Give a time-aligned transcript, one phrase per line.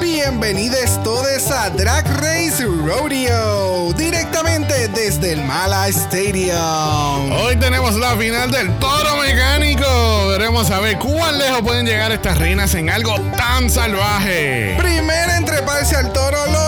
[0.00, 7.32] Bienvenidos todos a Drag Race Rodeo, directamente desde el Mala Stadium.
[7.32, 10.28] Hoy tenemos la final del toro mecánico.
[10.28, 14.76] Veremos a ver cuán lejos pueden llegar estas reinas en algo tan salvaje.
[14.78, 16.65] Primera en treparse al toro lo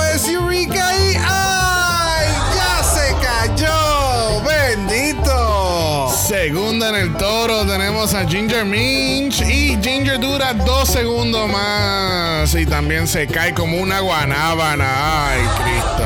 [6.29, 12.66] Segunda en el toro tenemos a Ginger Minch y Ginger dura dos segundos más y
[12.66, 15.30] también se cae como una guanábana.
[15.30, 16.05] Ay, Cristo.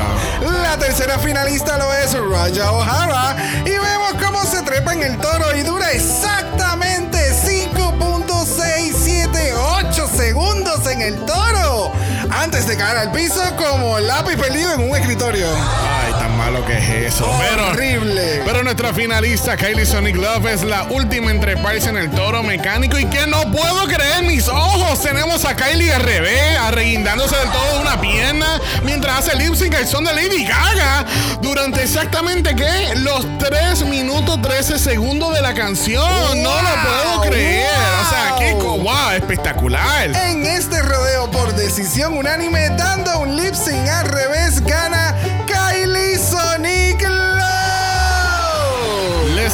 [0.62, 5.56] La tercera finalista lo es Raja O'Hara y vemos cómo se trepa en el toro
[5.56, 11.90] y dura exactamente 5.678 segundos en el toro
[12.30, 15.48] antes de caer al piso como lápiz perdido en un escritorio.
[15.48, 16.12] Ay,
[16.44, 17.30] malo que es eso.
[17.38, 18.42] Pero, Horrible.
[18.44, 22.98] pero nuestra finalista Kylie Sonic Love es la última en treparse en el toro mecánico
[22.98, 25.00] y que no puedo creer mis ojos.
[25.00, 29.74] Tenemos a Kylie al revés, arreguindándose del todo de una pierna mientras hace lip sync
[29.76, 31.04] al son de Lady Gaga
[31.40, 32.94] durante exactamente ¿qué?
[32.96, 36.42] los 3 minutos 13 segundos de la canción.
[36.42, 37.68] no lo puedo Wow, creer.
[38.04, 40.10] O sea, qué wow, espectacular.
[40.16, 44.91] En este rodeo por decisión unánime, dando un lip sync al revés, gana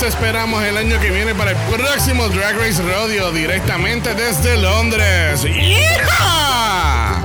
[0.02, 5.44] Esperamos el año que viene para el próximo Drag Race Rodeo directamente desde Londres.
[5.44, 7.17] ¡Hija!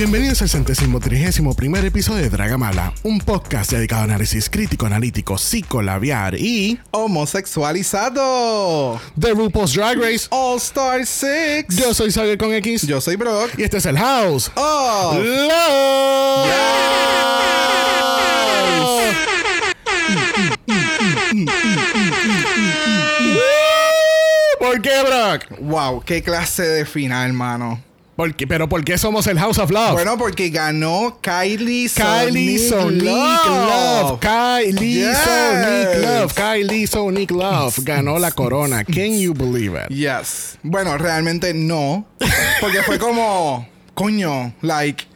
[0.00, 5.36] Bienvenidos al centésimo trigésimo primer episodio de Dragamala, un podcast dedicado a análisis crítico, analítico,
[5.36, 8.98] psicolabiar y Homosexualizado.
[9.20, 10.26] The RuPaul's Drag Race.
[10.30, 11.66] All Star 6.
[11.76, 13.50] Yo soy Xavier con X Yo soy Brock.
[13.58, 14.50] y este es el House.
[14.56, 15.20] Oh.
[15.22, 16.50] Love.
[24.58, 25.44] ¿Por qué, Brock?
[25.60, 27.89] Wow, qué clase de final, hermano.
[28.20, 28.46] ¿Por qué?
[28.46, 29.92] ¿Pero por qué somos el House of Love?
[29.92, 34.20] Bueno, porque ganó Kylie Kylie Sonic Sonic Love.
[34.20, 35.16] Kylie Yes.
[35.24, 36.34] Sonic Love.
[36.34, 37.78] Kylie Sonic Love.
[37.78, 38.84] Ganó la corona.
[38.84, 39.88] Can you believe it?
[39.88, 40.58] Yes.
[40.62, 42.04] Bueno, realmente no.
[42.60, 45.06] Porque fue como, coño, like,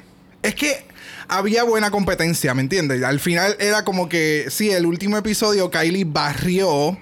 [0.42, 0.86] es que
[1.28, 3.02] había buena competencia, ¿me entiendes?
[3.02, 6.98] Al final era como que, sí, el último episodio Kylie barrió,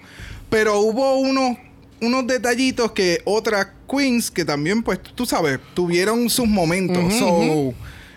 [0.50, 1.58] pero hubo unos,
[2.02, 7.14] unos detallitos que otras queens que también, pues, tú sabes, tuvieron sus momentos.
[7.18, 7.72] so,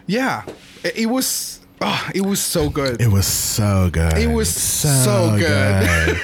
[0.08, 0.44] yeah,
[0.84, 3.00] it, it was, ah, it was so good.
[3.00, 4.18] It was so good.
[4.18, 6.18] It was so good.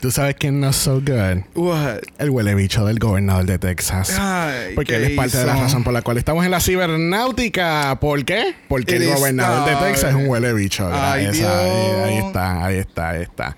[0.00, 1.42] ¿Tú sabes quién no es so good?
[1.56, 1.98] What?
[2.18, 4.14] El huele bicho del gobernador de Texas.
[4.16, 5.62] Ay, Porque ¿qué él es parte de la hizo?
[5.64, 7.98] razón por la cual estamos en la cibernáutica.
[8.00, 8.54] ¿Por qué?
[8.68, 9.74] Porque el It is- gobernador de.
[9.88, 10.88] Texas es un huele bicho.
[10.92, 11.48] Ay, Dios.
[11.48, 13.56] ahí, ahí está, ahí está, ahí está.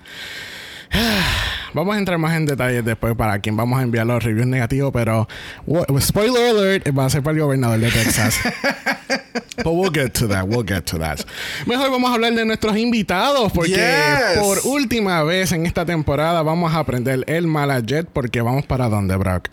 [1.73, 4.91] Vamos a entrar más en detalles después para quien vamos a enviar los reviews negativos,
[4.93, 5.27] pero
[5.99, 8.37] spoiler alert, va a ser para el gobernador de Texas.
[9.63, 11.19] But we'll get to that, we'll get to that.
[11.67, 14.39] Mejor vamos a hablar de nuestros invitados, porque Yes.
[14.39, 19.15] por última vez en esta temporada vamos a aprender el Malajet, porque vamos para dónde,
[19.17, 19.49] Brock?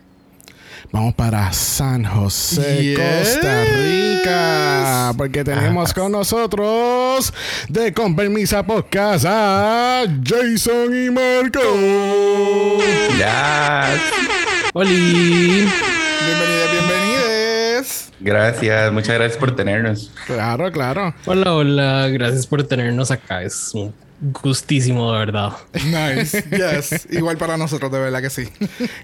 [0.91, 2.99] Vamos para San José, Yes.
[2.99, 7.33] Costa Rica, porque tenemos con nosotros
[7.69, 11.61] de Con Permisa Podcast a Jason y Marco.
[13.19, 13.95] Ya.
[14.73, 15.67] Oli.
[16.25, 18.13] Bienvenidas, bienvenidas.
[18.21, 20.11] Gracias, muchas gracias por tenernos.
[20.27, 21.15] Claro, claro.
[21.27, 22.09] Hola, hola.
[22.09, 23.43] Gracias por tenernos acá.
[23.43, 25.53] Es un gustísimo, de verdad.
[25.75, 26.43] Nice.
[26.51, 27.07] Yes.
[27.11, 28.49] Igual para nosotros, de verdad que sí.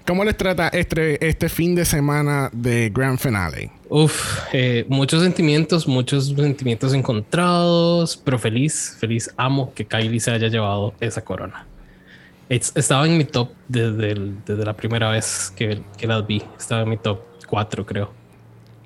[0.05, 3.71] ¿Cómo les trata este, este fin de semana de Grand Finale?
[3.89, 9.29] Uf, eh, muchos sentimientos, muchos sentimientos encontrados, pero feliz, feliz.
[9.37, 11.65] Amo que Kylie se haya llevado esa corona.
[12.49, 16.43] It's- estaba en mi top desde, el- desde la primera vez que, que las vi.
[16.57, 18.11] Estaba en mi top 4, creo.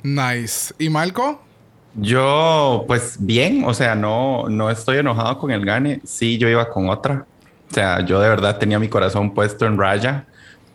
[0.03, 0.73] Nice.
[0.79, 1.41] ¿Y Marco?
[1.95, 6.01] Yo, pues bien, o sea, no, no estoy enojado con el gane.
[6.03, 7.25] Sí, yo iba con otra.
[7.69, 10.25] O sea, yo de verdad tenía mi corazón puesto en raya,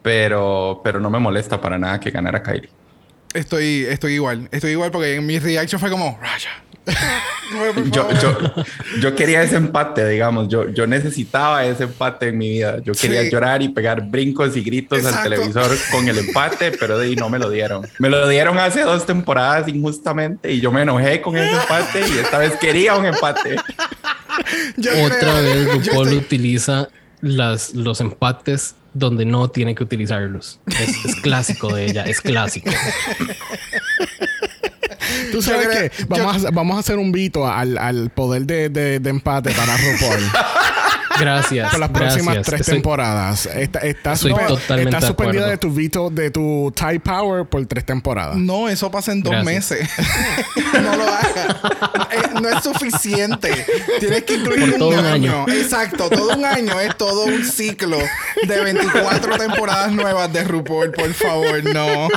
[0.03, 2.69] pero, pero no me molesta para nada que ganara Kylie.
[3.33, 4.49] Estoy, estoy igual.
[4.53, 6.51] Estoy igual porque en mi reaction fue como, Raya.
[7.91, 8.37] Yo, yo,
[9.01, 10.49] yo quería ese empate, digamos.
[10.49, 12.79] Yo, yo necesitaba ese empate en mi vida.
[12.83, 13.31] Yo quería Sí.
[13.31, 15.19] llorar y pegar brincos y gritos Exacto.
[15.19, 17.87] al televisor con el empate, pero de ahí no me lo dieron.
[17.99, 22.19] Me lo dieron hace dos temporadas injustamente y yo me enojé con ese empate y
[22.19, 23.57] esta vez quería un empate.
[24.77, 26.89] Yo Otra creo- vez RuPaul estoy- utiliza
[27.21, 30.61] las, los empates donde no tiene que utilizarlos.
[30.67, 32.71] Es, es clásico de ella, es clásico.
[35.35, 39.01] Tú sabes que vamos, a, vamos a hacer un vito al, al poder de, de-
[39.01, 40.31] de empate para RuPaul
[41.19, 41.71] Gracias.
[41.71, 43.47] por las próximas tres Estoy- temporadas.
[43.47, 48.37] Está, está, suspendida de tu vito, de tu Tide Power por tres temporadas.
[48.37, 49.71] No, eso pasa en dos Gracias.
[49.71, 49.89] meses.
[50.83, 51.57] no lo hagas.
[52.11, 53.67] Eh, no es suficiente.
[54.01, 55.45] Tienes que incluir Por un, todo un año.
[55.45, 55.55] año.
[55.55, 57.99] Exacto, todo un año es todo un ciclo
[58.47, 62.09] de 24 temporadas nuevas de RuPaul, por favor, no.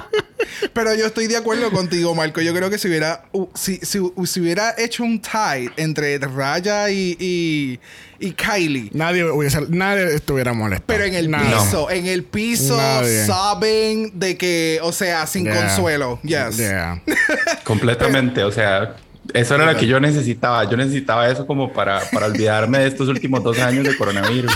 [0.74, 2.42] Pero yo estoy de acuerdo contigo, Marco.
[2.42, 3.24] Yo creo que si hubiera,
[3.56, 7.80] si, si, si hubiera hecho un tie entre Raya y, y,
[8.20, 10.86] y Kylie, Nadie, hubiese, nadie estuviera molesto.
[10.88, 11.56] pero en el Nadie.
[11.56, 13.26] piso, en el piso, Nadie.
[13.26, 15.56] saben de que, o sea, sin Yeah.
[15.68, 16.20] consuelo.
[16.24, 16.58] Yes.
[16.58, 17.02] Yeah.
[17.64, 18.96] Completamente, o sea,
[19.34, 20.64] eso era lo que yo necesitaba.
[20.70, 24.52] Yo necesitaba eso como para, para olvidarme de estos últimos dos años de coronavirus.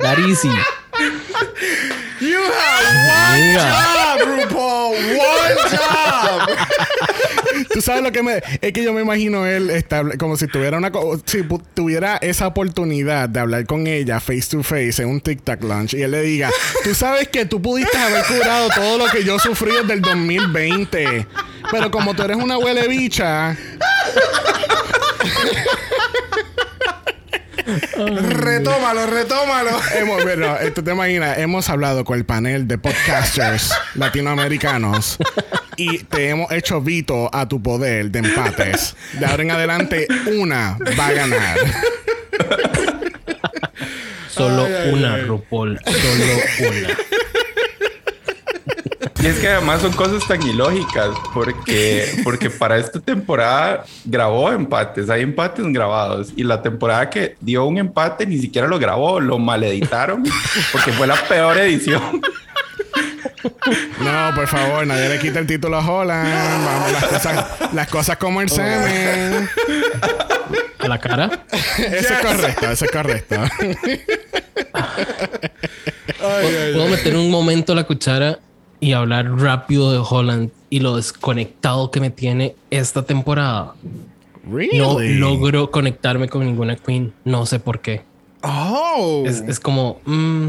[0.00, 0.48] That easy.
[2.20, 3.62] You have one Mira.
[3.72, 4.96] job, RuPaul.
[4.96, 6.23] One job.
[7.72, 8.42] Tú sabes lo que me.
[8.60, 10.90] Es que yo me imagino él estable- como si tuviera una.
[11.26, 11.42] Si
[11.74, 16.02] tuviera esa oportunidad de hablar con ella face to face en un TikTok lunch y
[16.02, 16.50] él le diga:
[16.82, 21.26] Tú sabes que tú pudiste haber curado todo lo que yo sufrí desde el 2020.
[21.70, 23.56] Pero como tú eres una huele bicha.
[27.96, 29.70] Retómalo, retómalo.
[29.98, 35.18] Hemos, bueno, tú te imaginas, hemos hablado con el panel de podcasters latinoamericanos
[35.76, 38.96] y te hemos hecho vito a tu poder de empates.
[39.18, 41.58] De ahora en adelante, una va a ganar.
[44.28, 45.22] Solo Ay, ay, una, ay.
[45.22, 45.80] RuPaul.
[45.84, 46.88] Solo una.
[49.24, 55.08] Y es que además son cosas tan ilógicas, porque, porque para esta temporada grabó empates,
[55.08, 59.38] hay empates grabados, y la temporada que dio un empate ni siquiera lo grabó, lo
[59.38, 60.24] maleditaron,
[60.72, 62.20] porque fue la peor edición.
[64.00, 66.66] No, por favor, nadie le quita el título a Holland.
[66.66, 69.48] Vamos, las cosas, las cosas como el semen.
[70.80, 71.46] A la cara.
[71.78, 73.36] Eso es correcto, eso es correcto.
[76.18, 78.38] Puedo meter un momento la cuchara
[78.84, 83.74] y hablar rápido de Holland y lo desconectado que me tiene esta temporada.
[84.46, 85.14] No Really?
[85.18, 87.14] logro conectarme con ninguna queen.
[87.24, 88.02] No sé por qué.
[88.42, 89.22] Oh.
[89.26, 90.00] Es, es como...
[90.04, 90.48] mm,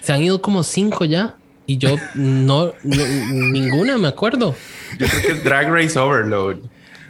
[0.00, 1.36] se han ido como cinco ya.
[1.66, 4.54] Y yo no, no- ninguna me acuerdo.
[4.98, 6.56] Yo creo que es Drag Race Overload.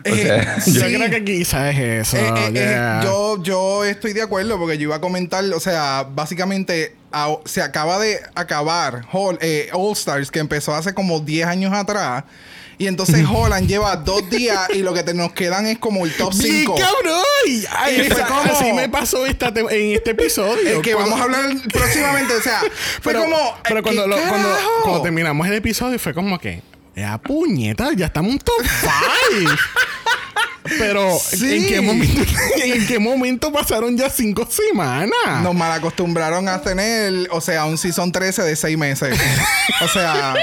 [0.04, 0.72] O Eh, sea, sí.
[0.74, 2.16] Yo creo que quizás es eso.
[2.18, 6.06] Eh, eh, eh, yo, yo estoy de acuerdo porque yo iba a comentar, o sea,
[6.14, 9.38] básicamente a- se acaba de acabar All
[9.92, 12.24] Stars, que empezó hace como 10 años atrás.
[12.76, 16.12] Y entonces Holland lleva dos días y lo que te- nos quedan es como el
[16.16, 16.74] top ¡Bien 5.
[16.74, 17.22] cabrón!
[17.70, 20.68] Ay, Y fue esa- como- Así me pasó esta en este episodio.
[20.76, 22.60] El que Cuando- vamos a hablar próximamente, o sea,
[23.00, 23.36] fue pero, como.
[23.62, 24.70] Pero ¿qué cuando, lo- cuando, carajo?
[24.82, 26.62] cuando terminamos el episodio fue como que...
[26.96, 27.90] ¡Ya puñeta!
[27.96, 28.54] Ya estamos en top
[29.38, 29.50] 5.
[30.78, 31.56] Pero, Sí.
[31.56, 32.22] ¿en, qué momento,
[32.64, 35.42] ¿en qué momento pasaron ya cinco semanas?
[35.42, 39.18] Nos malacostumbraron a tener, o sea, un season 13 de 6 meses.
[39.82, 40.34] o sea.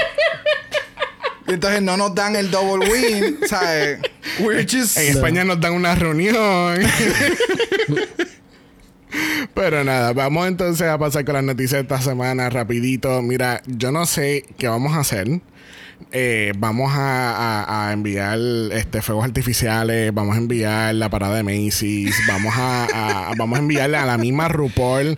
[1.48, 3.98] entonces no nos dan el double win, ¿sabes?
[4.38, 4.96] We're just.
[4.96, 6.78] En España nos dan una reunión.
[9.54, 13.20] Pero nada, vamos entonces a pasar con las noticias de esta semana rapidito.
[13.22, 15.40] Mira, yo no sé qué vamos a hacer.
[16.10, 18.38] Eh, vamos a, a- a enviar
[18.72, 22.84] este fuegos artificiales, vamos a enviar la parada de Macy's, vamos a,
[23.30, 25.16] a- vamos a enviarle a la misma RuPaul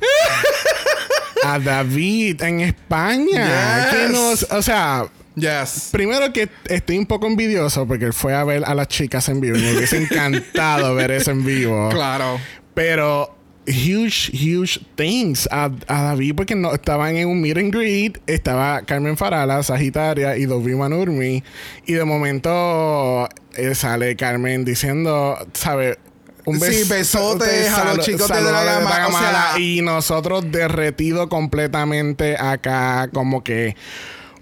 [1.44, 3.86] a David en España.
[3.90, 3.94] Yes.
[3.94, 5.88] Que nos, o sea, Yes.
[5.90, 9.40] Primero que estoy un poco envidioso porque él fue a ver a las chicas en
[9.40, 11.88] vivo y me hubiese encantado ver eso en vivo.
[11.90, 12.38] Claro.
[12.72, 13.36] Pero
[13.66, 18.18] huge, huge thanks a, a David porque no estaban en un meet and greet.
[18.26, 21.42] Estaba Carmen Farala, Sagitaria y Dovi Manurmi.
[21.86, 25.98] Y de momento eh, sale Carmen diciendo, ¿sabe?
[26.46, 33.08] Un Sí, besotes a los chicos de Dragamala, o sea- y nosotros derretido completamente acá,
[33.14, 33.74] como que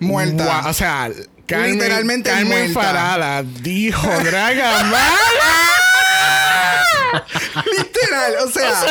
[0.00, 0.64] Muerta.
[0.68, 1.10] O sea,
[1.46, 2.80] Carmen, Literalmente Carmen muerta.
[2.80, 5.08] Farala dijo Dragamala.
[7.78, 8.84] Literal, o sea,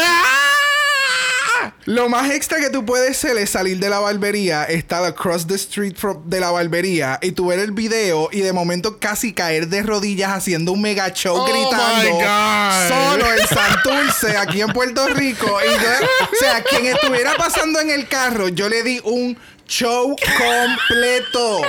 [1.86, 5.56] lo más extra que tú puedes hacer es salir de la barbería, estar across the
[5.56, 9.68] street from- de la barbería y tú ver el video y de momento casi caer
[9.68, 12.18] de rodillas haciendo un mega show Oh gritando
[12.88, 15.46] solo en Santurce, aquí en Puerto Rico.
[15.63, 19.38] Y yo, o sea, quien estuviera pasando en el carro, yo le di un
[19.75, 21.62] show completo.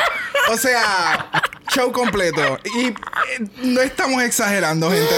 [0.50, 1.30] O sea,
[1.72, 2.58] show completo.
[2.76, 2.94] Y eh,
[3.62, 5.14] no estamos exagerando, gente.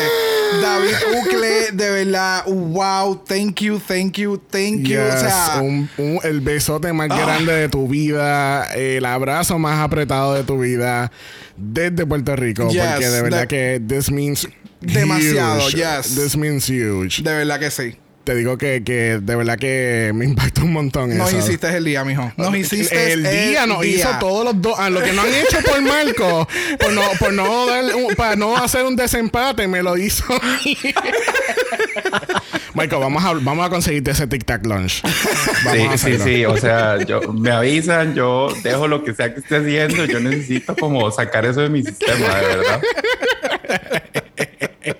[0.60, 5.00] David Ucle, de verdad, wow, thank you, thank you, thank you.
[5.00, 10.34] o sea, un- un- el besote más grande de tu vida, el abrazo más apretado
[10.34, 11.10] de tu vida
[11.56, 12.68] desde Puerto Rico.
[12.68, 14.46] Yes, porque de verdad que this means
[14.80, 15.76] Demasiado, huge.
[15.78, 16.14] yes.
[16.14, 17.22] This means huge.
[17.22, 17.96] de verdad que sí.
[18.24, 21.40] Te digo que, que de verdad que me impactó un montón Nos eso.
[21.40, 22.32] hiciste el día, mijo.
[22.38, 24.74] Nos hiciste el día nos hizo todos los dos.
[24.78, 26.48] ah, lo que no han hecho por Marco,
[26.80, 30.24] por no, por no dar un- para no hacer un desempate, me lo hizo.
[32.74, 35.02] Marco, vamos a, vamos a conseguirte ese Tic Tac Lunch.
[35.64, 36.44] Vamos a Sí, sí, sí.
[36.46, 40.04] O sea, yo me avisan, yo dejo lo que sea que esté haciendo.
[40.06, 42.80] Yo necesito como sacar eso de mi sistema, de verdad.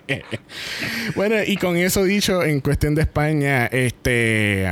[1.15, 4.65] Bueno, y con eso dicho, en cuestión de España, este.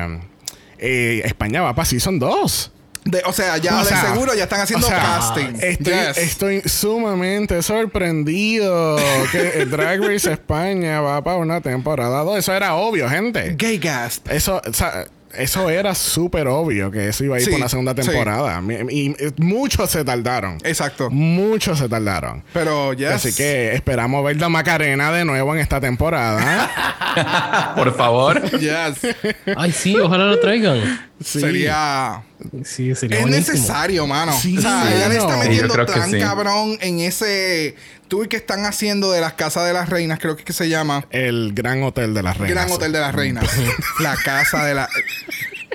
[0.78, 2.70] eh, España va para Season 2.
[3.04, 5.54] De- o sea, ya O de sea, seguro ya están haciendo o sea, casting.
[5.60, 6.18] Estoy, Yes.
[6.18, 8.96] estoy sumamente sorprendido
[9.32, 12.38] que Drag Race España va para una temporada 2.
[12.38, 13.54] Eso era obvio, gente.
[13.56, 14.28] Gay gasp.
[14.30, 17.68] Eso, o sea, eso era súper obvio que eso iba a ir Sí, por una
[17.68, 18.62] segunda temporada.
[18.90, 20.58] Y, y muchos se tardaron.
[20.64, 21.10] Exacto.
[21.10, 22.42] Muchos se tardaron.
[22.52, 23.14] Pero ya.
[23.14, 27.72] Así que esperamos ver la Macarena de nuevo en esta temporada.
[27.76, 28.42] Por favor.
[28.58, 28.98] Yes.
[29.56, 30.78] Ay, sí, ojalá lo traigan.
[31.22, 31.40] Sí.
[31.40, 32.22] Sería.
[32.64, 33.54] Sí, sería Es buenísimo.
[33.56, 34.32] necesario, mano.
[34.32, 36.18] Sí, o sea, ella le está metiendo tan sí.
[36.18, 37.76] cabrón en ese
[38.12, 40.68] tour que están haciendo de las casas de las reinas, creo que, es que se
[40.68, 41.06] llama.
[41.08, 42.54] El Gran Hotel de las Reinas.
[42.54, 43.44] Gran Hotel de las Reinas.
[44.00, 44.86] la casa de la.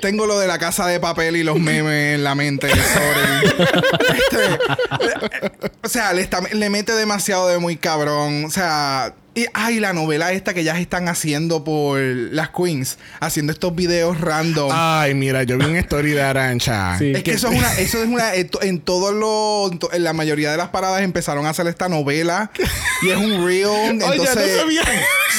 [0.00, 2.68] Tengo lo de la casa de papel y los memes en la mente.
[2.70, 3.66] sorry.
[4.08, 8.44] Este, o sea, le, está- le mete demasiado de muy cabrón.
[8.44, 9.16] O sea.
[9.38, 12.98] Y, ay, la novela esta que ya están haciendo por las queens.
[13.20, 14.70] Haciendo estos videos random.
[14.72, 16.98] Ay, mira, yo vi una story de Arancha.
[16.98, 17.12] Sí.
[17.14, 20.12] Es que eso es una, eso es una, en to- en todos los, en la
[20.12, 22.50] mayoría de las paradas empezaron a hacer esta novela
[23.02, 23.68] y es un reel.
[23.90, 24.82] Entonces, Oye, no sabía.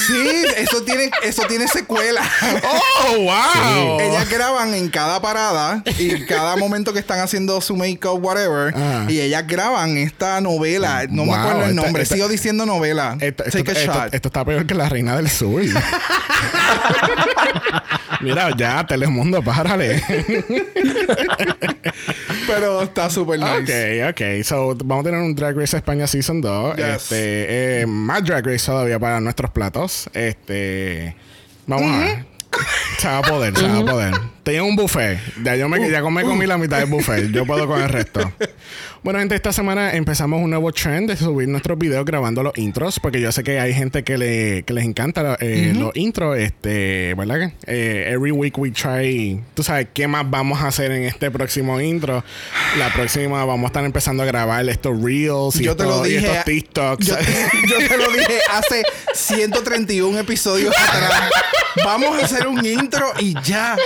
[0.08, 2.22] sí, eso tiene, eso tiene secuela.
[3.12, 4.00] ¡Oh, wow!
[4.00, 8.74] Ellas graban en cada parada y cada momento que están haciendo su make-up, whatever.
[8.76, 9.06] Ah.
[9.10, 11.06] Y ellas graban esta novela.
[11.10, 12.04] No me acuerdo el esta- nombre.
[12.04, 13.18] esta- Sigo diciendo novela.
[13.20, 13.74] Esto, esto- Take a
[14.14, 15.62] esto- está peor que la reina del sur.
[18.22, 20.04] Mira, ya, Telemundo, párale.
[22.48, 24.04] Pero está súper nice.
[24.04, 24.22] ok, ok.
[24.44, 26.76] So, vamos a tener un Drag Race España Season 2.
[26.76, 26.86] Yes.
[26.86, 30.10] Este, eh, más Drag Race todavía para nuestros platos.
[30.14, 31.16] Este,
[31.66, 32.26] vamos a ver.
[32.98, 34.14] Se va a poder, se va a poder.
[34.44, 35.20] Tenía un buffet.
[35.44, 37.30] Ya yo me, ya me comí la mitad del buffet.
[37.32, 38.32] Yo puedo con el resto.
[39.02, 43.00] Bueno, gente, esta semana empezamos un nuevo trend de subir nuestros videos grabando los intros,
[43.00, 47.14] porque yo sé que hay gente que, le, que les encanta eh, los intros, este,
[47.16, 47.54] ¿verdad?
[47.66, 51.80] Eh, every week we try, tú sabes, ¿qué más vamos a hacer en este próximo
[51.80, 52.26] intro?
[52.78, 56.06] La próxima vamos a estar empezando a grabar estos reels y, Yo te estos, lo
[56.06, 56.26] y dije.
[56.28, 57.06] estos TikToks.
[57.08, 57.16] Yo,
[57.70, 61.32] yo te lo dije hace 131 episodios atrás.
[61.86, 63.78] Vamos a hacer un intro y ya.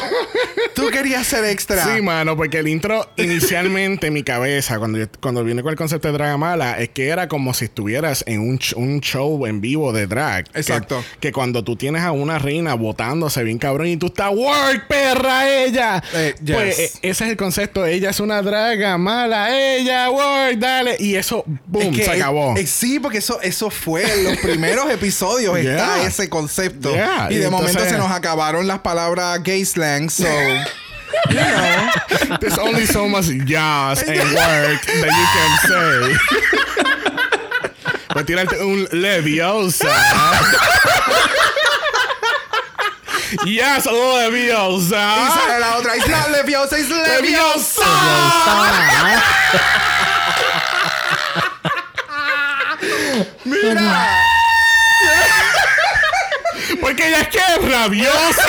[0.73, 1.83] Tú querías ser extra.
[1.95, 5.77] Sí, mano, porque el intro inicialmente en mi cabeza, cuando, yo- cuando vine con el
[5.77, 9.93] concepto de Dragamala, es que era como si estuvieras en un, un show en vivo
[9.93, 10.49] de drag.
[10.49, 11.03] Que- Exacto.
[11.19, 15.49] Que, cuando tú tienes a una reina botándose bien cabrón y tú estás, ¡Work, perra,
[15.49, 16.03] ella!
[16.13, 16.55] Eh, yes.
[16.55, 17.85] Pues eh, ese es el concepto.
[17.85, 20.95] Ella es una draga mala, ella, work, dale.
[20.99, 22.55] Y eso, boom, Es que, se acabó.
[22.57, 25.59] eh, eh, sí, porque eso, eso fue en los primeros episodios.
[25.61, 25.71] Yeah.
[25.73, 26.93] Está ese concepto.
[26.93, 30.09] Yeah, Y y de momento entonces- se nos acabaron las palabras gay slang.
[30.09, 30.25] So,
[31.29, 31.89] you know.
[32.39, 36.15] There's only so much yas and work that you can say.
[38.13, 39.89] Voy a tirarte un leviosa.
[43.81, 45.15] Saludo leviosa.
[45.17, 45.95] Y sale la otra.
[45.95, 47.83] It's not leviosa, it's leviosa.
[53.45, 54.23] Mira.
[56.81, 58.47] Porque ella es que es rabiosa.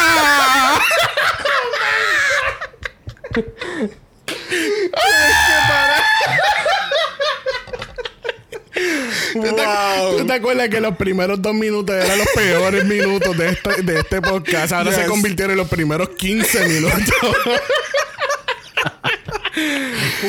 [9.32, 10.18] ¿Tú te, Wow.
[10.18, 14.00] tú te acuerdas que los primeros dos minutos eran los peores minutos de este, de
[14.00, 14.72] este podcast?
[14.72, 17.02] Ahora se convirtieron en los primeros 15 minutos.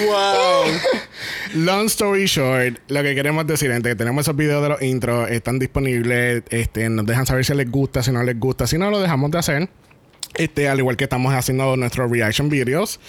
[0.05, 0.65] Wow.
[1.55, 5.29] Long story short, lo que queremos decir, gente, que tenemos esos videos de los intros,
[5.29, 8.91] están disponibles, este, nos dejan saber si les gusta, si no les gusta, si no
[8.91, 9.69] lo dejamos de hacer.
[10.38, 13.00] Este, al igual que estamos haciendo nuestros reaction videos.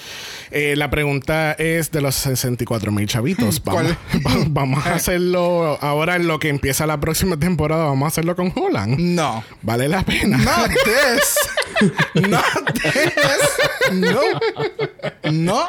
[0.50, 3.62] Eh, la pregunta es de los 64 mil chavitos.
[3.64, 3.92] Vamos,
[4.26, 7.84] va- vamos a hacerlo ahora en lo que empieza la próxima temporada.
[7.86, 8.98] Vamos a hacerlo con Holland.
[8.98, 9.44] No.
[9.62, 10.38] Vale la pena.
[10.38, 12.28] Not this.
[12.28, 13.92] Not this.
[13.92, 14.20] No.
[15.32, 15.68] No.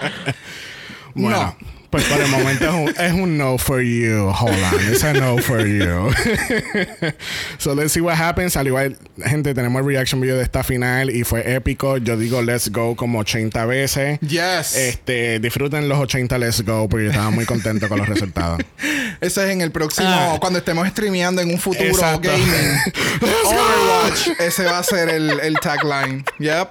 [1.15, 1.76] Bueno, No.
[1.89, 4.29] Pues por el momento es un, es un no for you.
[4.29, 4.91] Hold on.
[4.91, 6.11] It's a no for you.
[7.57, 8.57] so let's see what happens.
[8.57, 11.97] Al igual, gente, tenemos el reaction video de esta final y fue épico.
[11.97, 14.19] Yo digo let's go como 80 veces.
[14.19, 14.75] Yes.
[14.75, 18.59] Este, disfruten los 80 let's go porque yo estaba muy contento con los resultados.
[19.21, 20.37] Ese es en el próximo, Ah.
[20.39, 22.29] cuando estemos streameando en un futuro Exacto.
[22.29, 22.77] gaming.
[23.45, 24.27] Overwatch.
[24.39, 26.23] Ese va a ser el, el tagline.
[26.39, 26.67] Yep.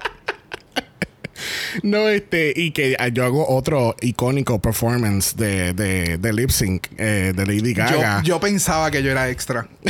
[1.82, 6.86] No, este, y que ah, yo hago otro icónico performance de, de, de lip sync
[6.98, 8.22] eh, de Lady Yo, Gaga.
[8.22, 9.68] yo pensaba que yo era extra.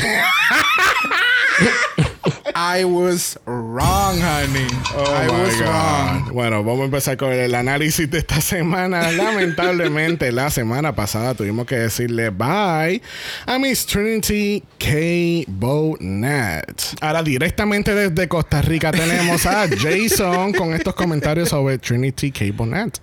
[2.58, 4.66] I was wrong, honey.
[4.94, 5.66] Oh I my was God.
[5.66, 6.32] wrong.
[6.32, 9.12] Bueno, vamos a empezar con el análisis de esta semana.
[9.12, 13.02] Lamentablemente, la semana pasada tuvimos que decirle bye
[13.44, 15.44] a Miss Trinity K.
[15.48, 16.82] Bonet.
[17.02, 22.46] Ahora, directamente desde Costa Rica tenemos a Jason con estos comentarios sobre Trinity K.
[22.54, 22.98] Bonet.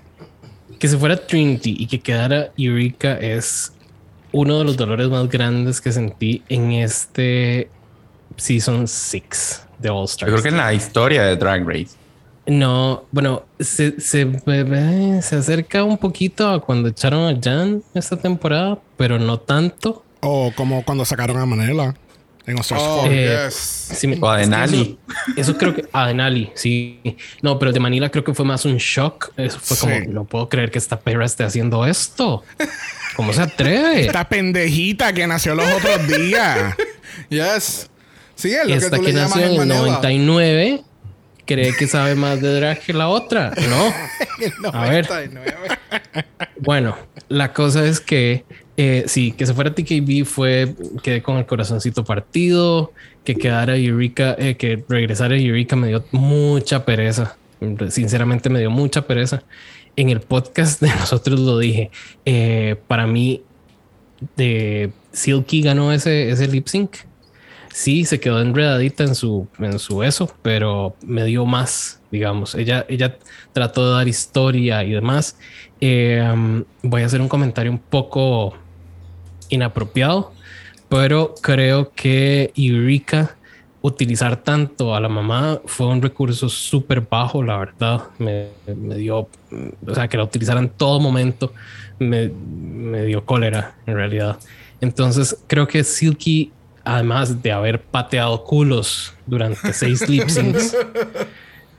[0.80, 3.72] Que se fuera Trinity y que quedara Eureka es
[4.32, 7.70] uno de los dolores más grandes que sentí en este
[8.38, 10.30] Season 6 de All Stars.
[10.30, 11.90] Yo creo que en la historia de Drag Race.
[12.46, 14.28] No, bueno, se, se,
[15.22, 20.04] se acerca un poquito a cuando echaron a Jan esta temporada, pero no tanto.
[20.20, 21.96] O como cuando sacaron a Manela
[22.46, 23.14] en All Stars Oh, 4.
[23.14, 24.00] Eh, yes.
[24.08, 25.00] Me- O a es que Denali.
[25.08, 27.00] Eso, eso creo que a Denali, sí.
[27.42, 29.32] No, pero de Manila creo que fue más un shock.
[29.38, 29.82] Eso fue Sí.
[29.88, 32.44] como, no puedo creer que esta perra esté haciendo esto.
[33.16, 34.02] ¿Cómo se atreve?
[34.08, 36.76] Esta pendejita que nació los otros días.
[37.30, 37.90] Yes.
[38.44, 40.00] Sí, es lo que Esta tú que le llamas nació en el el Manila.
[40.02, 40.84] 99
[41.46, 43.54] cree que sabe más de drag que la otra.
[43.70, 44.74] No.
[44.74, 45.08] A ver.
[45.10, 45.52] 99.
[46.60, 46.98] Bueno,
[47.30, 48.44] la cosa es que
[48.76, 52.92] eh, sí, que se fuera TKB fue quedé con el corazoncito partido,
[53.24, 57.38] que quedara Eureka, eh, que regresara Eureka me dio mucha pereza.
[57.88, 59.42] Sinceramente me dio mucha pereza.
[59.96, 61.92] En el podcast de nosotros lo dije.
[62.26, 63.42] eh, para mí,
[64.36, 66.98] de Silky ganó ese, ese lip sync.
[67.74, 72.54] Sí, se quedó enredadita en su, en su eso, pero me dio más, digamos.
[72.54, 73.18] Ella, ella
[73.52, 75.38] trató de dar historia y demás.
[75.82, 78.54] Eh, um, voy a hacer un comentario un poco
[79.50, 80.34] inapropiado,
[80.88, 83.38] pero creo que Eureka
[83.82, 88.04] utilizar tanto a la mamá fue un recurso súper bajo, la verdad.
[88.20, 88.50] Me,
[88.96, 89.28] dio,
[89.88, 91.54] o sea, que la utilizaran en todo momento,
[91.98, 94.38] me, me dio cólera en realidad.
[94.80, 96.52] Entonces creo que Silky,
[96.84, 100.76] además de haber pateado culos durante seis lip syncs,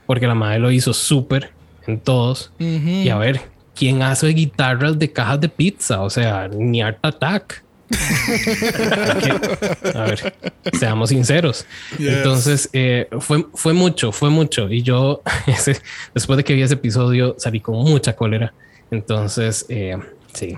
[0.05, 1.51] porque la madre lo hizo súper
[1.87, 3.41] en todos, y a ver,
[3.75, 6.01] ¿quién hace guitarras de cajas de pizza?
[6.01, 7.63] O sea, ni Art Attack.
[9.93, 10.33] A ver,
[10.73, 11.65] seamos sinceros.
[11.97, 12.07] Yes.
[12.09, 14.69] Entonces, eh, fue, fue mucho, fue mucho.
[14.69, 15.81] Y yo, ese-
[16.13, 18.53] después de que vi ese episodio, salí con mucha cólera.
[18.91, 19.97] Entonces, eh,
[20.33, 20.57] sí.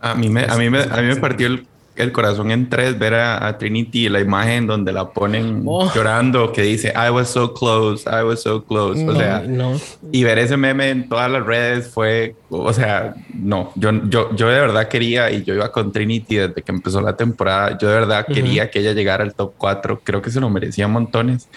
[0.00, 2.98] A mí me, a mí me, a mí me partió el, el corazón en tres
[2.98, 5.92] ver a, a Trinity la imagen donde la ponen Oh.
[5.94, 9.00] llorando que dice I was so close, I was so close.
[9.02, 9.78] O No, sea, no.
[10.10, 14.48] y ver ese meme en todas las redes fue, o sea, no, yo, yo, yo
[14.48, 17.76] de verdad quería y yo iba con Trinity desde que empezó la temporada.
[17.78, 20.00] Yo de verdad quería que ella llegara al top 4.
[20.02, 21.48] Creo que se lo merecía montones.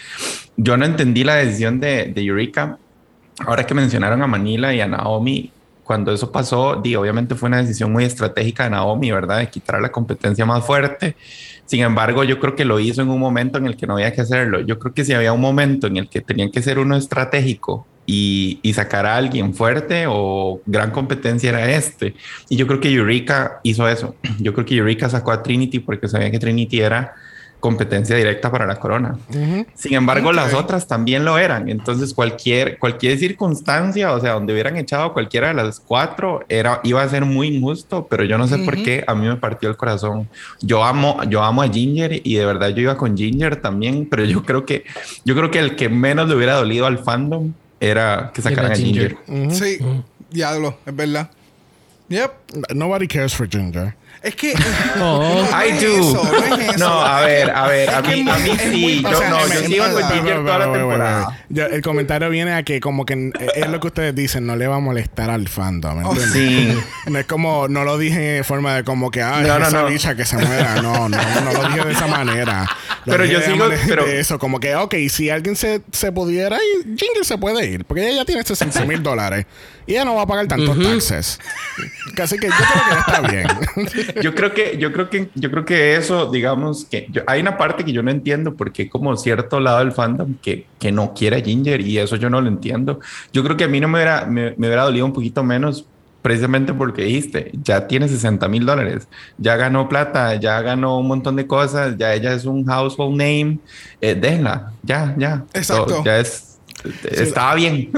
[0.58, 2.78] Yo no entendí la decisión de, de Eureka.
[3.46, 5.52] Ahora que mencionaron a Manila y a Naomi,
[5.86, 9.38] cuando eso pasó, di, obviamente fue una decisión muy estratégica de Naomi, ¿verdad?
[9.38, 11.16] De quitar la competencia más fuerte.
[11.66, 14.12] Sin embargo, yo creo que lo hizo en un momento en el que no había
[14.12, 14.62] que hacerlo.
[14.62, 17.86] Yo creo que si había un momento en el que tenían que ser uno estratégico
[18.08, 22.16] y, y sacar a alguien fuerte o gran competencia era este.
[22.50, 24.16] Y yo creo que Eureka hizo eso.
[24.40, 27.14] Yo creo que Eureka sacó a Trinity porque sabía que Trinity era
[27.66, 29.18] competencia directa para la corona.
[29.74, 31.68] Sin embargo, las otras también lo eran.
[31.68, 36.80] Entonces, cualquier, cualquier circunstancia, o sea, donde hubieran echado a cualquiera de las cuatro, era,
[36.84, 39.68] iba a ser muy injusto, pero yo no sé por qué a mí me partió
[39.68, 40.30] el corazón.
[40.62, 44.24] Yo amo, yo amo a Ginger y de verdad yo iba con Ginger también, pero
[44.26, 44.84] yo creo que,
[45.24, 48.74] yo creo que el que menos le hubiera dolido al fandom era que sacaran Era
[48.76, 49.18] a Ginger.
[49.26, 49.56] Ginger.
[49.56, 49.80] Sí,
[50.30, 51.32] diablo, es verdad.
[52.10, 52.32] Yep.
[52.76, 53.96] Nobody cares for Ginger.
[54.26, 54.54] Es que.
[55.00, 55.46] Oh.
[55.52, 56.00] no I do.
[56.00, 56.78] eso, no es eso.
[56.80, 59.02] No, a ver, a ver, a mí, a mí sí.
[59.04, 60.04] Yo, no, yo iba con.
[60.12, 61.40] Ginger toda la temporada.
[61.50, 64.56] Yo- el comentario viene a que como que eh, es lo que ustedes dicen, no
[64.56, 66.00] le va a molestar al fandom.
[66.00, 66.34] ¿me Oh, entiendes?
[66.34, 66.78] Sí.
[67.12, 69.82] No es como, no lo dije de forma de como que, ah, No, no, esa
[69.84, 69.88] no.
[69.88, 70.82] bicha que se muera.
[70.82, 72.66] No, no, no lo dije de esa manera.
[73.06, 76.56] Lo Pero yo sigo- pero- de eso, como que, ok, si alguien se, se pudiera
[76.58, 79.46] ir, Ginger se puede ir, porque ella ya tiene 60 mil dólares
[79.86, 81.40] y ella no va a pagar tantos taxes.
[82.20, 84.15] Así que yo creo que está bien.
[84.18, 87.58] Yo creo que, yo creo que, yo creo que eso, digamos que yo- hay una
[87.58, 91.38] parte que yo no entiendo porque como cierto lado del fandom que, que no quiere
[91.38, 93.00] a Ginger y eso yo no lo entiendo.
[93.34, 95.90] Yo creo que a mí no me hubiera, me, me hubiera dolido un poquito menos
[96.22, 101.36] precisamente porque dijiste, ya tiene 60 mil dólares, ya ganó plata, ya ganó un montón
[101.36, 103.60] de cosas, ya ella es un household name,
[104.02, 105.46] eh, déjenla, ya, ya.
[105.54, 105.96] Exacto.
[105.96, 106.55] So, ya es,
[107.12, 107.90] estaba bien.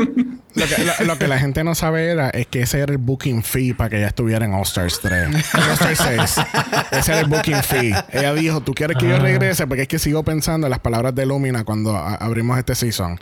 [0.56, 2.98] Lo que, lo- lo que la gente no sabe era es que ese era el
[2.98, 5.28] booking fee para que ella estuviera en All Stars 3.
[5.54, 6.46] All Stars 6.
[6.92, 7.94] Ese era el booking fee.
[8.12, 9.68] Ella dijo, ¿tú quieres que yo regrese?
[9.68, 13.20] Porque es que sigo pensando en las palabras de Lumina cuando abrimos este season.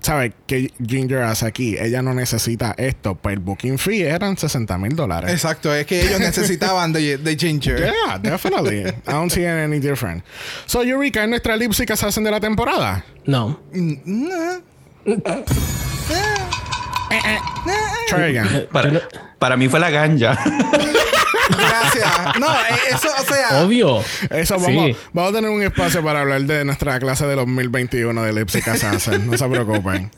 [0.00, 1.76] ¿Sabes qué Ginger hace aquí?
[1.78, 3.14] Ella no necesita esto.
[3.14, 5.30] Pues el booking fee eran 60 mil dólares.
[5.32, 7.78] Exacto, es que ellos necesitaban de, de Ginger.
[7.78, 8.80] Yeah, definitely.
[8.90, 10.22] I don't see any different.
[10.66, 13.02] So, Eureka, ¿es nuestra lipsy que se hacen de la temporada?
[13.24, 13.58] No.
[13.72, 14.73] Mm, again.
[18.72, 18.90] Para,
[19.38, 20.38] para mí fue la ganja.
[21.50, 22.38] Gracias.
[22.40, 23.62] No, eh, eso, o sea.
[23.64, 24.00] Obvio.
[24.30, 24.64] Eso, Sí.
[24.66, 28.60] vamos, vamos a tener un espacio para hablar de nuestra clase de 2021 de Lipsy
[28.60, 29.30] Assassin.
[29.30, 30.10] no se preocupen.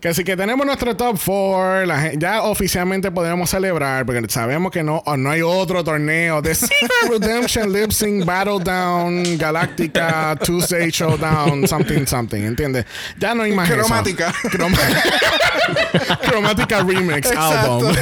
[0.00, 1.84] Que así que tenemos nuestro top 4.
[2.18, 7.72] ya oficialmente podemos celebrar porque sabemos que no, no hay otro torneo de Secret Redemption
[7.72, 12.42] Lip Sync Battle Down Galactica Tuesday Showdown something something.
[12.42, 12.86] ¿Entiendes?
[13.18, 13.78] Ya no hay más eso.
[13.78, 14.32] Cromática.
[16.22, 17.88] Cromática Remix Exacto.
[17.88, 17.94] Album.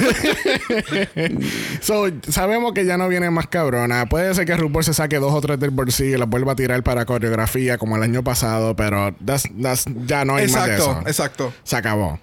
[1.81, 2.07] so,
[2.49, 4.07] sabemos que ya no viene más cabrona.
[4.07, 6.57] Puede ser que RuPaul se saque dos o tres del bolsillo y las vuelva a
[6.57, 10.73] tirar para coreografía como el año pasado, pero that's- that's- ya no hay más de
[10.75, 11.09] Exacto, eso.
[11.09, 11.53] exacto.
[11.65, 12.19] Se acabó.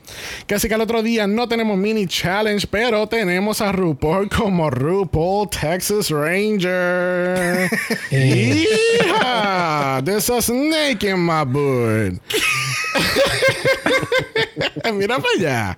[0.48, 4.70] Que así que el otro día no tenemos mini challenge, pero tenemos a RuPaul como
[4.70, 7.70] RuPaul Texas Ranger.
[8.12, 12.20] Hija, There's a snake in my boot.
[14.94, 15.78] Mira para allá.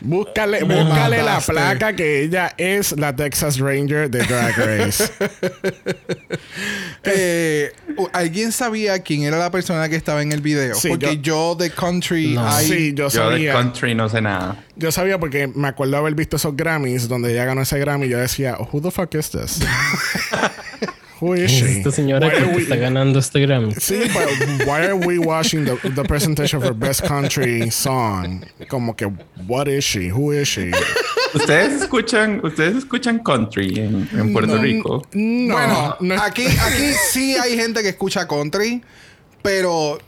[0.00, 5.04] Búscale, búscale la placa que ella es la Texas Ranger de Drag Race.
[7.08, 7.72] Eh,
[8.12, 10.74] ¿Alguien sabía quién era la persona que estaba en el video?
[10.74, 12.50] Sí, Porque yo, de country, No.
[12.58, 13.52] sí, yo Yo de sabía.
[13.52, 14.64] country no sé nada.
[14.74, 18.08] Yo sabía porque me acuerdo haber visto esos Grammys donde ella ganó ese Grammy y
[18.08, 19.60] yo decía, who the fuck is this?
[21.20, 21.78] who is she?
[21.78, 23.74] Esta señora que we- está ganando este Grammy.
[23.74, 28.44] Sí, but why are we watching the, the presentation of her best country song?
[28.68, 29.06] Como que,
[29.46, 30.08] what is she?
[30.10, 30.70] Who is she?
[31.34, 35.02] ¿Ustedes escuchan, ustedes escuchan country en, en Puerto Rico?
[35.12, 38.82] No, bueno, no aquí, aquí sí hay gente que escucha country,
[39.42, 39.98] pero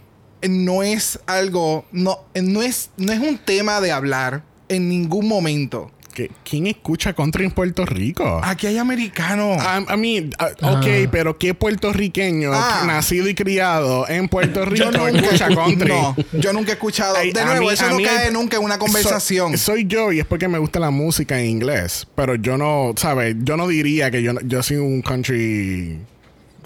[0.48, 5.90] no es algo, no, no es, no es un tema de hablar en ningún momento.
[6.26, 8.40] Que- ¿Quién escucha country en Puerto Rico?
[8.42, 9.62] Aquí hay americanos.
[9.62, 10.30] I, I mean,
[10.62, 12.84] uh, ok, pero ¿qué puertorriqueño Ah.
[12.86, 15.88] nacido y criado en Puerto Rico yo nunca escucha country?
[15.88, 17.16] No, yo nunca he escuchado.
[17.16, 19.52] Ay, de nuevo, mí- eso no mí cae nunca en una conversación.
[19.56, 22.06] So- soy yo y es porque me gusta la música en inglés.
[22.14, 23.36] Pero yo no, ¿sabes?
[23.44, 25.98] Yo no diría que yo, yo soy un country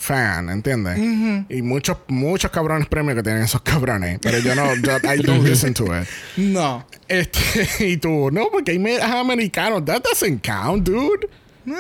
[0.03, 0.99] fan, ¿entiendes?
[1.49, 4.19] Y muchos, muchos cabrones premios que tienen esos cabrones.
[4.21, 6.09] Pero yo no, yo, I don't listen to it.
[6.37, 6.87] no.
[7.09, 9.85] Este, y tú, no, porque hay me- americanos.
[9.85, 11.29] That doesn't count, dude.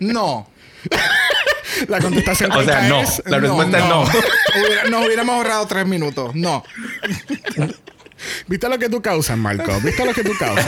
[0.00, 0.48] No.
[1.88, 3.00] La contestación O sea, no.
[3.02, 4.02] es La respuesta es no.
[4.02, 6.34] Hubiera- nos hubiéramos ahorrado tres minutos.
[6.34, 6.64] No.
[8.48, 9.72] ¿Viste lo que tú causas, Marco?
[9.80, 10.66] ¿Viste lo que tú causas?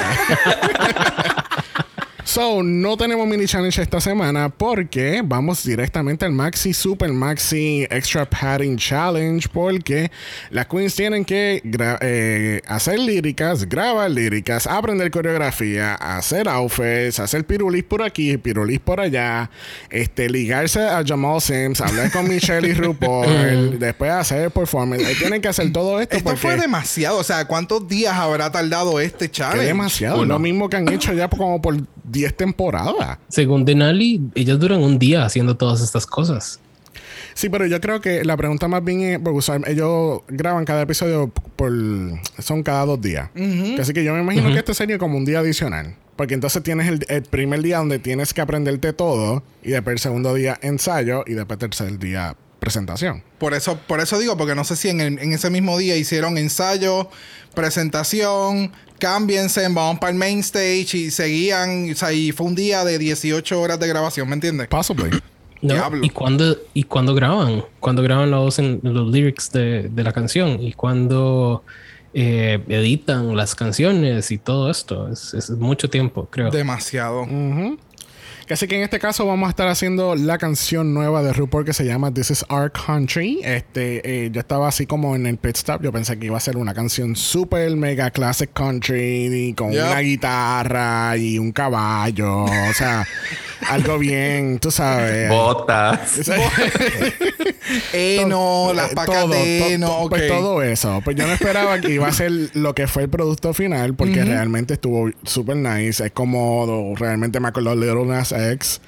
[2.25, 8.29] So, no tenemos mini challenge esta semana porque vamos directamente al Maxi Super Maxi Extra
[8.29, 10.11] Padding Challenge porque
[10.51, 11.63] las queens tienen que
[12.01, 19.01] eh, hacer líricas, grabar líricas, aprender coreografía, hacer outfits, hacer pirulis por aquí, pirulis por
[19.01, 19.51] allá,
[19.91, 25.03] este, ligarse a Jamal Sims, hablar con Michelle y RuPaul, después hacer performance.
[25.03, 26.41] Eh, Tienen que hacer todo esto Esto porque...
[26.41, 27.19] fue demasiado.
[27.19, 29.67] O sea, ¿cuántos días habrá tardado este challenge?
[29.67, 30.17] demasiado.
[30.17, 30.35] Uno.
[30.35, 33.19] Lo mismo que han hecho ya como por 10 temporadas.
[33.29, 36.61] Según Denali, ellas duran un día haciendo todas estas cosas.
[37.35, 39.41] Sí, pero yo creo que la pregunta más bien es, porque
[39.71, 41.73] ellos graban cada episodio por,
[42.39, 43.29] son cada dos días.
[43.81, 45.97] Así que yo me imagino que este sería como un día adicional.
[46.17, 49.99] Porque entonces tienes el, el primer día donde tienes que aprenderte todo y después el
[49.99, 53.23] segundo día ensayo y después el tercer día presentación.
[53.39, 55.97] Por eso, por eso digo, porque no sé si en, el- en ese mismo día
[55.97, 57.11] hicieron ensayo,
[57.55, 61.91] presentación, cámbiense, vamos para el main stage y seguían.
[61.91, 64.69] O sea, y fue un día de 18 horas de grabación, ¿me entiendes?
[64.69, 65.11] Possibly.
[65.63, 65.75] ¿no?
[65.75, 66.05] Diablo.
[66.05, 67.65] ¿Y cuándo, ¿Y cuándo graban?
[67.81, 70.61] ¿Cuándo graban los, en- los lyrics de, de la canción?
[70.63, 71.65] ¿Y cuándo
[72.13, 75.09] eh, editan las canciones y todo esto?
[75.11, 76.51] Es, es mucho tiempo, creo.
[76.51, 77.27] Demasiado.
[78.51, 81.73] Así que en este caso vamos a estar haciendo la canción nueva de RuPaul que
[81.73, 83.41] se llama This is Our Country.
[83.43, 85.83] Este, eh, yo estaba así como en el pit stop.
[85.83, 89.87] Yo pensé que iba a ser una canción super mega classic country y con Yep.
[89.87, 92.45] una guitarra y un caballo.
[92.45, 93.07] O sea,
[93.71, 95.29] algo bien, tú sabes.
[95.31, 96.21] Botas.
[97.93, 100.11] Eno, las Eh, pacas todo, de to- Eno, to- ok.
[100.11, 101.01] Pues todo eso.
[101.05, 104.25] Pues yo no esperaba que iba a ser lo que fue el producto final, porque
[104.25, 106.05] realmente estuvo super nice.
[106.05, 108.81] Es como realmente me acuerdo de Little Nas X,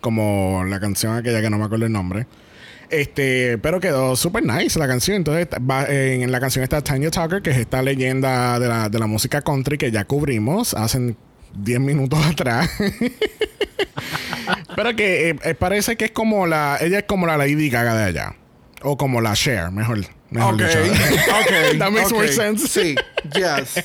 [0.00, 2.26] como la canción aquella que no me acuerdo el nombre.
[2.88, 5.16] Este, pero quedó super nice la canción.
[5.18, 8.98] Entonces, va- en la canción está Tanya Tucker, que es esta leyenda de la, de
[8.98, 11.14] la música country que ya cubrimos hace
[11.54, 12.70] 10 minutos atrás.
[14.76, 16.78] pero que eh, eh, parece que es como la.
[16.80, 18.34] Ella es como la Lady Gaga de allá.
[18.82, 19.98] O como la Cher, mejor,
[20.30, 20.78] mejor Ok, dicho.
[20.82, 21.78] ok.
[21.78, 22.12] That makes ok.
[22.12, 22.66] more sense.
[22.66, 22.94] Sí,
[23.34, 23.84] yes.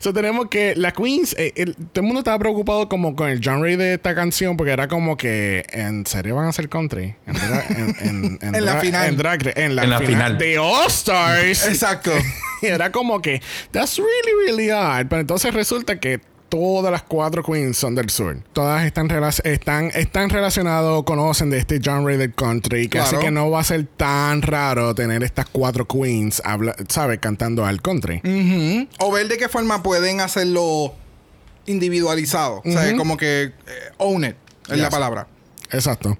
[0.00, 3.40] So tenemos que la Queens, eh, el- todo el mundo estaba preocupado como con el
[3.42, 7.34] genre de esta canción porque era como que en serio van a hacer country en,
[7.34, 7.64] dra-
[8.00, 9.08] en, en- En la final.
[9.08, 10.38] en drag en la, En la final, final.
[10.38, 12.12] de All Stars Exacto.
[12.62, 13.42] y era como que
[13.72, 18.36] that's really really hard pero entonces resulta que Todas las cuatro queens son del sur.
[18.52, 19.08] Todas están,
[19.44, 22.88] están, están relacionadas, conocen de este genre del country.
[22.88, 26.42] Que así que no va a ser tan raro tener estas cuatro queens,
[26.88, 27.20] ¿sabes?
[27.20, 28.20] Cantando al country.
[28.98, 30.92] O ver de qué forma pueden hacerlo
[31.66, 32.62] individualizado.
[32.64, 33.52] O sea, como que eh,
[33.98, 34.36] own it
[34.68, 35.26] es la palabra.
[35.70, 36.18] Exacto.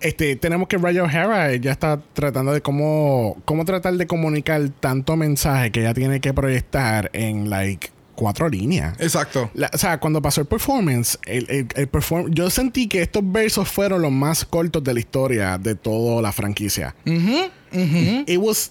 [0.00, 5.14] Este, tenemos que Raya O'Hara ella está tratando de cómo, cómo tratar de comunicar tanto
[5.16, 8.94] mensaje que ella tiene que proyectar en like cuatro líneas.
[9.00, 9.50] Exacto.
[9.54, 13.22] La- o sea, cuando pasó el performance, el, el- el perform- yo sentí que estos
[13.30, 16.94] versos fueron los más cortos de la historia de toda la franquicia.
[17.04, 18.70] It was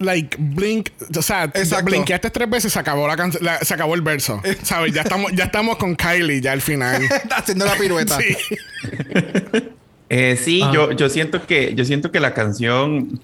[0.00, 1.86] like blink, o sea, Exacto.
[1.86, 4.40] blinkeaste tres veces, se acabó la, la- se acabó el verso.
[4.62, 4.92] ¿Sabes?
[4.94, 7.02] Ya estamos, ya estamos con Kylie ya al final.
[7.30, 8.18] Haciendo la pirueta.
[8.18, 8.36] sí.
[10.10, 10.70] Eh, sí, Ah.
[10.72, 13.20] yo, yo siento que yo siento que la canción,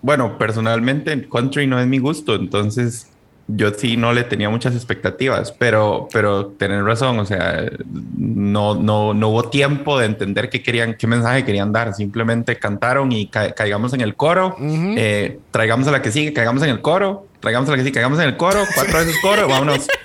[0.00, 3.08] bueno, personalmente country no es mi gusto, entonces
[3.48, 7.64] yo sí no le tenía muchas expectativas, pero pero tener razón, o sea,
[8.16, 13.12] no no no hubo tiempo de entender qué querían, qué mensaje querían dar, simplemente cantaron
[13.12, 16.80] y ca- caigamos en el coro, eh, traigamos a la que sigue, caigamos en el
[16.80, 19.86] coro, traigamos a la que sigue, caigamos en el coro, cuatro veces coro, vámonos.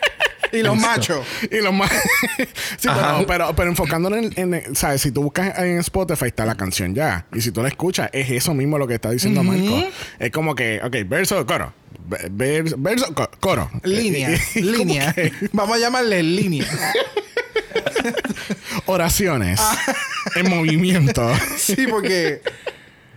[0.52, 1.26] Y los machos.
[1.52, 1.92] Y lo más.
[2.78, 5.02] sí, pero, pero, pero enfocándonos en, en- ¿Sabes?
[5.02, 7.26] Si tú buscas en Spotify, está la canción ya.
[7.34, 9.84] Y si tú la escuchas, es eso mismo lo que está diciendo Marco.
[10.20, 11.74] Es como que, ok, verso, coro.
[12.10, 13.70] Ve- Verso, verso, co- coro.
[13.84, 14.30] Línea.
[14.56, 15.14] Línea.
[15.14, 16.66] que Vamos a llamarle línea.
[18.86, 19.60] oraciones
[20.36, 21.32] en movimiento.
[21.58, 22.42] Sí, porque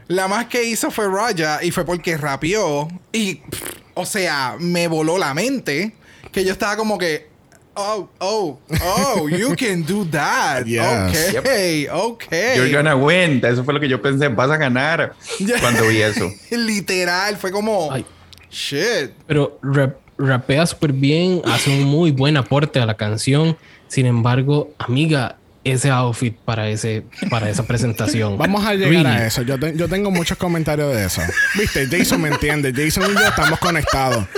[0.08, 2.88] la más que hizo fue Raya y fue porque rapeó.
[3.12, 3.62] Y, pff,
[3.94, 5.92] o sea, me voló la mente.
[6.32, 7.28] Que yo estaba como que.
[7.74, 10.64] Oh, oh, oh, you can do that.
[10.66, 11.36] Yes.
[11.36, 12.24] Ok, ok.
[12.56, 13.40] You're gonna win.
[13.44, 15.14] Eso fue lo que yo pensé, vas a ganar
[15.60, 16.30] cuando vi eso.
[16.50, 17.90] Literal, fue como.
[17.92, 18.04] Ay.
[18.50, 19.12] Shit.
[19.26, 23.56] Pero rap- rapea súper bien, hace un muy buen aporte a la canción.
[23.86, 28.38] Sin embargo, amiga, ese outfit para, ese, para esa presentación.
[28.38, 29.06] Vamos a llegar Really.
[29.06, 29.42] a eso.
[29.42, 31.22] Yo, te- yo tengo muchos comentarios de eso.
[31.58, 32.72] Viste, Jason me entiende.
[32.74, 34.24] Jason y yo estamos conectados.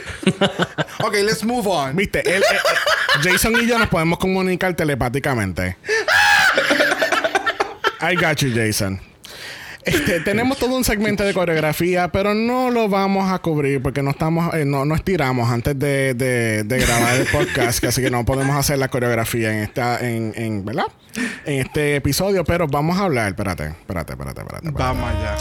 [1.05, 1.97] Ok, let's move on.
[1.97, 2.57] Viste, él, eh,
[3.25, 5.77] Jason y yo nos podemos comunicar telepáticamente.
[8.01, 9.01] I got you, Jason.
[9.85, 14.11] Este, tenemos todo un segmento de coreografía, pero no lo vamos a cubrir porque no
[14.11, 18.11] estamos, eh, no, no estiramos antes de, de- de grabar el podcast, que así que
[18.11, 20.87] no podemos hacer la coreografía en esta, en, en, ¿verdad?
[21.45, 23.29] En este episodio, pero vamos a hablar.
[23.29, 24.69] Espérate, espérate, espérate, espérate.
[24.69, 24.71] espérate.
[24.71, 25.37] Vamos allá.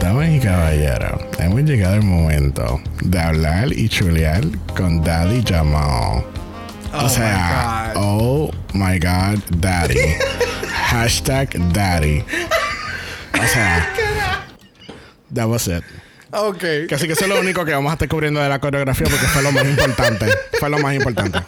[0.00, 4.42] Damas y caballeros, hemos llegado al momento de hablar y chulear
[4.76, 6.22] con Daddy Jamal.
[6.94, 8.02] Oh o sea, my God.
[8.04, 9.98] oh my God, Daddy.
[10.90, 12.24] Hashtag Daddy.
[13.42, 13.94] O sea,
[15.34, 15.84] that was it.
[16.30, 16.58] Ok.
[16.88, 19.06] Que así que eso es lo único que vamos a estar cubriendo de la coreografía
[19.08, 20.26] porque fue lo más importante.
[20.58, 21.40] Fue lo más importante.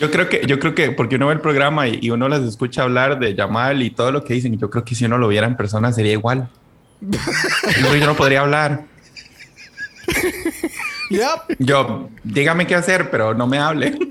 [0.00, 2.42] Yo creo que, yo creo que porque uno ve el programa y, y uno las
[2.42, 5.28] escucha hablar de Yamal y todo lo que dicen, yo creo que si uno lo
[5.28, 6.48] viera en persona sería igual.
[7.00, 8.84] yo, yo no podría hablar.
[11.10, 11.56] Yep.
[11.58, 13.98] Yo, dígame qué hacer, pero no me hable.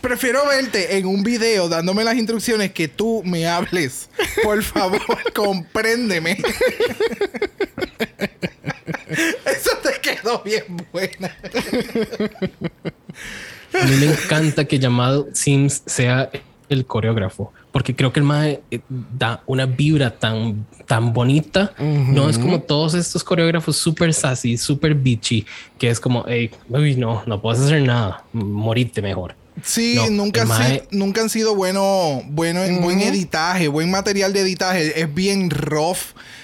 [0.00, 4.08] Prefiero verte en un video dándome las instrucciones que tú me hables.
[4.42, 5.00] Por favor,
[5.34, 6.38] compréndeme.
[9.46, 11.36] Eso te quedó bien buena.
[13.74, 16.30] A mí me encanta que Llamado Sims sea
[16.68, 21.72] el coreógrafo, porque creo que el mae eh, da una vibra tan, tan bonita.
[21.78, 25.46] No es como todos estos coreógrafos súper sassy, súper bitchy,
[25.78, 29.34] que es como, hey, uy, no, no puedes hacer nada, morite mejor.
[29.64, 33.90] Sí, No, nunca, han mae- si- nunca han sido bueno, bueno en buen editaje, buen
[33.90, 35.00] material de editaje.
[35.00, 35.98] Es bien rough.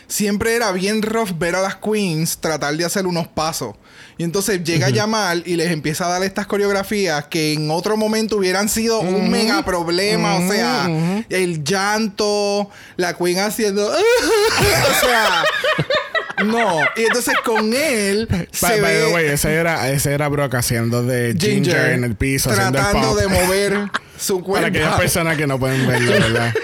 [0.06, 3.74] siempre era bien rough ver a las queens tratar de hacer unos pasos.
[4.16, 8.36] Y entonces llega Yamal y les empieza a dar estas coreografías que en otro momento
[8.38, 10.36] hubieran sido un mega problema.
[10.36, 10.88] O sea,
[11.28, 13.86] el llanto, la queen haciendo.
[13.90, 15.44] o sea.
[16.44, 20.28] No, y entonces con él se By, by the ve way, ese era, ese era
[20.28, 24.52] Brock haciendo de Ginger, en el piso, haciendo el tratando de mover su cuerpo.
[24.54, 26.54] Para aquellas personas que no pueden verlo, ¿verdad?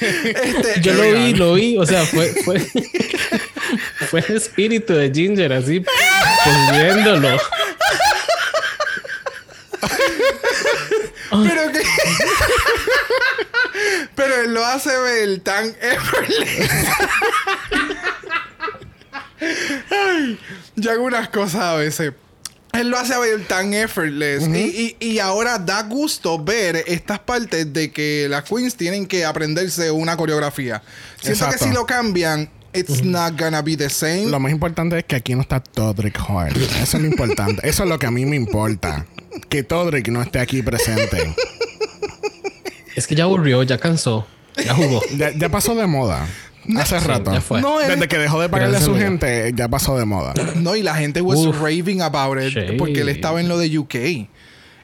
[0.00, 1.76] Este, Yo lo vi, lo vi.
[1.78, 2.60] O sea, fue, fue,
[4.10, 5.84] fue el espíritu de Ginger así,
[6.44, 7.38] poniéndolo.
[11.30, 11.80] Pero que.
[14.14, 16.88] Pero él lo hace ver tan effortless.
[19.90, 20.38] Ay,
[20.80, 22.12] yo hago unas cosas a veces.
[22.72, 24.46] Él lo hace ver tan effortless.
[24.46, 29.24] y, y- y ahora da gusto ver estas partes de que las queens tienen que
[29.24, 30.80] aprenderse una coreografía.
[31.20, 31.64] Siento Exacto.
[31.64, 34.26] que si lo cambian, it's not gonna be the same.
[34.26, 36.56] Lo más importante es que aquí no está Todrick Hart.
[36.56, 37.68] Eso es lo importante.
[37.68, 39.04] Eso es lo que a mí me importa.
[39.48, 41.34] Que Todrick no esté aquí presente.
[42.94, 44.26] Es que ya aburrió, ya cansó,
[44.64, 45.00] ya jugó.
[45.16, 46.26] Ya, ya pasó de moda.
[46.76, 47.32] Hace Sí, rato.
[47.32, 47.60] ya fue.
[47.60, 50.34] No, él- Desde que dejó de pagarle a su gente, ya pasó de moda.
[50.56, 51.56] No, y la gente was Uf.
[51.60, 52.76] raving about it Sí.
[52.76, 54.28] porque él estaba en lo de UK.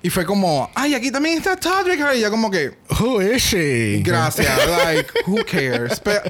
[0.03, 2.01] Y fue como, ay, aquí también está Todrick.
[2.17, 4.01] Y yo como que, Who is she?
[4.05, 4.49] gracias.
[4.85, 5.99] like, who cares?
[6.01, 6.21] Pero,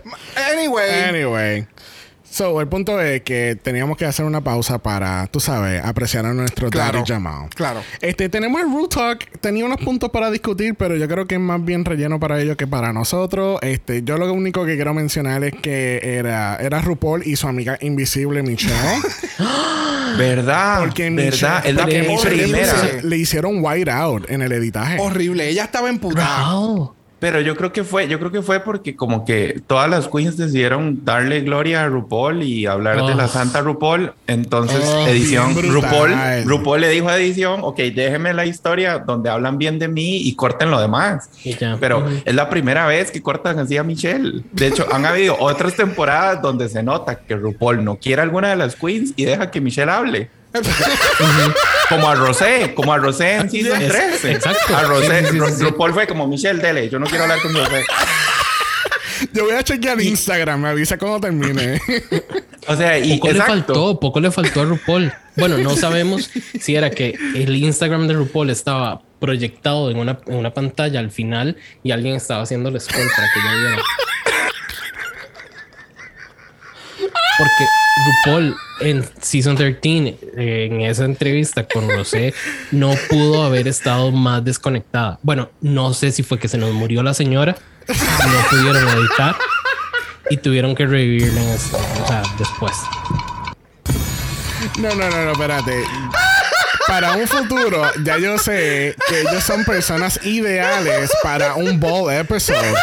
[0.52, 0.90] anyway.
[1.08, 1.66] Anyway.
[2.36, 6.34] So, el punto es que teníamos que hacer una pausa para, tú sabes, apreciar a
[6.34, 7.48] nuestro Claro, Daddy Jamal.
[7.54, 7.80] claro.
[8.02, 9.40] Este, tenemos el Root Talk.
[9.40, 12.58] Tenía unos puntos para discutir, pero yo creo que es más bien relleno para ellos
[12.58, 13.58] que para nosotros.
[13.62, 17.78] Este, yo lo único que quiero mencionar es que era, era RuPaul y su amiga
[17.80, 18.74] invisible Michelle.
[20.18, 20.80] ¿Verdad?
[20.80, 21.62] Porque ¿Verdad?
[21.64, 22.72] Michelle- Es la que primera.
[23.02, 24.98] le hicieron white out en el editaje.
[25.00, 25.48] Horrible.
[25.48, 26.52] Ella estaba emputada.
[26.52, 26.95] Wow.
[27.18, 30.36] Pero yo creo que fue, yo creo que fue porque como que todas las queens
[30.36, 34.12] decidieron darle gloria a RuPaul y hablar de la santa RuPaul.
[34.26, 35.54] Entonces, Oh, edición.
[35.54, 36.12] RuPaul,
[36.44, 40.34] RuPaul le dijo a edición, ok, déjenme la historia donde hablan bien de mí y
[40.36, 41.30] corten lo demás.
[41.80, 44.42] Pero es la primera vez que cortan así a Michelle.
[44.52, 48.56] De hecho, han habido otras temporadas donde se nota que RuPaul no quiere alguna de
[48.56, 50.28] las queens y deja que Michelle hable.
[51.88, 54.24] Como a Rosé, como a Rosé en Season Es- 3.
[54.36, 54.76] exacto.
[54.76, 55.62] A Rosé, Sí, sí, sí, Ru- sí.
[55.64, 57.84] RuPaul fue como Michelle, dele, yo no quiero hablar con Rosé.
[59.32, 61.80] Yo voy a chequear Instagram, me avisa cuando termine.
[62.68, 65.12] O sea, y Poco le faltó, poco le faltó a RuPaul.
[65.36, 70.34] Bueno, no sabemos si era que el Instagram de RuPaul estaba proyectado en una, en
[70.34, 73.82] una pantalla al final y alguien estaba haciendo el scroll para que ya viera.
[77.38, 77.66] Porque
[78.24, 82.34] RuPaul en Season 13, eh, en esa entrevista con Rosé,
[82.70, 85.18] no pudo haber estado más desconectada.
[85.22, 87.56] Bueno, no sé si fue que se nos murió la señora,
[87.88, 89.36] no pudieron editar
[90.30, 92.72] y tuvieron que revivirla en este- o sea, después.
[94.78, 95.84] No, no, no, no, espérate.
[96.86, 102.74] Para un futuro, ya yo sé que ellos son personas ideales para un ball episode.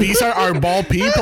[0.00, 1.12] These are our ball people.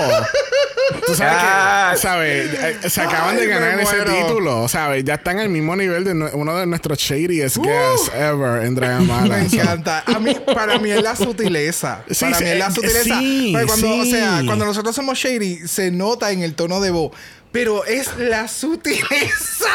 [1.06, 1.90] Tú sabes Ah.
[1.94, 2.54] que, ¿sabes?
[2.84, 5.04] Eh, Se acaban de Ay, ganar ese título, ¿sabes?
[5.04, 9.36] Ya están al mismo nivel de uno de nuestros shadiest guests ever en Dragamala.
[9.36, 10.02] Me encanta.
[10.06, 12.02] A mí, para mí es la sutileza.
[12.10, 13.18] Sí, para mí es la sutileza.
[13.18, 16.90] sí, Pero cuando, o sea, cuando nosotros somos shady, se nota en el tono de
[16.90, 17.12] voz.
[17.52, 19.73] Pero es la sutileza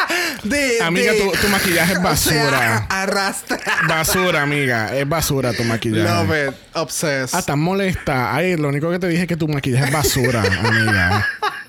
[0.60, 0.82] de.
[0.82, 2.86] Amiga, de- tu- tu maquillaje es o sea, basura.
[2.88, 3.58] arrastra.
[3.88, 4.96] Basura, amiga.
[4.96, 6.02] Es basura tu maquillaje.
[6.08, 6.54] Love it.
[6.74, 7.36] Obsessed.
[7.38, 8.34] Ah, tan molesta.
[8.34, 11.26] Ay, lo único que te dije es que tu maquillaje es basura, amiga.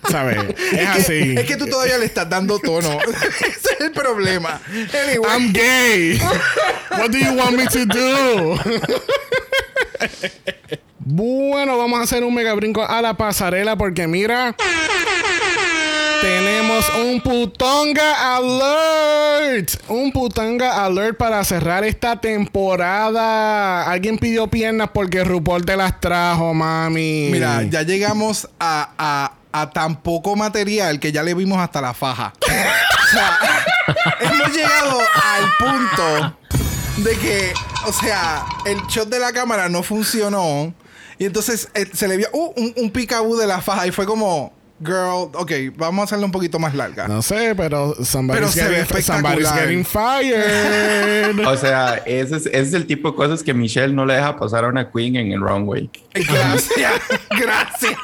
[0.10, 0.38] ¿Sabes?
[0.74, 1.36] Es así.
[1.38, 2.98] Es que tú todavía le estás dando tono.
[3.40, 4.60] Ese es el problema.
[4.70, 5.30] Anyway.
[5.32, 6.20] I'm gay.
[6.98, 8.60] What do you want me to do?
[11.04, 14.56] bueno, vamos a hacer un mega brinco a la pasarela porque mira.
[16.22, 19.72] Tenemos un putonga alert.
[19.88, 23.90] Un putonga alert para cerrar esta temporada.
[23.90, 27.30] Alguien pidió piernas porque RuPaul te las trajo, mami.
[27.32, 31.94] Mira, ya llegamos a, a, a tan poco material que ya le vimos hasta la
[31.94, 32.34] faja.
[32.42, 33.40] o sea,
[34.20, 36.38] hemos llegado al punto
[36.98, 37.54] de que,
[37.88, 40.74] o sea, el shot de la cámara no funcionó.
[41.18, 44.06] Y entonces eh, se le vio uh, un, un picabú de la faja y fue
[44.06, 47.08] como, girl, ok, vamos a hacerla un poquito más larga.
[47.08, 49.60] No sé, pero somebody's, Pero getting, somebody's espectacular.
[49.60, 51.40] getting fired.
[51.52, 54.38] O sea, ese es, ese es el tipo de cosas que Michelle no le deja
[54.38, 55.90] pasar a una queen en el runway.
[56.14, 56.94] Gracias,
[57.30, 57.98] gracias.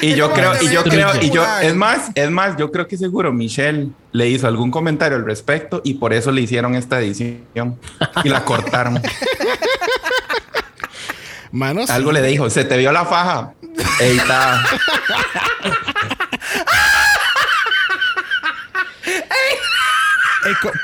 [0.00, 2.96] Y yo creo, y yo creo, y yo, es más, es más, yo creo que
[2.96, 7.78] seguro Michelle le hizo algún comentario al respecto y por eso le hicieron esta edición
[8.22, 9.00] y la cortaron.
[11.52, 13.52] Mano, Algo le dijo, se te vio la faja.
[14.00, 14.64] Ahí está.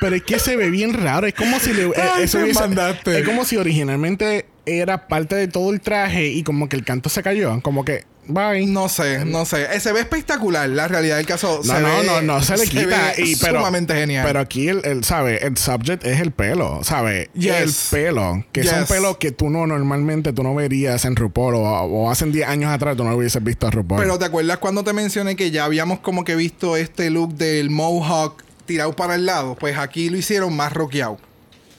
[0.00, 1.26] Pero es que se ve bien raro.
[1.26, 6.84] Eh, es como si originalmente era parte de todo el traje y como que el
[6.84, 7.60] canto se cayó.
[7.62, 8.66] Como que bye.
[8.66, 9.66] No sé, no sé.
[9.74, 10.68] Eh, se ve espectacular.
[10.68, 11.60] La realidad del caso.
[11.64, 12.86] No, se no, ve- no, no se le quita.
[13.16, 14.24] ve y, pero, sumamente genial.
[14.26, 15.44] Pero aquí el, el, ¿sabe?
[15.46, 17.30] El subject es el pelo, ¿sabe?
[17.34, 17.92] Yes.
[17.92, 18.44] El pelo.
[18.52, 22.26] Que son pelos que tú no normalmente tú no verías en RuPaul o, o hace
[22.26, 24.00] 10 años atrás tú no hubieses visto a RuPaul.
[24.00, 27.70] Pero ¿te acuerdas cuando te mencioné que ya habíamos como que visto este look del
[27.70, 29.56] mohawk tirado para el lado?
[29.56, 31.18] Pues aquí lo hicieron más rockeado.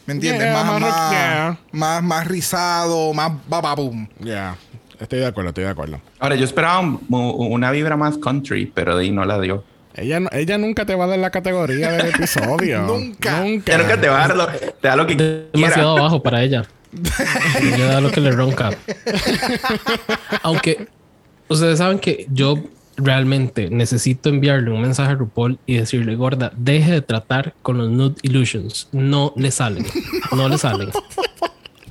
[0.06, 0.46] ¿Me entiendes?
[0.46, 2.02] Yeah, más, más más, yeah.
[2.02, 4.08] más, rizado, más bababum.
[4.20, 4.58] Ya.
[5.00, 6.02] Estoy de acuerdo, estoy de acuerdo.
[6.20, 9.64] Ahora, yo esperaba un- una vibra más country, pero de ahí no la dio.
[9.96, 12.82] Ella, ella nunca te va a dar la categoría del episodio.
[12.84, 13.42] Nunca.
[13.44, 13.78] Nunca.
[13.78, 15.16] Nunca te va a dar lo, te da lo que
[15.54, 16.66] demasiado abajo para ella.
[17.62, 18.72] Ella da lo que le ronca.
[20.42, 20.88] Aunque
[21.48, 22.56] ustedes saben que yo
[22.98, 27.90] realmente necesito enviarle un mensaje a RuPaul y decirle, gorda, deje de tratar con los
[27.90, 28.88] nude illusions.
[28.92, 29.86] No le salen.
[30.36, 30.90] No le salen.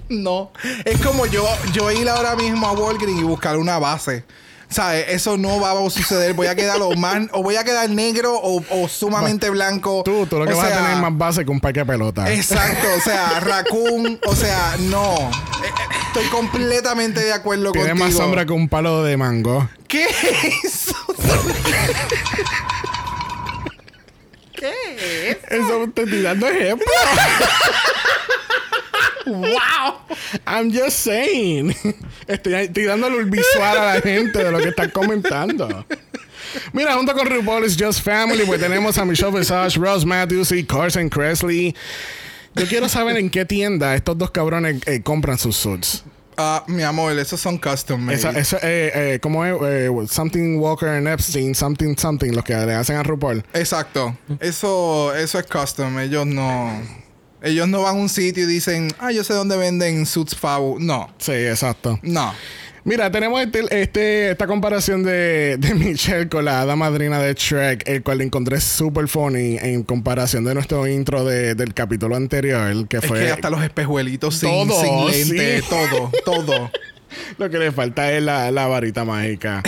[0.09, 0.53] No.
[0.85, 4.25] Es como yo, yo ir ahora mismo a Walgreens y buscar una base.
[4.71, 5.07] ¿Sabes?
[5.09, 6.35] Eso no va a suceder.
[6.35, 10.03] Voy a quedar o, más, o voy a quedar negro o, o sumamente blanco.
[10.05, 12.31] Tú, tú lo que O vas a tener más base que un parque de pelota.
[12.31, 15.15] Exacto, o sea, raccoon, o sea, no.
[15.15, 15.71] Eh, eh,
[16.09, 18.07] Estoy completamente de acuerdo Tiene contigo.
[18.09, 19.69] más sombra que un palo de mango.
[19.87, 20.95] ¿Qué es eso?
[25.51, 26.87] Eso te estoy dando ejemplo.
[29.29, 29.95] wow.
[30.47, 31.75] I'm just saying.
[32.27, 35.87] Estoy, estoy dándole el visual a la gente de lo que están comentando.
[36.73, 40.65] Mira, junto con RuPaul is Just Family, pues tenemos a Michelle Visage, Ross Matthews y
[40.65, 41.75] Carson Kressley.
[42.55, 46.05] Yo quiero saber en qué tienda estos dos cabrones eh, compran sus suits.
[46.41, 48.17] Ah, mi amor, esos son custom made.
[48.17, 49.57] Esa, esa, eh, eh, ¿Cómo es?
[49.61, 53.45] Eh, something Walker and Epstein, something, something, lo que le hacen a RuPaul.
[53.55, 54.17] Exacto.
[54.39, 55.99] Eso, eso es custom.
[55.99, 56.81] Ellos no.
[57.43, 60.79] Ellos no van a un sitio y dicen, ah, yo sé dónde venden suits Fabu.
[60.81, 61.99] No, Sí, exacto.
[62.03, 62.35] no.
[62.85, 67.87] Mira, tenemos este, este- esta comparación de, de Michelle con la hada madrina de Shrek,
[67.87, 72.97] el cual encontré súper funny en comparación de nuestro intro de- del capítulo anterior, que
[72.99, 75.65] Es fue que hasta los espejuelitos sin, Todo, sin lente, sí.
[75.69, 76.71] todo, todo.
[77.39, 79.63] lo que le falta es la, la varita mágica.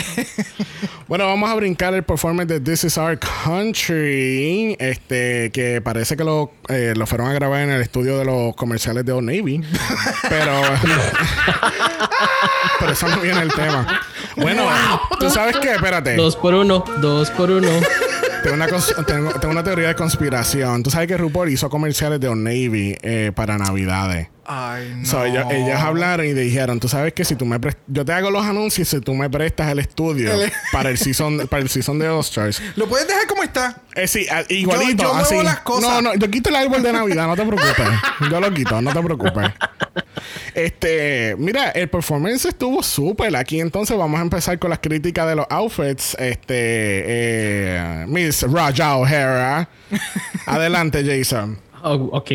[1.09, 6.25] bueno, vamos a brincar el performance de This Is Our Country, este que parece que
[6.25, 9.63] lo, eh, lo fueron a grabar en el estudio de los comerciales de Old Navy,
[10.29, 10.63] pero
[12.81, 14.03] pero eso no viene el tema.
[14.37, 14.69] Bueno,
[15.19, 16.17] tú sabes qué, espérate.
[16.17, 17.69] Dos por uno, dos por uno.
[18.43, 20.83] Tengo una, cons- tengo, tengo una teoría de conspiración.
[20.83, 24.29] Tú sabes que RuPaul hizo comerciales de Old Navy eh, para Navidades.
[24.53, 25.07] Ay, no.
[25.07, 28.33] So, ellos, ellas hablaron y dijeron, tú sabes que si tú me yo te hago
[28.33, 32.01] los anuncios si tú me prestas el estudio El- para el season para el season
[32.01, 32.61] de All Stars.
[32.77, 33.77] Lo puedes dejar como está.
[33.95, 35.43] Eh, sí, a- igualito, Yo- yo muevo así.
[35.45, 35.91] las cosas.
[35.91, 37.87] No, no, yo quito el árbol de Navidad, no te preocupes.
[38.31, 39.51] Yo lo quito, no te preocupes.
[40.65, 43.35] Este, mira, el performance estuvo súper.
[43.37, 46.15] Aquí entonces vamos a empezar con las críticas de los outfits.
[46.19, 49.69] Este, eh, Miss Raja O'Hara.
[50.47, 51.59] Adelante, Jason.
[51.83, 52.31] Oh, ok,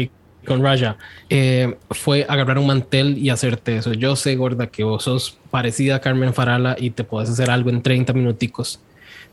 [0.45, 0.97] con Raja.
[1.29, 3.93] Eh, fue agarrar un mantel y hacerte eso.
[3.93, 7.69] Yo sé, gorda, que vos sos parecida a Carmen Farala y te puedes hacer algo
[7.69, 8.79] en 30 minuticos.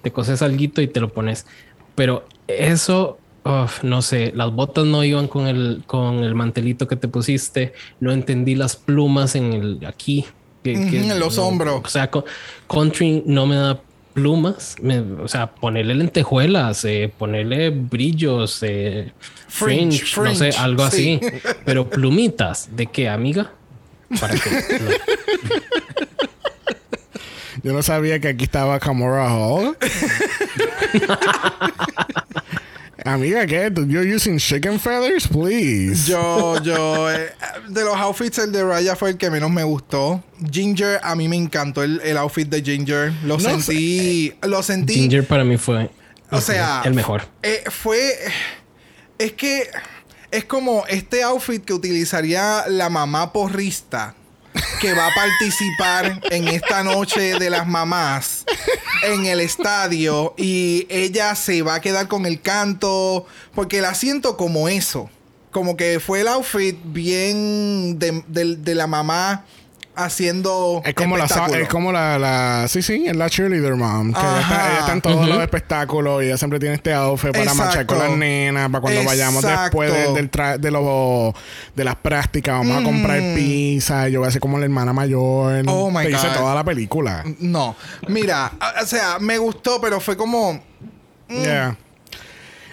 [0.03, 1.47] Te coses alguito y te lo pones.
[1.95, 6.97] Pero eso, uf, no sé, las botas no iban con el, con el mantelito que
[6.97, 7.73] te pusiste.
[8.01, 10.25] No entendí las plumas en el aquí.
[10.63, 11.81] que- en los no, hombros.
[11.85, 12.25] O sea, co-
[12.69, 13.81] country no me da
[14.15, 19.11] plumas, me- o sea, ponerle lentejuelas, eh, ponerle brillos, eh,
[19.49, 21.19] Fringe, fringe, no sé, algo sí.
[21.23, 21.39] así.
[21.65, 23.51] Pero plumitas, ¿de qué, amiga?
[24.21, 24.91] Para que no.
[27.65, 29.77] Yo no sabía que aquí estaba Camora Hall.
[33.05, 33.73] Amiga, ¿qué?
[33.89, 36.09] You're using chicken feathers, please.
[36.11, 37.33] Yo, yo, eh,
[37.69, 40.23] de los outfits, el de Raya fue el que menos me gustó.
[40.51, 43.13] Ginger, a mí me encantó el, el outfit de Ginger.
[43.25, 44.95] Lo No sentí, lo sentí.
[44.95, 45.91] Ginger para mí fue
[46.31, 47.23] O sea, el mejor.
[47.43, 48.17] eh, fue.
[49.19, 49.69] Es que
[50.31, 54.15] es como este outfit que utilizaría la mamá porrista
[54.81, 58.45] que va a participar en esta noche de las mamás
[59.05, 64.37] en el estadio y ella se va a quedar con el canto porque la siento
[64.37, 65.11] como eso.
[65.51, 69.45] Como que fue el outfit bien de, de- de la mamá
[69.95, 74.13] haciendo Es como la, es como la, la, sí, sí, es la cheerleader mom.
[74.13, 74.71] Que ella está, Ajá.
[74.71, 77.99] ella está en todos los espectáculos y ella siempre tiene este outfit para marchar con
[77.99, 78.25] las Exacto.
[78.25, 79.63] nenas, para cuando vayamos Exacto.
[79.81, 81.35] después de, del tra- de, los,
[81.77, 85.63] de las prácticas, vamos a comprar pizza, yo voy a ser como la hermana mayor.
[85.67, 86.33] Oh, my Te God.
[86.37, 87.25] toda la película.
[87.41, 87.77] No,
[88.09, 90.61] mira, o sea, me gustó, pero fue como
[91.29, 91.77] Yeah.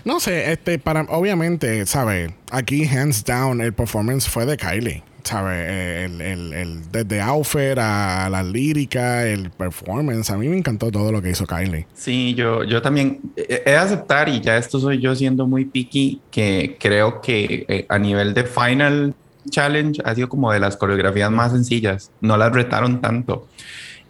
[0.03, 2.31] No sé, este, para, obviamente, ¿sabes?
[2.51, 5.03] Aquí, hands down, el performance fue de Kylie.
[5.29, 5.69] ¿Sabes?
[6.09, 10.31] El, el, el, desde outfit a la lírica, el performance.
[10.31, 11.85] A mí me encantó todo lo que hizo Kylie.
[11.93, 16.19] Sí, yo, yo también he de aceptar, y ya esto soy yo siendo muy picky,
[16.31, 19.13] que creo que eh, a nivel de final
[19.51, 22.09] challenge ha sido como de las coreografías más sencillas.
[22.21, 23.47] No las retaron tanto.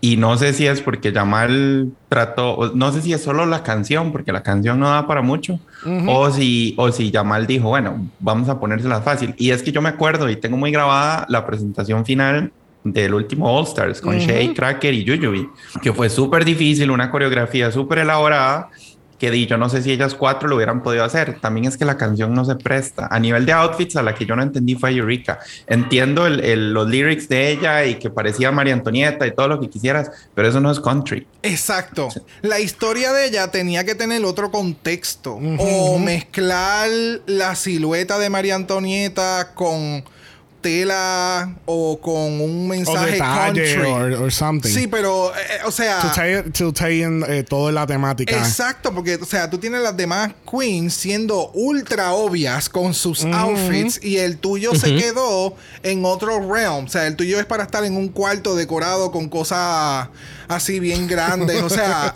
[0.01, 4.13] Y no sé si es porque Jamal trató, no sé si es solo la canción,
[4.13, 5.59] porque la canción no da para mucho,
[6.07, 9.35] o, si, o si Jamal dijo, bueno, vamos a ponérsela fácil.
[9.37, 12.51] Y es que yo me acuerdo y tengo muy grabada la presentación final
[12.83, 15.49] del último All Stars con Shay, Cracker y Yuyubi,
[15.81, 18.69] que fue súper difícil, una coreografía súper elaborada
[19.19, 21.39] que di, yo no sé si ellas cuatro lo hubieran podido hacer.
[21.41, 23.07] También es que la canción no se presta.
[23.11, 25.39] A nivel de outfits, a la que yo no entendí fue Eureka.
[25.67, 29.69] Entiendo el, los lyrics de ella y que parecía María Antonieta y todo lo que
[29.69, 31.27] quisieras, pero eso no es country.
[31.43, 32.07] Exacto.
[32.41, 36.89] La historia de ella tenía que tener otro contexto o mezclar
[37.25, 40.03] la silueta de María Antonieta con
[40.61, 43.75] tela o con un mensaje country.
[43.81, 44.69] Or, something.
[44.69, 45.99] Sí, pero, eh, eh, o sea...
[46.53, 48.37] To tie, in eh, toda la temática.
[48.37, 54.03] Exacto, porque, o sea, tú tienes las demás queens siendo ultra obvias con sus outfits
[54.03, 56.85] y el tuyo se quedó en otro realm.
[56.85, 60.09] O sea, el tuyo es para estar en un cuarto decorado con cosas
[60.49, 61.61] así bien grandes.
[61.61, 62.13] O sea,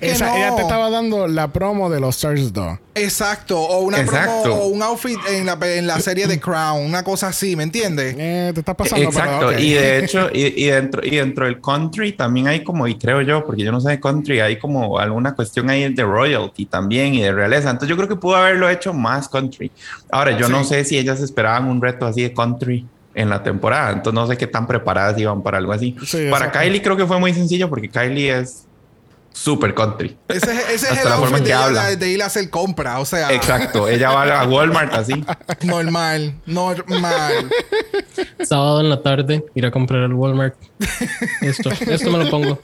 [0.00, 2.78] es que ella te estaba dando la promo de los Stars 2.
[2.94, 7.02] Exacto, o una promo o un outfit en la, en la serie de Crown, una
[7.02, 8.14] cosa así, ¿me entiendes?
[8.18, 9.04] Eh, te está pasando.
[9.04, 13.22] Exacto, y de hecho, y, dentro, y dentro del country también hay como, y creo
[13.22, 17.14] yo, porque yo no sé de country, hay como alguna cuestión ahí de royalty también
[17.14, 17.70] y de realeza.
[17.70, 19.70] Entonces yo creo que pudo haberlo hecho más country.
[20.10, 23.92] Ahora, yo no sé si ellas esperaban un reto así de country en la temporada.
[23.92, 25.96] Entonces no sé qué tan preparadas iban para algo así.
[26.30, 28.66] para Kylie creo que fue muy sencillo porque Kylie es
[29.32, 30.16] super country.
[30.28, 31.96] Ese, es el outfit de, habla.
[31.96, 33.32] de ir a hacer compra, o sea.
[33.32, 35.24] Exacto, ella va a Walmart así.
[35.62, 37.50] Normal, normal.
[38.42, 40.54] Sábado en la tarde, ir a comprar al Walmart.
[41.40, 42.58] Esto, esto me lo pongo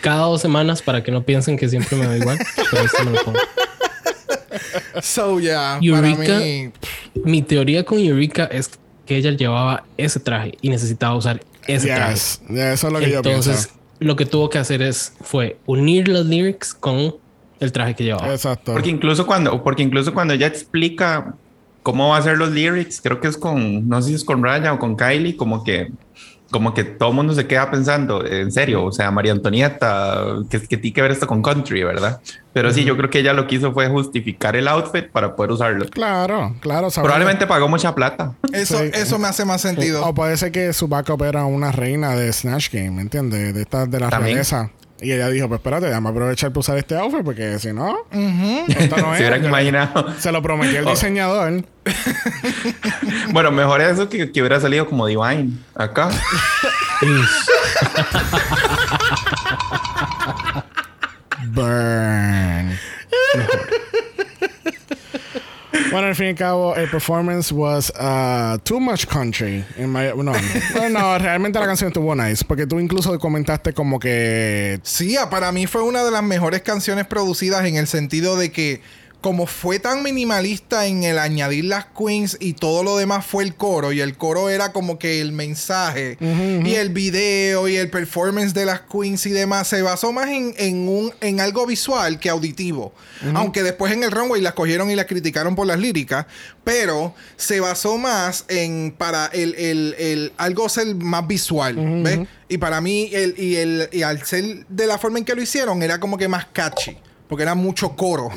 [0.00, 2.38] cada dos semanas para que no piensen que siempre me da igual,
[2.70, 3.38] pero esto me lo pongo.
[5.02, 6.40] So, yeah, Eureka,
[7.24, 8.70] mi teoría con Eureka es
[9.06, 12.14] que ella llevaba ese traje y necesitaba usar ese traje.
[12.14, 16.74] eso es lo que Entonces, lo que tuvo que hacer es fue unir los lyrics
[16.74, 17.16] con
[17.60, 18.32] el traje que llevaba.
[18.32, 18.72] Exacto.
[18.72, 21.34] Porque incluso cuando, porque incluso cuando ella explica
[21.82, 24.42] cómo va a ser los lyrics, creo que es con, no sé si es con
[24.42, 25.92] Raya o con Kylie, como que
[26.52, 30.60] como que todo el mundo se queda pensando, en serio, o sea, María Antonieta, que,
[30.60, 32.20] que tiene que ver esto con country, ¿verdad?
[32.52, 35.52] Pero sí, yo creo que ella lo que hizo fue justificar el outfit para poder
[35.52, 35.86] usarlo.
[35.86, 36.88] Claro, claro.
[36.90, 38.34] Probablemente pagó mucha plata.
[38.52, 40.04] Eso, eso me hace más sentido.
[40.06, 43.54] O, puede ser que su backup era una reina de Snatch Game, ¿me entiendes?
[43.54, 44.70] De esta de la realeza.
[45.02, 48.06] Y ella dijo, pues espérate, déjame aprovechar para usar este outfit porque si no,
[48.68, 49.18] esto no es.
[49.18, 50.14] Se imaginado.
[50.18, 50.90] Se lo prometió el oh.
[50.90, 51.64] diseñador.
[53.32, 56.10] bueno, mejor eso que, que hubiera salido como Divine acá.
[61.48, 62.78] Burn.
[65.92, 69.64] Bueno, al fin y al cabo, el performance was uh, too much country.
[69.76, 70.32] In my, no,
[70.90, 72.44] no, realmente la canción estuvo nice.
[72.44, 74.80] Porque tú incluso comentaste como que.
[74.82, 78.80] Sí, para mí fue una de las mejores canciones producidas en el sentido de que
[79.22, 83.54] como fue tan minimalista en el añadir las queens y todo lo demás fue el
[83.54, 88.52] coro y el coro era como que el mensaje y el video y el performance
[88.52, 92.92] de las queens y demás se basó más en, un en algo visual que auditivo.
[93.34, 96.26] Aunque después en el runway las cogieron y las criticaron por las líricas
[96.64, 102.20] pero se basó más en para el, el, algo ser más visual ¿ves?
[102.48, 105.42] y para mí el, y el y al ser de la forma en que lo
[105.42, 106.96] hicieron era como que más catchy
[107.28, 108.28] porque era mucho coro.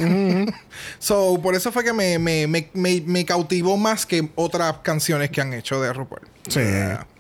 [0.99, 2.71] so, por eso fue que me, me, me,
[3.05, 6.21] me, cautivó más que otras canciones que han hecho de RuPaul.
[6.47, 6.61] Sí.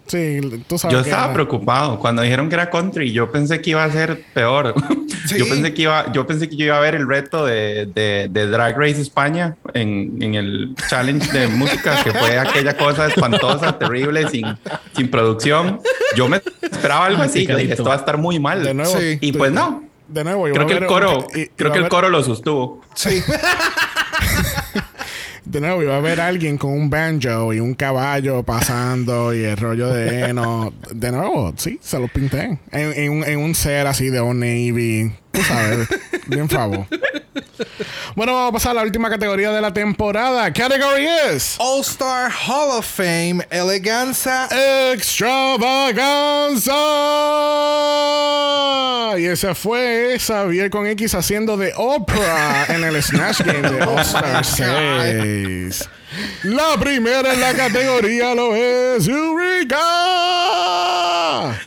[0.07, 0.93] Sí, tú sabes.
[0.93, 3.11] Yo estaba preocupado cuando dijeron que era country.
[3.11, 4.75] Yo pensé que iba a ser peor.
[5.37, 8.27] yo pensé que iba, yo pensé que yo iba a ver el reto de, de,
[8.29, 13.77] de Drag Race España en, en, el challenge de música, que fue aquella cosa espantosa,
[13.79, 14.45] terrible, sin,
[14.95, 15.81] sin producción.
[16.15, 17.47] Yo me esperaba algo así.
[17.47, 18.63] Yo dije, esto va a estar muy mal.
[18.63, 22.09] De nuevo, y pues no de nuevo, creo que el coro, creo que el coro
[22.09, 22.81] lo sostuvo.
[22.93, 23.23] Sí.
[25.45, 29.43] de nuevo, iba a ver a alguien con un banjo y un caballo pasando y
[29.43, 30.73] el rollo de heno.
[30.91, 32.59] De nuevo, sí, se lo pinté.
[32.71, 35.11] En, un, en un ser así de Old Navy.
[35.35, 35.87] Tú sabes,
[36.27, 36.85] bien favor.
[38.15, 40.51] Bueno, vamos a pasar a la última categoría de la temporada.
[40.53, 44.47] Category es All Star Hall of Fame, Eleganza.
[44.93, 46.73] Extravaganza.
[49.17, 53.99] Y ese fue Xavier con X haciendo de Oprah en el Snatch Game de All
[53.99, 55.89] Star 6.
[56.43, 59.77] La primera en la categoría lo es Eureka.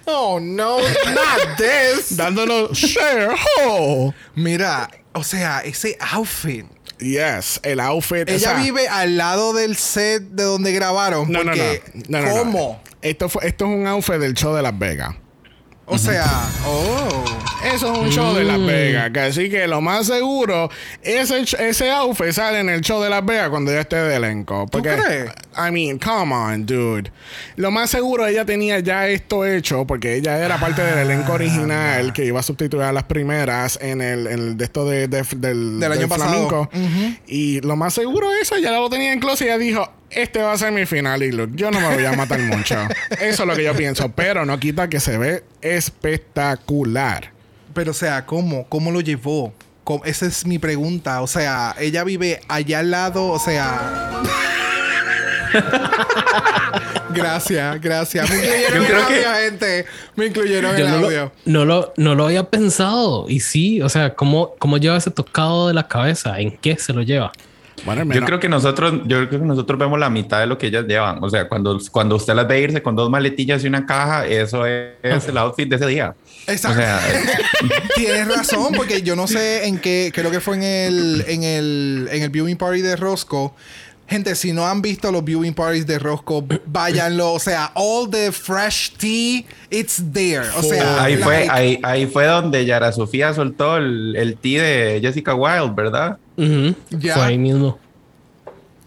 [0.07, 2.11] Oh no, not this.
[2.17, 3.35] Dándonos share
[3.67, 4.15] hole.
[4.35, 6.67] Mira, o sea, ese outfit.
[6.99, 8.29] Yes, el outfit.
[8.29, 11.31] o Ella sea, vive al lado del set de donde grabaron.
[11.31, 11.51] No, no, no.
[11.53, 12.33] porque, No, no, no.
[12.39, 12.83] ¿Cómo?
[13.03, 15.15] Esto, fue, esto es un outfit del show de Las Vegas.
[15.91, 16.27] O sea,
[16.67, 17.25] oh.
[17.75, 19.11] Eso es un show de Las Vegas.
[19.11, 20.71] que así que lo más seguro,
[21.03, 24.67] ese, ese outfit sale en el show de Las Vegas cuando ella esté de elenco.
[24.67, 25.31] Porque, crees?
[25.57, 27.11] I mean, come on, dude.
[27.57, 32.13] Lo más seguro, ella tenía ya esto hecho porque ella era parte del elenco original
[32.13, 35.25] que iba a sustituir a las primeras en el, en el de esto de, de-
[35.37, 36.49] del, Del año pasado.
[36.49, 36.71] flamenco.
[37.27, 39.93] Y lo más seguro, eso ya lo tenía en closet y ella dijo.
[40.11, 42.77] Este va a ser mi final y look, yo no me voy a matar mucho.
[43.21, 47.33] Eso es lo que yo pienso, pero no quita que se ve espectacular.
[47.75, 48.67] Pero, o sea, ¿cómo?
[48.69, 49.53] ¿Cómo lo llevó?
[49.85, 50.05] ¿Cómo?
[50.05, 51.21] Esa es mi pregunta.
[51.23, 54.23] O sea, ella vive allá al lado, o sea.
[57.15, 58.29] gracias, gracias.
[58.31, 59.87] Me incluyeron Yo en creo que- audio, gente.
[60.17, 61.33] Me incluyeron en Yo el no audio.
[61.45, 63.27] lo, no, lo, no lo había pensado.
[63.29, 66.39] Y sí, o sea, ¿cómo, ¿cómo lleva ese tocado de la cabeza?
[66.41, 67.33] ¿En qué se lo lleva?
[67.85, 70.69] Bueno, Yo creo que nosotros, yo creo que nosotros vemos la mitad de lo que
[70.69, 71.23] ellas llevan.
[71.23, 74.67] O sea, cuando, cuando usted las ve irse con dos maletillas y una caja, eso
[74.67, 76.15] es, es el outfit de ese día.
[76.47, 76.79] Exacto.
[76.79, 77.01] O sea,
[77.95, 82.09] Tienes razón, porque yo no sé en qué, creo que fue en el, en el,
[82.11, 83.51] en el viewing party de Roscoe.
[84.09, 87.35] Gente, si no han visto los viewing parties de Roscoe, váyanlo.
[87.35, 90.47] O sea, all the fresh tea, it's there.
[90.57, 91.47] O sea, ahí, fue,
[91.83, 96.17] ahí fue donde Yara Sofía soltó el, el tea de Jessica Wilde, ¿verdad?
[96.39, 97.15] Ujú, Ya.
[97.15, 97.79] Fue ahí mismo.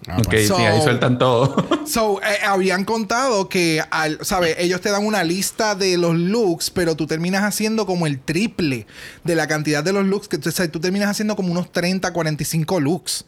[0.07, 0.33] Ah, ok.
[0.47, 1.55] So- sí, ahí sueltan todo.
[1.85, 4.55] So, eh, habían contado que, al, ¿sabes?
[4.59, 8.87] Ellos te dan una lista de los looks, pero tú terminas haciendo como el triple
[9.25, 10.27] de la cantidad de los looks.
[10.29, 13.25] Que tú, o sea, tú terminas haciendo como unos 30, 45 looks.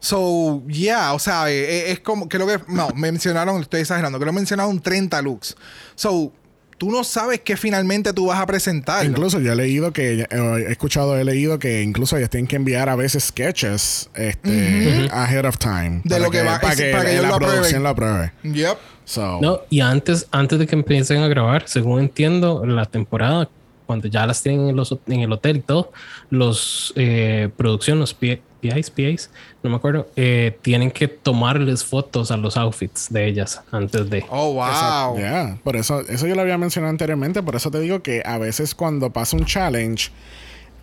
[0.00, 4.32] So, yeah, o sea, eh, eh, es como, creo que, no, mencionaron, estoy exagerando, creo
[4.32, 5.56] que mencionaron 30 looks.
[5.96, 6.32] So,
[6.78, 9.04] tú no sabes qué finalmente tú vas a presentar.
[9.04, 10.26] Incluso yo he leído que, eh,
[10.68, 15.44] he escuchado, he leído que incluso ellos tienen que enviar a veces sketches este, ahead
[15.44, 16.00] of time.
[16.04, 18.32] De lo que va- para que, para que la lo producción lo apruebe.
[18.44, 18.76] Yep.
[19.04, 23.48] So, No, y antes, antes de que empiecen a grabar, según entiendo, la temporada,
[23.86, 25.92] cuando ya las tienen en, los, en el hotel y todo,
[26.30, 29.30] los eh, producción, los P- PIs, PIs,
[29.62, 34.24] no me acuerdo, eh, tienen que tomarles fotos a los outfits de ellas antes de.
[34.30, 35.16] Oh, wow.
[35.16, 38.38] Yeah, por eso, eso yo lo había mencionado anteriormente, por eso te digo que a
[38.38, 40.10] veces cuando pasa un challenge,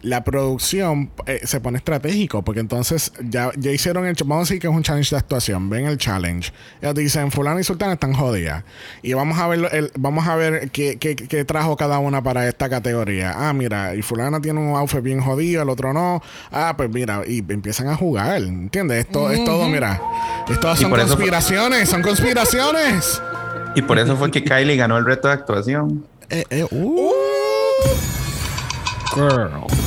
[0.05, 4.59] la producción eh, se pone estratégico, porque entonces ya, ya hicieron el, vamos a decir
[4.59, 8.13] que es un challenge de actuación, ven el challenge, ellos dicen fulano y sultana están
[8.13, 8.63] jodidas,
[9.01, 12.47] y vamos a ver, el, vamos a ver qué, qué, qué trajo cada una para
[12.47, 16.75] esta categoría, ah mira, y fulana tiene un outfit bien jodido, el otro no, ah
[16.77, 19.05] pues mira, y empiezan a jugar, ¿entiendes?
[19.05, 19.99] Esto es todo, mira,
[20.47, 23.19] esto son conspiraciones, son conspiraciones.
[23.73, 26.05] y por eso fue que Kylie ganó el reto de actuación.
[26.29, 27.11] Eh, eh, uh.
[29.15, 29.84] Girl.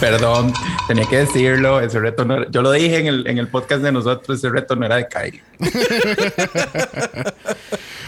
[0.00, 0.52] Perdón,
[0.88, 1.80] tenía que decirlo.
[1.80, 4.48] Ese reto no era- yo lo dije en el, en el podcast de nosotros, ese
[4.50, 5.42] reto no era de Kylie.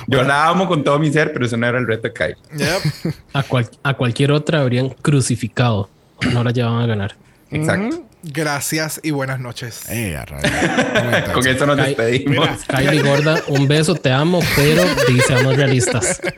[0.07, 2.37] yo la amo con todo mi ser, pero ese no era el reto de Kylie.
[2.57, 3.15] Yep.
[3.35, 5.89] A, cual- a cualquier otra habrían crucificado.
[6.33, 7.17] No la llevaban a ganar.
[7.51, 8.05] Exacto.
[8.25, 9.83] Gracias y buenas noches.
[9.89, 10.19] Eh.
[11.33, 12.49] Con eso nos despedimos.
[12.67, 16.21] Kylie Gorda, un beso, te amo, pero di, seamos realistas.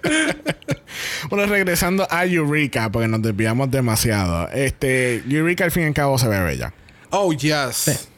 [1.30, 4.48] bueno, regresando a Eureka, porque nos desviamos demasiado.
[4.50, 6.74] Este, Eureka al fin y al cabo se ve bella.
[7.10, 8.08] Oh, yes.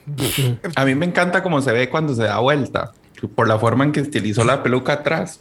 [0.74, 2.92] A mí me encanta cómo se ve cuando se da vuelta,
[3.34, 5.40] por la forma en que estilizó la peluca atrás.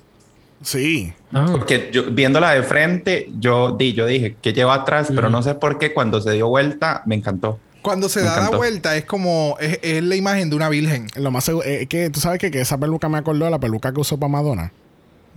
[0.63, 1.13] Sí.
[1.33, 5.41] Ah, Porque yo, viéndola de frente, yo, di, yo dije que lleva atrás, pero no
[5.41, 7.59] sé por qué cuando se dio vuelta me encantó.
[7.81, 11.07] Cuando se Me da la vuelta es como es, es la imagen de una virgen.
[11.15, 13.59] Lo más seguro es que tú sabes que, que esa peluca me acordó de la
[13.59, 14.71] peluca que usó para Madonna.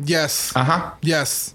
[0.05, 0.51] Yes.
[0.53, 0.99] Ajá.
[1.01, 1.55] Yes.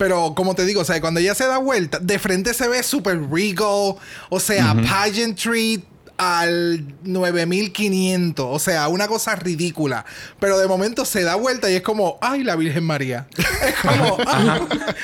[0.00, 2.82] Pero como te digo, o sea, cuando ella se da vuelta, de frente se ve
[2.82, 3.96] super regal,
[4.30, 5.84] o sea, pageantry
[6.16, 10.06] al 9500, o sea, una cosa ridícula.
[10.38, 13.26] Pero de momento se da vuelta y es como, ay, la Virgen María.
[13.36, 14.60] Es como, ah,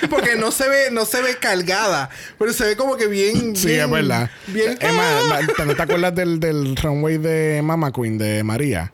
[0.08, 3.66] porque no se ve, no se ve cargada, pero se ve como que bien, Sí,
[3.68, 4.30] bien- es verdad.
[4.46, 4.78] Bien,
[5.66, 8.92] ¿no te acuerdas del, del runway de Mama Queen de María?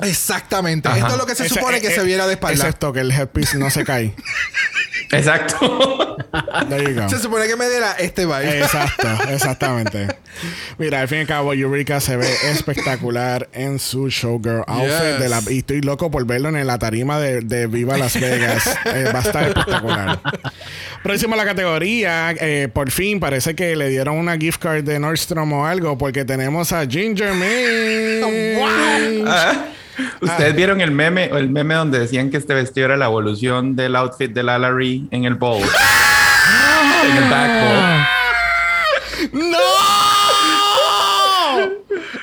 [0.00, 0.88] Exactamente.
[0.88, 0.98] Ajá.
[0.98, 2.64] Esto es lo que se Ese- supone eh, que eh, se viera de espalda.
[2.64, 4.14] Excepto que el headpiece no se cae.
[5.10, 6.16] Exacto.
[6.68, 7.08] There you go.
[7.08, 8.60] Se supone que me diera este baile.
[8.60, 10.08] Exacto, exactamente.
[10.78, 14.88] Mira, al fin y al cabo, Eureka se ve espectacular en su showgirl outfit.
[14.88, 15.18] Yes.
[15.20, 18.78] De la, y estoy loco por verlo en la tarima de, de Viva Las Vegas.
[18.86, 20.20] Eh, va a estar espectacular.
[21.02, 24.98] Próximo a la categoría, eh, por fin parece que le dieron una gift card de
[24.98, 28.22] Nordstrom o algo, porque tenemos a Ginger Minch.
[29.98, 33.76] Ah, Ustedes vieron el meme, el meme donde decían que este vestido era la evolución
[33.76, 35.60] del outfit de la Larry en el bowl.
[35.62, 37.50] en el back
[39.32, 39.50] bowl.
[39.50, 39.58] ¡No!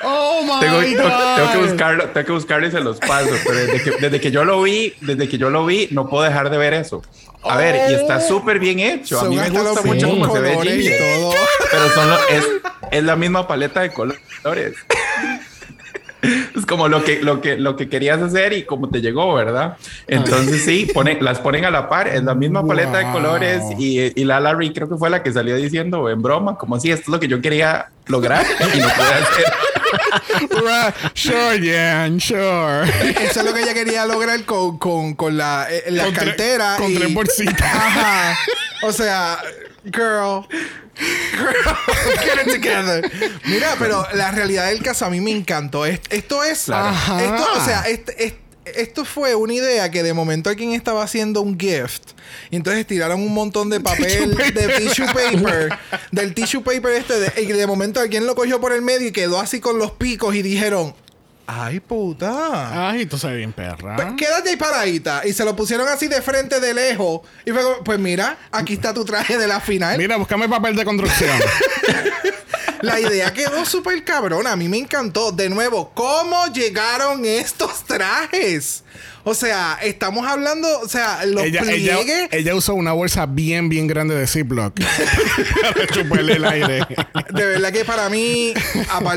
[0.02, 1.36] ¡Oh, my Tengo, God!
[1.36, 3.30] tengo que buscarlo, tengo que buscarlo y se los paso.
[3.44, 6.24] Pero desde que, desde que yo lo vi, desde que yo lo vi, no puedo
[6.24, 7.02] dejar de ver eso.
[7.44, 9.18] A ver, y está súper bien hecho.
[9.18, 11.14] A Son mí me gusta mucho mismos cómo se ve colores y Ginger.
[11.20, 11.34] todo.
[11.70, 12.44] Pero son lo- es,
[12.90, 14.20] es la misma paleta de colores.
[16.56, 19.76] Es como lo que, lo que, lo que querías hacer y como te llegó, ¿verdad?
[20.06, 20.90] Entonces sí,
[21.20, 24.72] las ponen a la par, es la misma paleta de colores y, y la Larry
[24.72, 27.28] creo que fue la que salió diciendo en broma, como si esto es lo que
[27.28, 28.44] yo quería lograr
[28.74, 29.44] y no pude hacer.
[30.40, 30.94] Right.
[31.14, 32.82] Sure, Jan, sure.
[33.24, 36.76] Eso es lo que ella quería lograr con, con, con la, eh, la Con cartera.
[36.78, 37.60] con y- tres bolsitas.
[37.60, 38.38] Ajá.
[38.82, 39.38] O sea,
[39.84, 40.46] girl.
[41.32, 41.76] Girl,
[42.24, 43.10] get it together.
[43.46, 45.86] Mira, pero la realidad del caso a mí me encantó.
[45.86, 46.68] Es- Esto es.
[46.68, 47.22] Ajá.
[47.24, 48.34] Esto, o sea, este- es-
[48.66, 52.02] esto fue una idea que de momento alguien estaba haciendo un gift.
[52.50, 55.70] Y entonces tiraron un montón de papel, de tissue paper,
[56.12, 57.18] del tissue paper este.
[57.18, 59.92] de- y de momento alguien lo cogió por el medio y quedó así con los
[59.92, 60.94] picos y dijeron:
[61.46, 62.88] ¡Ay, puta!
[62.90, 63.96] Ay, tú sabes bien, perra.
[63.96, 65.26] Pues, quédate ahí paradita.
[65.26, 67.22] Y se lo pusieron así de frente, de lejos.
[67.44, 69.98] Y fue como, pues mira, aquí está tu traje de la final.
[69.98, 71.36] Mira, búscame papel de construcción.
[72.82, 74.52] La idea quedó súper cabrona.
[74.52, 75.32] A mí me encantó.
[75.32, 78.82] De nuevo, ¿cómo llegaron estos trajes?
[79.22, 82.28] O sea, estamos hablando, o sea, los ella, pliegues.
[82.30, 84.74] ella usó una bolsa bien, bien grande de Ziploc
[85.62, 86.86] para chuparle el aire.
[87.30, 88.54] De verdad que para mí,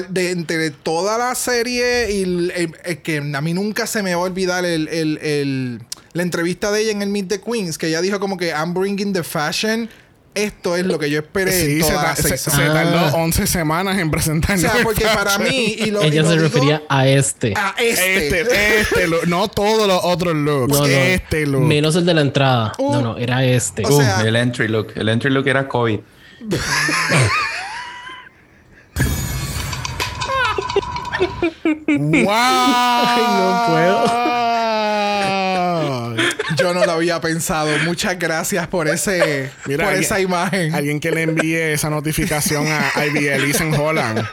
[0.09, 4.13] de entre toda la serie, y el- el- el que a mí nunca se me
[4.13, 7.77] va a olvidar el, el- el- la entrevista de ella en el Meet the Queens,
[7.77, 9.89] que ella dijo como que I'm bringing the fashion.
[10.35, 12.73] Esto es lo que yo esperé Sí, se, toda ta- se- Ah.
[12.73, 14.61] tardó 11 semanas en O presentarnos.
[14.61, 17.53] sea, el porque para mí, y lo, y Ella lo se digo refería a este.
[17.55, 18.39] a este.
[18.41, 20.73] Este, este look, no todos los otros looks.
[20.73, 20.85] No, no.
[20.87, 21.61] Este look.
[21.61, 22.71] Menos el de la entrada.
[22.79, 22.93] Uh.
[22.93, 23.85] no, no, era este.
[23.85, 25.99] O Uh, sea- el entry look, el entry look era COVID.
[31.87, 32.33] ¡Wow!
[33.37, 34.03] no puedo.
[36.73, 37.69] Yo no lo había pensado.
[37.85, 40.73] Muchas gracias por ese Mira, por alguien- esa imagen.
[40.73, 44.25] Alguien que le envíe esa notificación a Ivy Elise en Holland.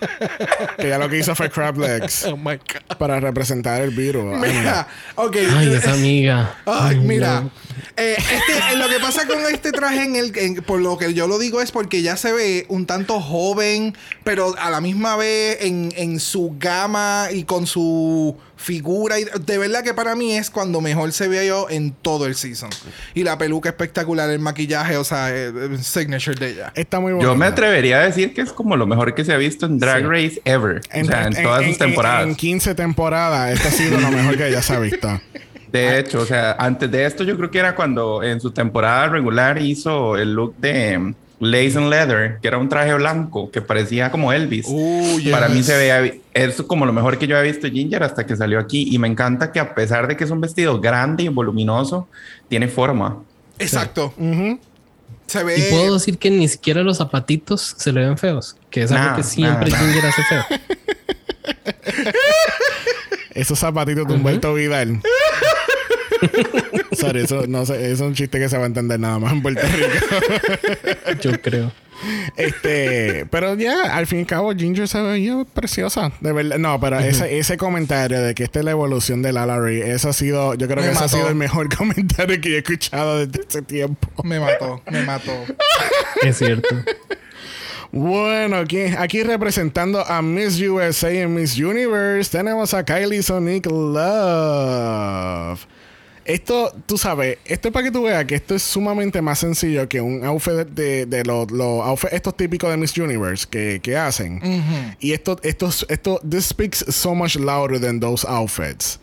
[0.78, 2.24] Que ya lo que hizo fue crab legs.
[2.24, 2.96] Oh my God.
[2.98, 4.34] Para representar el virus.
[4.42, 4.88] Ay, Mira.
[5.16, 6.54] Ay, esa amiga.
[6.66, 7.42] Ay, mira.
[7.42, 7.50] no.
[7.96, 11.12] Eh, este, eh, lo que pasa con este traje, en el, en- por lo que
[11.12, 15.16] yo lo digo, es porque ya se ve un tanto joven, pero a la misma
[15.16, 19.18] vez en, en su gama y con su figura.
[19.18, 22.34] Y de verdad que para mí es cuando mejor se ve yo en todo el
[22.34, 22.70] season.
[23.14, 26.72] Y la peluca espectacular, el maquillaje, o sea, eh, eh, signature de ella.
[26.74, 27.28] Está muy bueno.
[27.28, 29.78] Yo me atrevería a decir que es como lo mejor que se ha visto en
[29.78, 30.06] Drag Sí.
[30.06, 30.78] Race ever.
[30.78, 32.26] o sea, en, todas sus temporadas.
[32.26, 35.20] En, 15 temporadas, esta ha sido lo mejor que ya se ha visto.
[35.72, 39.06] De hecho, o sea, antes de esto yo creo que era cuando en su temporada
[39.06, 44.10] regular hizo el look de Lace and Leather, que era un traje blanco que parecía
[44.10, 44.66] como Elvis.
[44.68, 45.32] Uh, yes.
[45.32, 48.36] Para mí se veía es como lo mejor que yo había visto Ginger hasta que
[48.36, 51.28] salió aquí y me encanta que a pesar de que es un vestido grande y
[51.28, 52.08] voluminoso,
[52.48, 53.18] tiene forma.
[53.58, 54.14] Exacto.
[55.26, 55.58] Se ve.
[55.58, 58.56] Y puedo decir que ni siquiera los zapatitos se le ven feos.
[58.68, 60.44] Que es algo que siempre Ginger hace feo.
[63.34, 65.00] Esos zapatitos de Humberto Vidal.
[66.92, 69.32] Sorry, eso, no sé, eso es un chiste que se va a entender nada más
[69.32, 69.88] en Puerto Rico.
[71.22, 71.72] Yo creo.
[72.36, 76.12] Este, pero ya, al fin y al cabo, Ginger se veía preciosa.
[76.20, 79.60] De verdad, no, pero ese, ese comentario de que esta es la evolución de Lala
[79.60, 82.50] Ri, eso ha sido, yo creo Me que ese ha sido el mejor comentario que
[82.50, 84.08] yo he escuchado desde ese tiempo.
[84.24, 85.32] Me mató, me mató.
[86.22, 86.74] Es cierto.
[87.92, 95.58] Bueno, aquí, aquí representando a Miss USA y Miss Universe, tenemos a Kylie Sonic Love.
[96.24, 99.88] Esto, tú sabes, esto es para que tú veas que esto es sumamente más sencillo
[99.88, 103.96] que un outfit de, de los, los outfits estos típicos de Miss Universe que, que
[103.96, 104.40] hacen.
[105.00, 109.00] Y esto, esto, esto, this speaks so much louder than those outfits.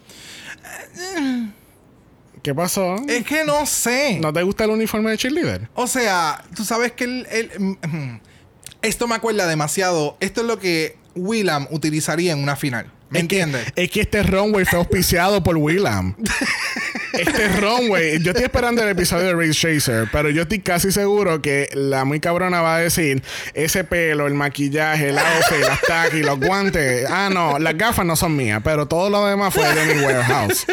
[2.43, 2.95] ¿Qué pasó?
[3.07, 4.19] Es que no sé.
[4.21, 5.69] ¿No te gusta el uniforme de cheerleader?
[5.73, 8.19] O sea, tú sabes que el, el- mm,
[8.81, 10.15] esto me acuerda demasiado.
[10.19, 12.91] Esto es lo que Willam utilizaría en una final.
[13.09, 13.65] ¿Me entiendes?
[13.75, 16.15] Es que este runway fue auspiciado por Willam.
[17.17, 21.41] este runway, yo estoy esperando el episodio de Race Chaser, pero yo estoy casi seguro
[21.41, 26.23] que la muy cabrona va a decir ese pelo, el maquillaje, el outfit, las y
[26.23, 27.05] los guantes.
[27.09, 30.65] Ah, no, las gafas no son mías, pero todo lo demás fue de mi warehouse.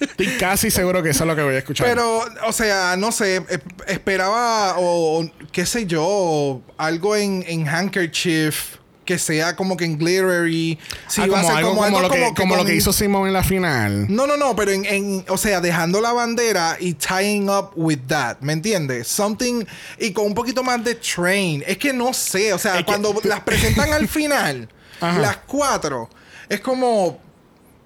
[0.00, 1.86] Estoy casi seguro que eso es lo que voy a escuchar.
[1.86, 7.68] Pero, o sea, no sé, eh, esperaba o, o qué sé yo, algo en, en
[7.68, 8.76] handkerchief
[9.06, 10.78] que sea como que en glittery.
[11.08, 12.56] Sí, Ah, va a como ser algo como, como, algo lo que, como que como
[12.56, 14.06] lo que hizo Simon en la final.
[14.10, 18.00] No, no, no, pero en, en- o sea, dejando la bandera y tying up with
[18.08, 19.08] that, ¿me entiendes?
[19.08, 19.64] Something
[19.98, 21.64] y con un poquito más de train.
[21.66, 24.68] Es que no sé, o sea, Es que- cuando las presentan al final,
[25.00, 25.18] Ajá.
[25.20, 26.10] las cuatro,
[26.48, 27.20] es como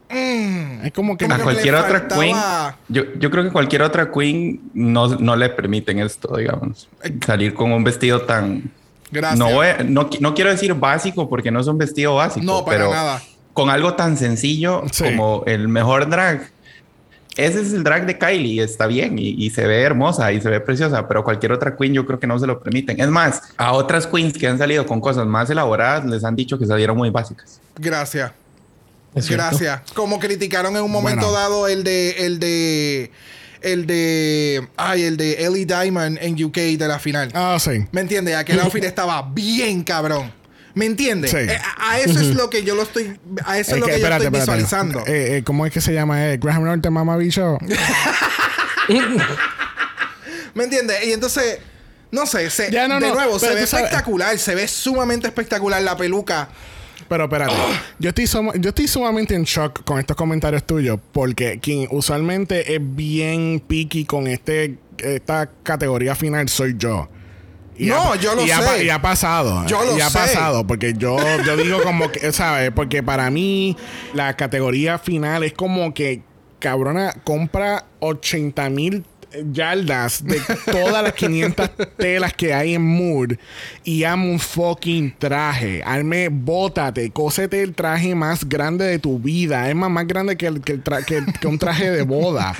[0.09, 2.37] mm, Es como que Como A que cualquier otra faltaba- queen,
[2.89, 6.89] yo, yo creo que cualquier otra queen no, no le permiten esto, digamos.
[7.25, 8.73] Salir con un vestido tan...
[9.11, 9.39] gracias.
[9.39, 9.51] No,
[9.85, 13.23] no, no quiero decir básico porque no es un vestido básico, No, para pero nada.
[13.53, 15.05] con algo tan sencillo Sí.
[15.05, 16.51] como el mejor drag.
[17.37, 20.41] Ese es el drag de Kylie, y está bien y, y se ve hermosa y
[20.41, 23.01] se ve preciosa, pero cualquier otra queen yo creo que no se lo permiten.
[23.01, 26.59] Es más, a otras queens que han salido con cosas más elaboradas les han dicho
[26.59, 27.61] que salieron muy básicas.
[27.77, 28.33] Gracias.
[29.15, 29.81] Gracias.
[29.95, 31.39] Como criticaron en un momento Bueno.
[31.39, 33.11] dado el de el de
[33.63, 37.31] el de ay, el de Ellie Diamond en UK de la final.
[37.35, 37.87] Ah, sí.
[37.93, 38.37] ¿Me entiendes?
[38.37, 40.33] Aquel outfit estaba bien cabrón.
[40.75, 41.33] ¿Me entiendes?
[41.33, 41.37] Sí.
[41.39, 43.99] Eh, a, a eso es lo que yo lo estoy a eso es, lo que,
[44.01, 45.01] yo estoy visualizando.
[45.01, 46.19] Eh, eh, ¿Cómo es que se llama?
[46.37, 47.59] Graham Norton, mamá bicho.
[50.55, 51.05] ¿Me entiendes?
[51.07, 51.59] Y entonces
[52.11, 55.27] no sé, se- Ya, no, de no, nuevo, se ve sabes- espectacular, se ve sumamente
[55.29, 56.49] espectacular la peluca.
[57.11, 57.53] Pero espérate,
[57.99, 58.25] yo, estoy
[58.61, 64.05] yo estoy sumamente en shock con estos comentarios tuyos porque quien usualmente es bien picky
[64.05, 67.09] con este esta categoría final soy yo.
[67.81, 68.85] No, yo lo y sé.
[68.85, 69.67] y ha pasado.
[69.67, 70.19] Yo lo y ha sé.
[70.19, 72.71] pasado porque yo, yo digo como que, ¿sabes?
[72.71, 73.77] Porque para mí
[74.15, 76.23] la categoría final es como que,
[76.61, 79.05] cabrona, compra 80 mil
[79.53, 83.35] yardas de todas las 500 telas que hay en Mood
[83.85, 85.83] y amo un fucking traje.
[85.85, 89.69] Arme, bótate, cósete el traje más grande de tu vida.
[89.69, 92.55] Es más, más grande que, el, que, el tra- que- que un traje de boda.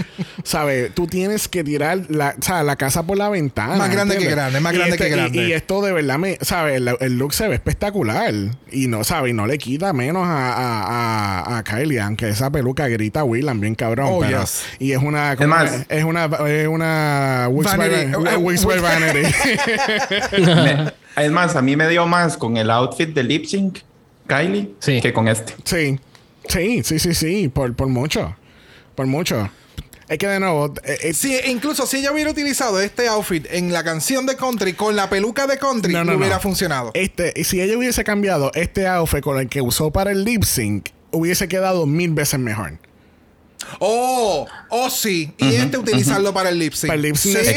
[0.45, 0.95] ¿Sabes?
[0.95, 3.77] Tú tienes que tirar la, o sea, la casa por la ventana.
[3.77, 5.49] Más grande que grande, más grande este- que grande.
[5.49, 6.77] Y, esto de verdad me, ¿sabes?
[6.77, 8.33] El, el look se ve espectacular.
[8.71, 9.31] Y no, ¿sabes?
[9.31, 13.61] Y no le quita menos a, a, a, a Kylie, aunque esa peluca grita Willan
[13.61, 14.09] bien cabrón.
[14.11, 14.63] Oh, pero- yes.
[14.79, 15.33] Y es una.
[15.33, 16.25] Es más- es una.
[16.49, 17.49] Es una.
[17.51, 18.13] Wix Vanity.
[18.13, 20.43] Van- Uh, Wix by Wix- Vanity.
[20.47, 20.93] Me-
[21.25, 23.79] es más, a mí me dio más con el outfit de lip sync,
[24.27, 25.01] Kylie, Sí.
[25.01, 25.55] que con este.
[25.65, 25.99] sí.
[26.49, 27.49] Sí, sí, sí, sí.
[27.49, 28.35] Por, por mucho.
[28.97, 29.49] Por mucho.
[30.09, 30.75] Es que de nuevo.
[30.85, 34.73] eh, eh, Si, incluso si ella hubiera utilizado este outfit en la canción de country
[34.73, 36.41] con la peluca de country, No, no, no hubiera no.
[36.43, 36.91] funcionado.
[36.95, 40.43] Este, y si ella hubiese cambiado este outfit con el que usó para el lip
[40.43, 42.79] sync, hubiese quedado mil veces mejor.
[43.83, 45.33] Oh, oh sí.
[45.39, 46.89] Y este utilizarlo para el lip sync.
[46.89, 47.55] Para el lip sync sí, de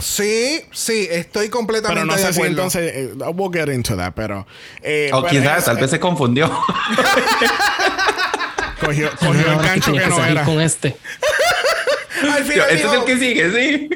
[0.00, 2.52] sí, sí, estoy completamente Pero no de sé si acuerdo.
[2.52, 2.92] entonces.
[2.94, 4.46] eh, we'll get into that, pero.
[4.82, 6.48] eh, O pero quizás, es- tal vez se confundió.
[8.80, 10.44] Cogió, cogió el gancho tenía que no era.
[10.44, 10.96] con este.
[12.22, 13.88] Al Este final es dijo, el que sigue, sí.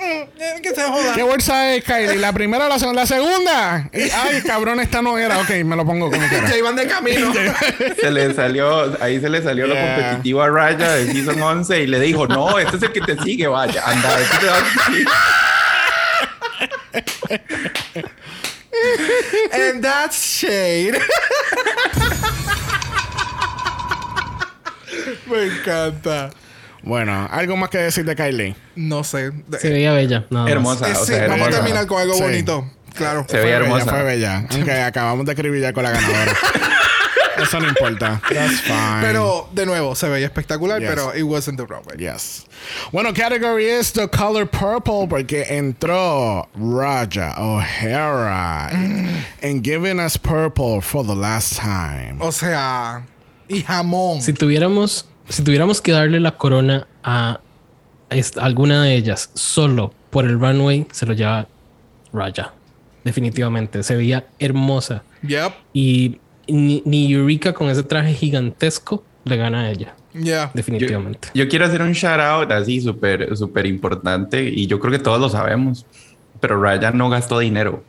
[0.00, 0.28] "Eh,
[0.62, 1.12] que se joda.
[1.14, 2.16] ¿Qué bolsa es, Kylie?
[2.16, 3.02] ¿La primera o la segunda?
[3.02, 3.90] ¡La segunda!
[3.92, 5.38] Ay, cabrón, esta no era.
[5.40, 6.48] Ok, me lo pongo como quiera.
[6.48, 7.32] Ya iban de camino.
[8.00, 9.96] Se le salió, ahí se le salió lo Yeah.
[9.96, 13.16] competitivo a Raya de Season 11 y le dijo, no, este es el que te
[13.22, 15.06] sigue, vaya, anda, este te va a seguir".
[19.52, 20.98] And that's shade.
[25.26, 26.30] Me encanta.
[26.82, 28.56] Bueno, ¿algo más que decir de Kylie?
[28.76, 29.32] No sé.
[29.60, 30.24] Se veía bella.
[30.30, 30.48] más.
[30.50, 31.56] Hermosa, Eh, o sí, sea, vamos a hermosa.
[31.62, 32.22] terminar con algo Sí.
[32.22, 32.70] bonito.
[32.94, 33.24] Claro.
[33.28, 33.90] Se veía Fue bella, hermosa.
[33.90, 34.46] fue bella.
[34.50, 36.32] Aunque acabamos de escribir ya con la ganadora.
[37.42, 38.20] Eso no importa.
[38.28, 39.00] That's fine.
[39.00, 40.90] Pero, de nuevo, se veía espectacular, Yes.
[40.90, 41.96] pero it wasn't the runway.
[41.96, 42.44] Yes.
[42.92, 48.68] Bueno, category es the color purple porque entró Raja O'Hara
[49.42, 52.16] and giving us purple for the last time.
[52.18, 53.06] O sea,
[53.48, 54.20] y jamón.
[54.20, 57.40] Si tuviéramos, si tuviéramos que darle la corona a
[58.40, 61.46] alguna de ellas solo por el runway, se lo lleva
[62.12, 62.52] Raja.
[63.04, 63.82] Definitivamente.
[63.82, 65.04] Se veía hermosa.
[65.22, 65.52] Yep.
[65.72, 66.18] Y
[66.48, 69.94] ni, ni Eureka con ese traje gigantesco le gana a ella.
[70.12, 70.50] Yeah.
[70.52, 71.28] Definitivamente.
[71.34, 75.20] Yo quiero hacer un shout out así súper, súper importante y yo creo que todos
[75.20, 75.86] lo sabemos,
[76.40, 77.84] pero Raya no gastó dinero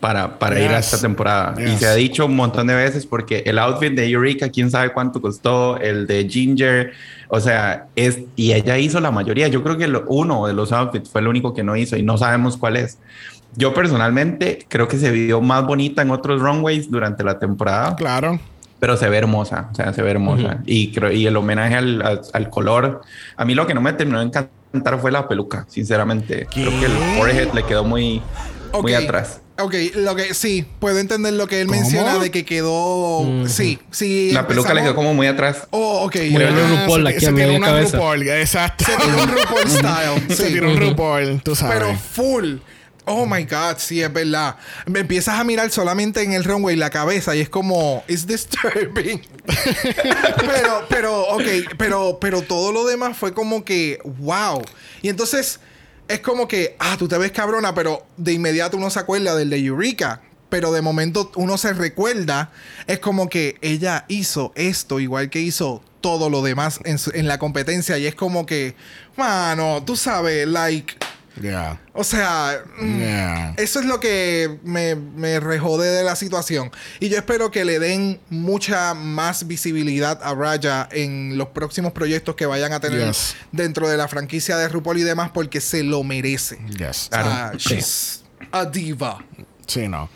[0.00, 0.86] para, para ir a Yes.
[0.92, 1.54] esta temporada.
[1.58, 1.78] Y Yes.
[1.80, 5.20] se ha dicho un montón de veces porque el outfit de Eureka, quién sabe cuánto
[5.20, 6.92] costó, el de Ginger,
[7.28, 9.48] o sea, es, y ella hizo la mayoría.
[9.48, 12.02] Yo creo que lo- uno de los outfits fue el único que no hizo y
[12.02, 12.98] no sabemos cuál es.
[13.56, 17.94] Yo personalmente creo que se vio más bonita en otros runways durante la temporada.
[17.96, 18.40] Claro.
[18.78, 20.62] pero se ve hermosa, o sea, se ve hermosa.
[20.64, 23.02] y, creo, y el homenaje al, al, al color,
[23.36, 26.46] a mí lo que no me terminó de encantar fue la peluca, sinceramente.
[26.50, 28.22] Creo que el forehead le quedó muy,
[28.82, 29.02] muy Ok.
[29.04, 29.42] atrás.
[29.62, 31.80] Ok, lo que sí, puedo entender lo que él ¿Cómo?
[31.80, 33.26] menciona de que quedó.
[33.46, 34.30] Sí, sí.
[34.32, 35.68] La peluca le quedó como muy atrás.
[35.70, 36.16] Oh, ok.
[36.16, 36.80] Muy bien.
[36.82, 37.80] RuPaul aquí a se media tiró una.
[37.80, 38.84] RuPaul, exacto.
[38.84, 40.36] Se tiró un RuPaul style.
[40.36, 40.52] Se sí.
[40.52, 41.78] tiró un RuPaul, tú sabes.
[41.78, 42.56] Pero full.
[43.06, 44.56] Oh my God, sí, es verdad.
[44.86, 49.20] Me empiezas a mirar solamente en el runway la cabeza y es como, it's disturbing.
[50.36, 51.44] pero, pero, ok,
[51.76, 54.62] pero, pero todo lo demás fue como que, wow.
[55.02, 55.60] Y entonces
[56.10, 59.48] es como que, ah, tú te ves cabrona, pero de inmediato uno se acuerda del
[59.48, 60.20] de Eureka.
[60.48, 62.50] Pero de momento uno se recuerda,
[62.88, 67.38] es como que ella hizo esto igual que hizo todo lo demás en, en la
[67.38, 67.96] competencia.
[67.98, 68.74] Y es como que,
[69.16, 70.94] mano, tú sabes, like.
[71.40, 71.80] Yeah.
[71.92, 73.54] O sea, mm, Yeah.
[73.56, 76.70] eso es lo que me, me rejode de la situación.
[77.00, 82.34] Y yo espero que le den mucha más visibilidad a Raya en los próximos proyectos
[82.34, 83.36] que vayan a tener Yes.
[83.52, 86.58] dentro de la franquicia de RuPaul y demás, porque se lo merece.
[86.76, 87.08] Yes.
[87.12, 88.22] O sea, she's
[88.52, 89.24] a diva.
[89.66, 90.08] Sí, no.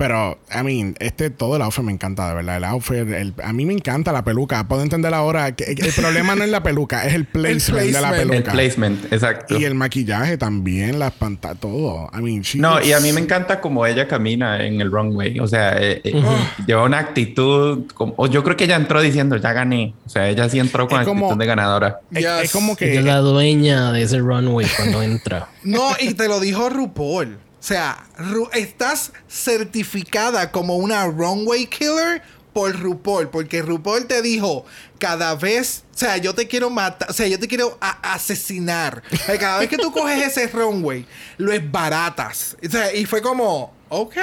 [0.00, 2.56] Pero, I mean, este, todo el outfit me encanta, de verdad.
[2.56, 4.66] El outfit, el- a mí me encanta la peluca.
[4.66, 8.08] Puedo entender ahora que el problema no es la peluca, es el placement, de la
[8.08, 8.22] placement.
[8.22, 8.52] El peluca.
[8.52, 9.58] placement, exacto.
[9.58, 12.08] Y el maquillaje también, las pantallas, todo.
[12.18, 14.90] I mean, she No, looks- y a mí me encanta como ella camina en el
[14.90, 15.38] runway.
[15.38, 16.22] O sea, eh, eh,
[16.66, 17.84] lleva una actitud.
[17.92, 19.92] Como, yo creo que ella entró diciendo, ya gané.
[20.06, 22.00] O sea, ella sí entró con Es como- actitud de ganadora.
[22.10, 22.44] Es, Yes.
[22.44, 22.90] es como que...
[22.92, 25.48] Ella es la dueña de ese runway cuando entra.
[25.62, 27.36] No, y te lo dijo RuPaul.
[27.60, 28.06] O sea,
[28.54, 32.22] estás certificada como una runway killer
[32.54, 34.64] por RuPaul, porque RuPaul te dijo
[34.98, 39.02] cada vez, o sea, yo te quiero matar, o sea, yo te quiero asesinar.
[39.38, 41.06] Cada vez que tú coges ese runway,
[41.36, 42.56] lo esbaratas.
[42.66, 44.16] O sea, y fue como, ok,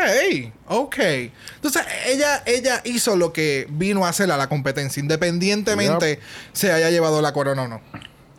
[0.68, 0.98] ok.
[1.56, 6.20] Entonces, ella, ella hizo lo que vino a hacer a la competencia, independientemente
[6.54, 7.82] se haya llevado la corona o no.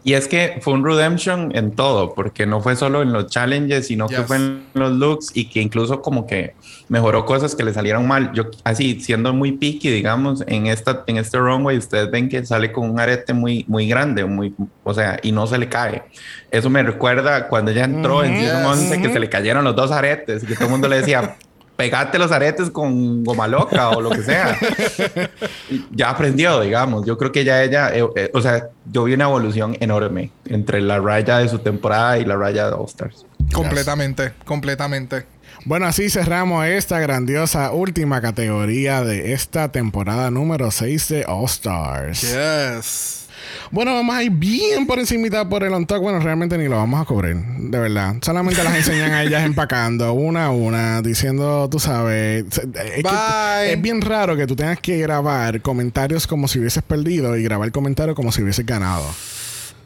[0.08, 3.88] Y es que fue un redemption en todo, porque no fue solo en los challenges,
[3.88, 4.24] sino que Yes.
[4.26, 6.54] fue en los looks y que incluso como que
[6.88, 8.32] mejoró cosas que le salieron mal.
[8.32, 12.72] Yo así, siendo muy picky, digamos, en esta en este runway ustedes ven que sale
[12.72, 16.04] con un arete muy muy grande, muy o sea, y no se le cae.
[16.50, 18.66] Eso me recuerda cuando ella entró en season Yes.
[18.66, 21.36] 11 que se le cayeron los dos aretes y que todo el mundo le decía
[21.78, 24.58] Pegate los aretes con goma loca o lo que sea.
[25.92, 27.06] Ya aprendió, digamos.
[27.06, 30.80] Yo creo que ya ella, eh, eh, o sea, yo vi una evolución enorme entre
[30.80, 33.24] la raya de su temporada y la raya de All Stars.
[33.52, 35.26] Completamente, completamente.
[35.66, 42.22] Bueno, así cerramos esta grandiosa última categoría de esta temporada número 6 de All Stars.
[42.22, 43.27] Yes.
[43.70, 46.00] Bueno, vamos a ir bien por encimita por el on top.
[46.02, 48.16] Bueno, realmente ni lo vamos a cubrir, de verdad.
[48.22, 52.60] Solamente las enseñan a ellas empacando una a una, diciendo, tú sabes, es,
[53.02, 57.42] que es bien raro que tú tengas que grabar comentarios como si hubieses perdido y
[57.42, 59.04] grabar comentarios como si hubieses ganado.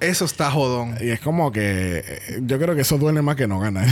[0.03, 0.97] Eso está jodón.
[1.01, 2.03] Y es como que
[2.43, 3.87] yo creo que eso duele más que no ganar.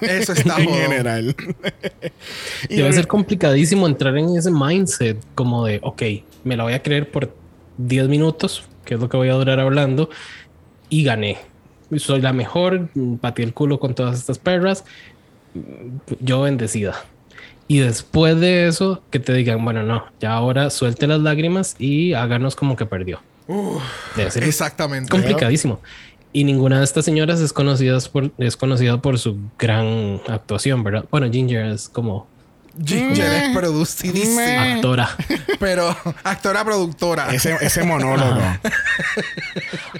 [0.00, 0.80] Eso está en jodón.
[0.80, 1.36] general.
[2.68, 6.02] Y Debe ser complicadísimo entrar en ese mindset como de, ok,
[6.42, 7.32] me la voy a creer por
[7.76, 10.08] 10 minutos, que es lo que voy a durar hablando,
[10.88, 11.36] y gané.
[11.98, 12.88] Soy la mejor,
[13.20, 14.86] pateé el culo con todas estas perras,
[16.20, 16.94] yo bendecida.
[17.66, 22.14] Y después de eso, que te digan, bueno, no, ya ahora suelte las lágrimas y
[22.14, 23.20] háganos como que perdió.
[24.16, 25.10] Debe ser Exactamente.
[25.10, 25.80] complicadísimo.
[26.32, 31.04] Y ninguna de estas señoras es conocida por, es conocida por su gran actuación, ¿verdad?
[31.10, 32.26] Bueno, Ginger es como
[32.84, 34.74] Ginger es producidísima.
[34.74, 35.16] actora.
[35.58, 37.32] Pero actora productora.
[37.34, 38.40] ese, ese monólogo.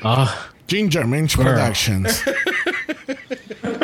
[0.02, 0.34] Ah,
[0.68, 1.36] Ginger Minch.
[1.36, 2.22] Productions.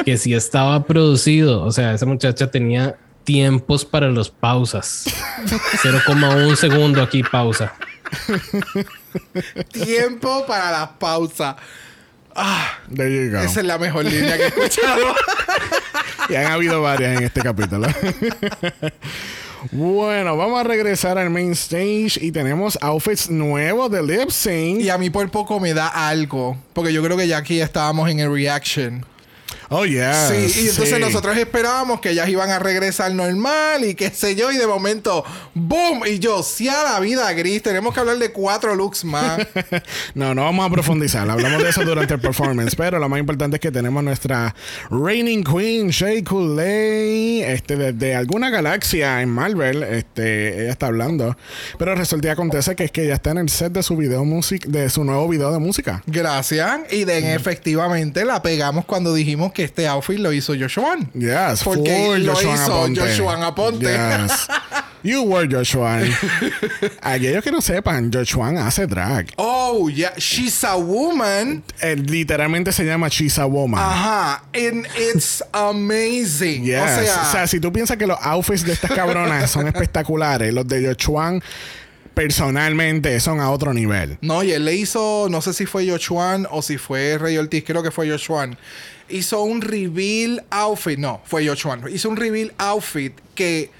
[0.04, 1.62] que sí estaba producido.
[1.64, 5.04] O sea, esa muchacha tenía tiempos para los pausas.
[5.82, 7.72] 0,1 segundo aquí pausa.
[9.72, 11.56] Tiempo para la pausa.
[12.36, 13.38] Ah, There you go.
[13.38, 15.14] esa es la mejor línea que he escuchado.
[16.28, 17.86] Y han habido varias en este capítulo.
[19.72, 24.80] bueno, vamos a regresar al main stage y tenemos outfits nuevos de lip sync.
[24.80, 26.56] y a mí por poco me da algo.
[26.72, 29.04] Porque yo creo que ya aquí estábamos en el reaction.
[29.68, 30.28] Oh, yeah.
[30.28, 34.50] Sí, y entonces nosotros esperábamos que ellas iban a regresar normal y qué sé yo,
[34.52, 36.02] y de momento, ¡boom!
[36.06, 39.46] Y yo, sí a la vida gris, tenemos que hablar de cuatro looks más.
[40.14, 41.28] No, no vamos a profundizar.
[41.28, 42.74] Hablamos de eso durante el performance.
[42.76, 44.54] Pero lo más importante es que tenemos nuestra
[44.90, 49.82] Reigning Queen, Shea Coulee, este, desde alguna galaxia en Marvel.
[49.82, 51.36] Este, ella está hablando.
[51.78, 54.24] Pero resulta y acontece que es que ella está en el set de su video
[54.24, 56.02] music, de su nuevo video de música.
[56.06, 56.80] Gracias.
[56.90, 60.96] Y de efectivamente la pegamos cuando dijimos que este outfit lo hizo Joshua.
[61.14, 63.00] Yes, Porque lo Joshua hizo Aponte.
[63.00, 63.86] Joshua Aponte.
[63.86, 64.48] Yes.
[65.02, 66.00] You were Joshua.
[67.02, 69.32] Aquellos que no sepan, Joshua hace drag.
[69.36, 70.14] Oh, yeah.
[70.16, 71.62] She's a woman.
[71.80, 73.80] Eh, literalmente se llama She's a Woman.
[73.80, 74.42] Ajá.
[74.54, 76.64] And it's amazing.
[76.64, 76.80] Yes.
[76.80, 80.52] O sea, O sea, si tú piensas que los outfits de estas cabronas son espectaculares,
[80.52, 81.42] los de Jochuan
[82.14, 84.18] personalmente son a otro nivel.
[84.22, 87.64] No, y él le hizo, no sé si fue Joshua o si fue Rey Ortiz,
[87.66, 88.48] creo que fue Joshua.
[89.08, 91.78] Hizo un reveal outfit, no, fue Joshua.
[91.90, 93.70] Hizo un reveal outfit que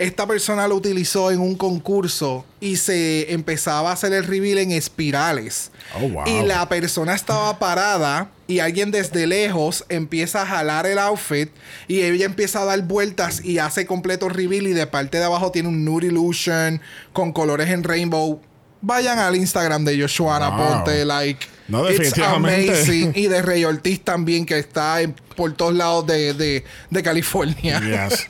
[0.00, 4.72] esta persona lo utilizó en un concurso y se empezaba a hacer el reveal en
[4.72, 5.70] espirales.
[5.94, 6.24] Oh, wow.
[6.26, 11.50] Y la persona estaba parada y alguien desde lejos empieza a jalar el outfit
[11.86, 15.52] y ella empieza a dar vueltas y hace completo reveal y de parte de abajo
[15.52, 16.80] tiene un nude illusion
[17.12, 18.40] con colores en rainbow.
[18.80, 20.56] Vayan al Instagram de Joshua Wow.
[20.56, 21.46] Ponte, like.
[21.70, 22.72] No, it's definitivamente.
[22.72, 23.12] amazing.
[23.14, 27.80] Y de Rey Ortiz también, que está en- por todos lados de, de, de California.
[28.08, 28.26] Yes.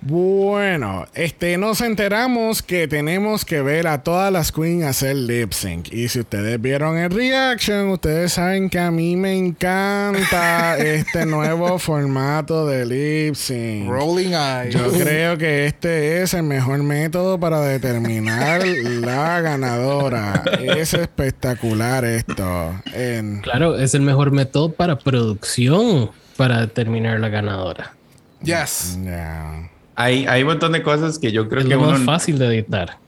[0.00, 5.92] Bueno, este nos enteramos que tenemos que ver a todas las queens hacer lip sync.
[5.92, 11.78] Y si ustedes vieron el reaction, ustedes saben que a mí me encanta este nuevo
[11.80, 13.88] formato de lip sync.
[13.90, 14.72] Rolling eyes.
[14.74, 20.44] Yo creo que este es el mejor método para determinar la ganadora.
[20.60, 22.72] Es espectacular esto.
[22.94, 27.94] En- Claro, es el mejor método para producción para determinar la ganadora.
[28.42, 28.96] Yes.
[29.04, 29.68] ya.
[30.00, 32.98] Hay, hay un montón de cosas que yo creo Es que uno, fácil de editar.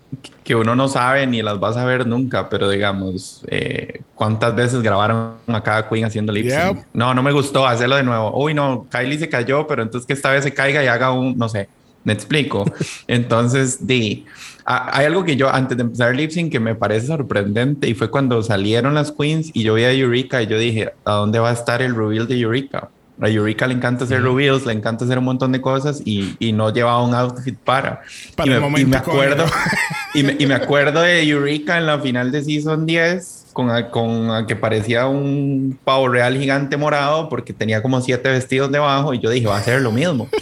[0.43, 4.83] que uno no sabe ni las vas a ver nunca, pero digamos, eh, ¿cuántas veces
[4.83, 6.77] grabaron a cada queen haciendo lip sync?
[6.79, 6.85] Yep.
[6.95, 8.37] No, no me gustó hacerlo de nuevo.
[8.37, 11.39] Uy, no, Kylie se cayó, pero entonces que esta vez se caiga y haga un,
[11.39, 11.69] no sé,
[12.03, 12.65] me explico.
[13.07, 14.25] Entonces, di,
[14.65, 17.95] a- hay algo que yo antes de empezar lip sync que me parece sorprendente y
[17.95, 21.39] fue cuando salieron las queens y yo vi a Eureka y yo dije, ¿a dónde
[21.39, 22.89] va a estar el reveal de Eureka?
[23.23, 26.53] A Eureka le encanta hacer reveals, le encanta hacer un montón de cosas y, y
[26.53, 28.01] no llevaba un outfit para.
[28.35, 29.45] Para y el me, y momento me acuerdo,
[30.15, 33.91] y, me, y me acuerdo de Eureka en la final de Season 10 con, a-
[33.91, 39.13] con a que parecía un pavo real gigante morado porque tenía como siete vestidos debajo
[39.13, 40.29] y yo dije, va a ser lo mismo.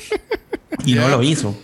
[0.85, 1.57] Y no lo hizo.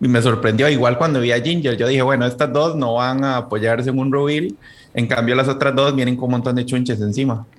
[0.00, 0.68] Y me sorprendió.
[0.68, 3.98] Igual cuando vi a Ginger, yo dije, bueno, estas dos no van a apoyarse en
[3.98, 4.52] un reveal.
[4.94, 7.46] En cambio, las otras dos vienen con un montón de chunches encima.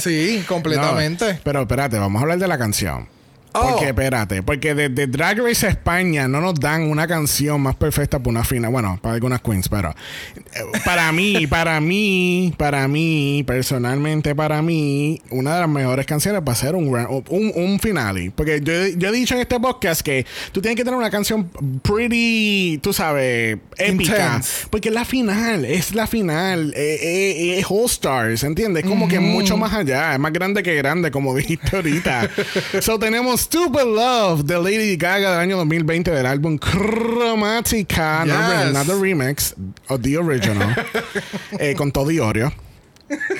[0.00, 1.34] Sí, completamente.
[1.34, 3.06] No, pero espérate, vamos a hablar de la canción.
[3.52, 3.70] Oh.
[3.70, 8.30] Porque, espérate, porque desde Drag Race España no nos dan una canción más perfecta para
[8.30, 8.70] una final.
[8.70, 15.20] Bueno, para algunas queens, pero eh, para mí, para mí, para mí, personalmente para mí,
[15.30, 16.88] una de las mejores canciones va a ser un,
[17.28, 18.30] un, un finale.
[18.34, 21.50] Porque yo, yo he dicho en este podcast que tú tienes que tener una canción
[21.82, 24.12] pretty, tú sabes, épica.
[24.12, 24.66] Intense.
[24.70, 28.84] Porque es la final, es la final, eh, eh, es All Stars, ¿entiendes?
[28.84, 32.30] Como que mucho más allá, es más grande que grande, como dijiste ahorita.
[32.80, 38.66] so tenemos Stupid Love de Lady Gaga del año 2020 del álbum Chromatica, no, Yes.
[38.66, 39.54] re- not the remix,
[39.88, 40.74] o the original,
[41.58, 42.10] eh, con todo.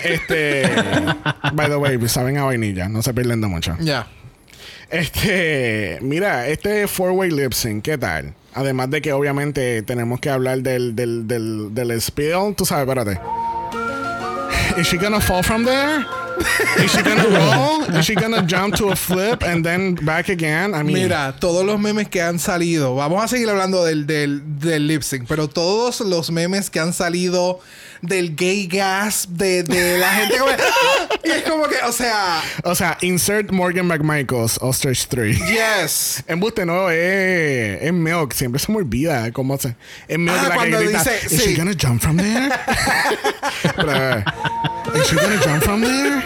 [0.03, 0.68] Este,
[1.53, 3.76] by the way, saben a vainilla, no se pierden de mucho.
[3.80, 4.07] Ya.
[4.90, 8.34] Este, mira, este four-way lip sync, ¿qué tal?
[8.55, 13.20] Además de que obviamente tenemos que hablar del, del, del, del spill, tú sabes, espérate.
[14.80, 16.05] Is she gonna fall from there?
[16.78, 17.82] Is she gonna roll?
[17.97, 20.74] Is she gonna jump to a flip and then back again?
[20.74, 24.41] I mean, Mira, todos los memes que han salido, vamos a seguir hablando del, del,
[24.59, 27.61] del lip sync, pero todos los memes que han salido
[28.03, 30.51] del gay gas, de, de la gente como...
[31.22, 35.38] Y es como que, o sea, o sea, insert Morgan McMichaels, Ostrich 3.
[35.48, 36.24] yes.
[36.26, 39.76] Embuste no, es, es Milk, siempre se me olvida cómo se.
[40.09, 41.51] Es Milk Ah, la que cuando grita, dice, Is sí.
[41.51, 42.48] she gonna jump from there?
[43.76, 44.24] Pero, eh,
[44.94, 46.22] Is she gonna jump from there?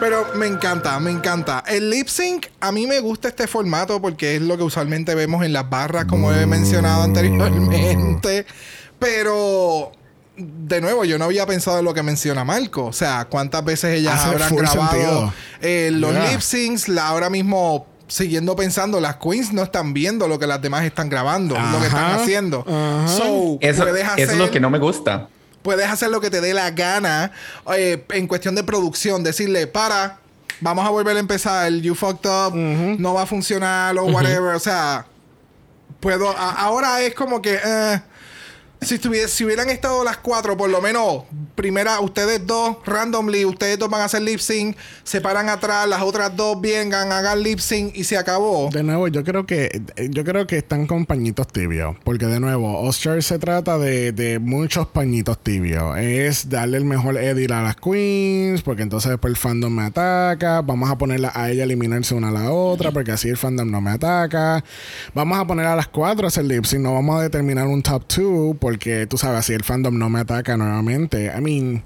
[0.00, 1.62] Pero me encanta, me encanta.
[1.66, 5.44] El lip sync, a mí me gusta este formato porque es lo que usualmente vemos
[5.44, 8.46] en las barras, como he mencionado anteriormente.
[8.98, 9.92] Pero,
[10.38, 12.86] de nuevo, yo no había pensado en lo que menciona Marco.
[12.86, 16.30] O sea, cuántas veces ellas Hace habrán grabado eh, los Yeah.
[16.30, 16.88] lip syncs.
[16.88, 21.08] La, ahora mismo, siguiendo pensando, las queens no están viendo lo que las demás están
[21.08, 22.64] grabando, lo que están haciendo.
[23.08, 25.28] So, Eso, puedes hacer eso es lo que no me gusta.
[25.62, 27.32] puedes hacer lo que te dé la gana
[27.76, 29.22] eh, en cuestión de producción.
[29.24, 30.18] Decirle, para,
[30.60, 31.70] vamos a volver a empezar.
[31.72, 34.54] You fucked up, no va a funcionar o whatever.
[34.54, 35.04] O sea,
[36.00, 36.30] puedo.
[36.30, 37.58] a- ahora es como que.
[37.62, 38.00] eh,
[38.80, 41.24] Si, si hubieran estado las cuatro, por lo menos,
[41.54, 46.02] primera, ustedes dos, randomly, ustedes dos van a hacer lip sync, se paran atrás, las
[46.02, 48.70] otras dos vengan, hagan lip sync y se acabó.
[48.70, 51.96] De nuevo, yo creo que yo creo que están con pañitos tibios.
[52.04, 55.96] Porque de nuevo, Oscar se trata de, de muchos pañitos tibios.
[55.98, 58.62] Es darle el mejor edit a las queens.
[58.62, 60.62] Porque entonces después el fandom me ataca.
[60.62, 62.92] Vamos a ponerla a ella eliminarse una a la otra.
[62.92, 64.64] Porque así el fandom no me ataca.
[65.14, 66.82] Vamos a poner a las cuatro a hacer lip sync.
[66.82, 68.56] No vamos a determinar un top two.
[68.68, 71.32] Porque tú sabes, así el fandom no me ataca nuevamente.
[71.34, 71.82] I mean,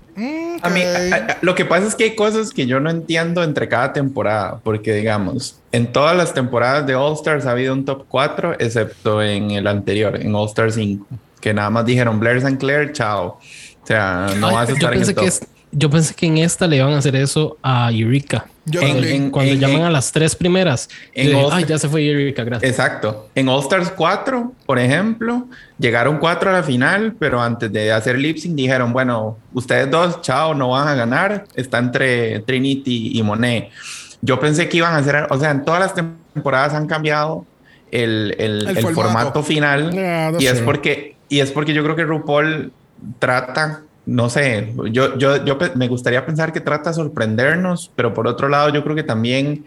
[0.63, 3.45] A mí, a- a- lo que pasa es que hay cosas que yo no entiendo
[3.45, 7.85] entre cada temporada, porque digamos, en todas las temporadas de All Stars ha habido un
[7.85, 11.07] top 4, excepto en el anterior, en All Stars 5,
[11.41, 12.59] que nada más dijeron Blair St.
[12.59, 13.39] Clair, chao.
[13.83, 15.23] O sea, no Ay, vas a yo, estar en pensé el top.
[15.25, 18.47] que es- yo pensé que en esta le iban a hacer eso a Eureka.
[18.65, 19.23] Yo En- también.
[19.25, 22.07] en- Cuando en- llaman en- a las tres primeras, en All ay, ya se fue
[22.07, 22.71] Eureka, gracias.
[22.71, 23.29] Exacto.
[23.35, 25.49] En All Stars 4, por ejemplo,
[25.79, 30.21] llegaron cuatro a la final, pero antes de hacer lip sync dijeron, bueno, ustedes dos,
[30.23, 31.45] chao, no van a ganar.
[31.57, 33.71] Está entre Trinity y Monet.
[34.21, 37.45] Yo pensé que iban a hacer, o sea, en todas las temporadas han cambiado
[37.91, 38.95] el, el- El el formato.
[39.03, 39.93] formato final.
[40.39, 42.73] Y es porque, y es porque yo creo que RuPaul
[43.19, 48.27] trata, no sé, yo, yo, yo me gustaría pensar que trata de sorprendernos, pero por
[48.27, 49.65] otro lado, yo creo que también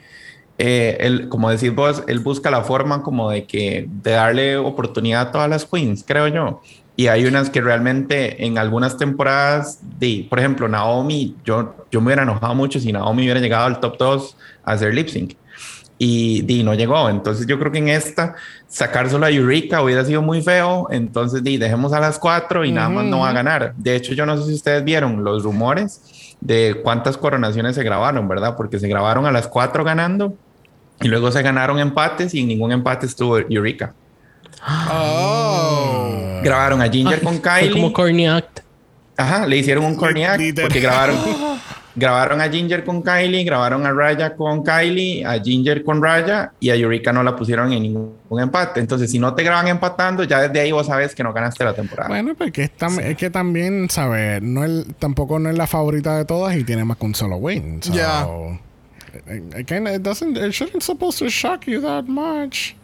[0.58, 5.50] eh, como decís vos, él busca la forma como de que darle oportunidad a todas
[5.50, 6.62] las queens, creo yo.
[6.98, 12.08] Y hay unas que realmente en algunas temporadas, de, por ejemplo, Naomi, yo, yo me
[12.08, 15.34] hubiera enojado mucho si Naomi hubiera llegado al top 2 a hacer lip sync.
[15.98, 17.10] Y, di, no llegó.
[17.10, 18.36] Entonces yo creo que en esta
[18.68, 20.88] sacar solo a Eureka hubiera sido muy feo.
[20.92, 23.74] Entonces di, dejemos a las cuatro y nada más no va a ganar.
[23.78, 28.28] De hecho, yo no sé si ustedes vieron los rumores de cuántas coronaciones se grabaron,
[28.28, 28.56] ¿verdad?
[28.58, 30.36] Porque se grabaron a las cuatro ganando
[31.02, 33.94] y luego se ganaron empates y en ningún empate estuvo Eureka.
[34.92, 36.40] Oh.
[36.44, 37.72] Grabaron a Ginger con Fue Kylie.
[37.72, 38.66] como Corny Act.
[39.18, 41.18] Ajá, le hicieron un corny act porque grabaron,
[41.96, 46.70] grabaron a Ginger con Kylie, grabaron a Raya con Kylie, a Ginger con Raya y
[46.70, 48.80] a Eureka no la pusieron en ningún empate.
[48.82, 51.74] Entonces, si no te graban empatando, ya desde ahí vos sabes que no ganaste la
[51.74, 52.10] temporada.
[52.10, 54.42] Bueno, porque es, tam- es que también, ¿sabes?
[54.42, 57.38] No es- tampoco no es la favorita de todas y tiene más que un solo
[57.38, 57.82] win.
[57.82, 58.28] So, Ya.
[59.34, 62.76] it- it kinda- it doesn't, it shouldn't supposed to shock you that much.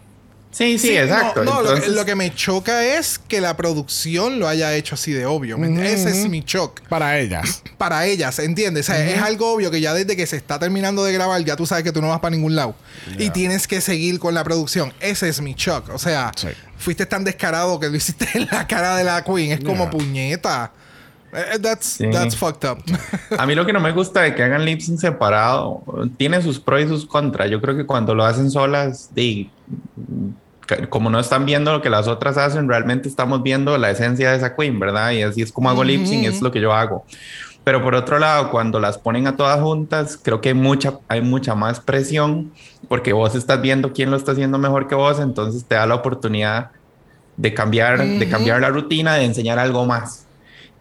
[0.51, 1.43] Sí, sí, Sí, exacto.
[1.43, 4.73] No, no, lo que- Entonces, lo, que, me choca es que la producción lo haya
[4.75, 5.57] hecho así de obvio.
[5.57, 6.05] ¿me entiendes?
[6.05, 6.81] Ese es mi shock.
[6.89, 7.63] Para ellas.
[7.77, 8.89] Para ellas, ¿entiendes?
[8.89, 11.55] O sea, es algo obvio que ya desde que se está terminando de grabar, ya
[11.55, 12.75] tú sabes que tú no vas para ningún lado.
[13.17, 14.93] Y tienes que seguir con la producción.
[14.99, 15.89] Ese es mi shock.
[15.93, 16.49] O sea, Sí.
[16.77, 19.51] fuiste tan descarado que lo hiciste en la cara de la queen.
[19.53, 19.89] Es como Yeah.
[19.89, 20.71] puñeta.
[21.33, 22.09] Eh, That's, Sí.
[22.11, 22.79] that's fucked up.
[23.39, 25.81] a mí lo que no me gusta de que hagan lip sync separado
[26.17, 27.49] tiene sus pros y sus contras.
[27.49, 29.49] Yo creo que cuando lo hacen solas, ca-
[30.89, 34.37] como no están viendo lo que las otras hacen, realmente estamos viendo la esencia de
[34.37, 35.11] esa queen, ¿verdad?
[35.11, 37.05] Y así es como hago lip sync, es lo que yo hago.
[37.63, 41.21] Pero por otro lado, cuando las ponen a todas juntas, creo que hay mucha, hay
[41.21, 42.51] mucha más presión
[42.87, 45.95] porque vos estás viendo quién lo está haciendo mejor que vos, entonces te da la
[45.95, 46.71] oportunidad
[47.37, 50.25] de cambiar, de cambiar la rutina, de enseñar algo más.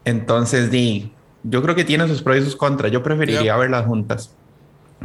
[0.04, 1.12] Entonces, di,
[1.42, 2.90] yo creo que tiene sus pros y sus contras.
[2.90, 4.30] Yo preferiría verlas juntas,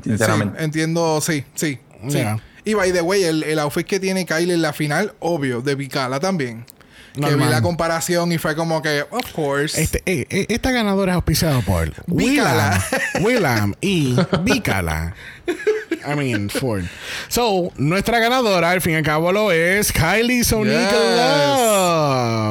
[0.01, 0.57] sinceramente.
[0.57, 1.79] Sí, entiendo, sí, sí.
[2.07, 2.23] sí.
[2.65, 5.77] Y by the way, el, el outfit que tiene Kylie en la final, obvio, de
[5.77, 6.65] Picala también.
[7.13, 7.49] Que vi Normal.
[7.51, 9.81] la comparación y fue como que, of course.
[9.81, 12.83] Este, eh, eh, esta ganadora es auspiciada por Bícala.
[13.21, 15.15] Willam, y Bícala.
[15.47, 16.83] I mean, Ford.
[17.29, 21.57] So, nuestra ganadora, al fin y al cabo, lo es Kylie Sonica Yes.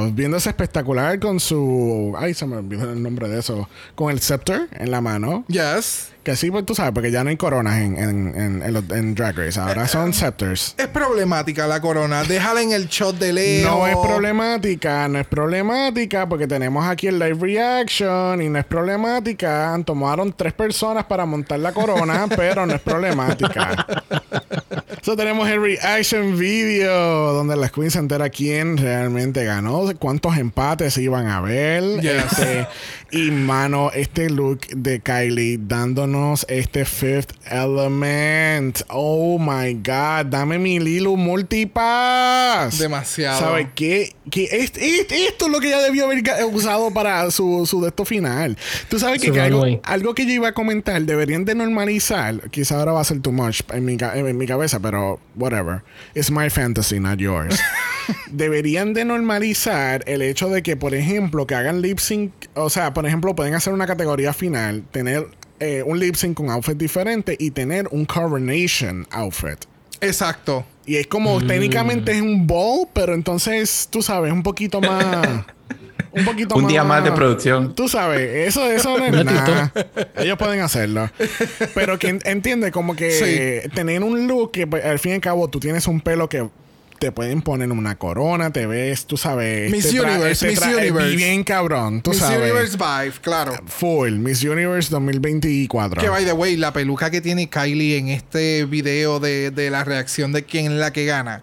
[0.06, 0.14] Love.
[0.14, 2.14] Viéndose espectacular con su.
[2.18, 3.68] Ay, se me olvidó el nombre de eso.
[3.94, 5.44] Con el scepter en la mano.
[5.48, 6.08] Yes.
[6.24, 8.88] Que sí, pues tú sabes, porque ya no hay coronas en, en, en, en los-
[8.90, 9.60] en Drag Race.
[9.60, 10.74] Ahora son scepters.
[10.78, 12.24] Es problemática la corona.
[12.24, 13.68] Déjala en el shot de Leo.
[13.70, 18.64] No es problemática, no es problemática porque tenemos aquí el live reaction y no es
[18.64, 19.78] problemática.
[19.84, 23.86] Tomaron tres personas para montar la corona, pero no es problemática.
[25.02, 30.96] So tenemos el reaction video donde las queens se entera quién realmente ganó, cuántos empates
[30.96, 32.00] iban a ver.
[32.00, 32.24] Yes.
[32.32, 32.66] Este,
[33.14, 38.80] y mano, este look de Kylie dándonos este fifth element.
[38.88, 42.78] Oh my god, dame mi Lilu multipass.
[42.78, 43.38] Demasiado.
[43.38, 44.14] ¿Sabes qué?
[44.32, 46.22] Es- es- esto es lo que ella debió haber
[46.52, 48.56] usado para su, su de esto final.
[48.88, 52.92] Tú sabes que, algo, algo que yo iba a comentar, deberían de normalizar, quizá ahora
[52.92, 55.82] va a ser too much en mi, ca- en mi cabeza, pero whatever.
[56.14, 57.60] It's my fantasy, not yours.
[58.30, 62.92] deberían de normalizar el hecho de que, por ejemplo, que hagan lip sync, o sea,
[63.04, 65.26] por ejemplo, pueden hacer una categoría final, tener
[65.60, 69.66] eh, un lip sync con outfit diferente y tener un coronation outfit.
[70.00, 70.64] Exacto.
[70.86, 75.44] Y es como técnicamente es un ball, pero entonces tú sabes, un poquito más.
[76.12, 77.74] un poquito Un día más de producción.
[77.74, 79.70] Tú sabes, eso, eso no es nada.
[80.16, 81.10] Ellos pueden hacerlo.
[81.74, 85.20] Pero que en- entiende como que tener un look que pues, al fin y al
[85.20, 86.48] cabo tú tienes un pelo que
[87.04, 89.70] te pueden poner una corona, te ves, tú sabes.
[89.70, 91.16] Miss este Universe, este Miss Universe.
[91.16, 92.38] Bien cabrón, tú Miss sabes.
[92.38, 93.52] Universe Vibe, claro.
[93.66, 96.00] Full, Miss Universe 2024.
[96.00, 99.84] Que by the way, la peluca que tiene Kylie en este video de, de la
[99.84, 101.42] reacción de quién es la que gana.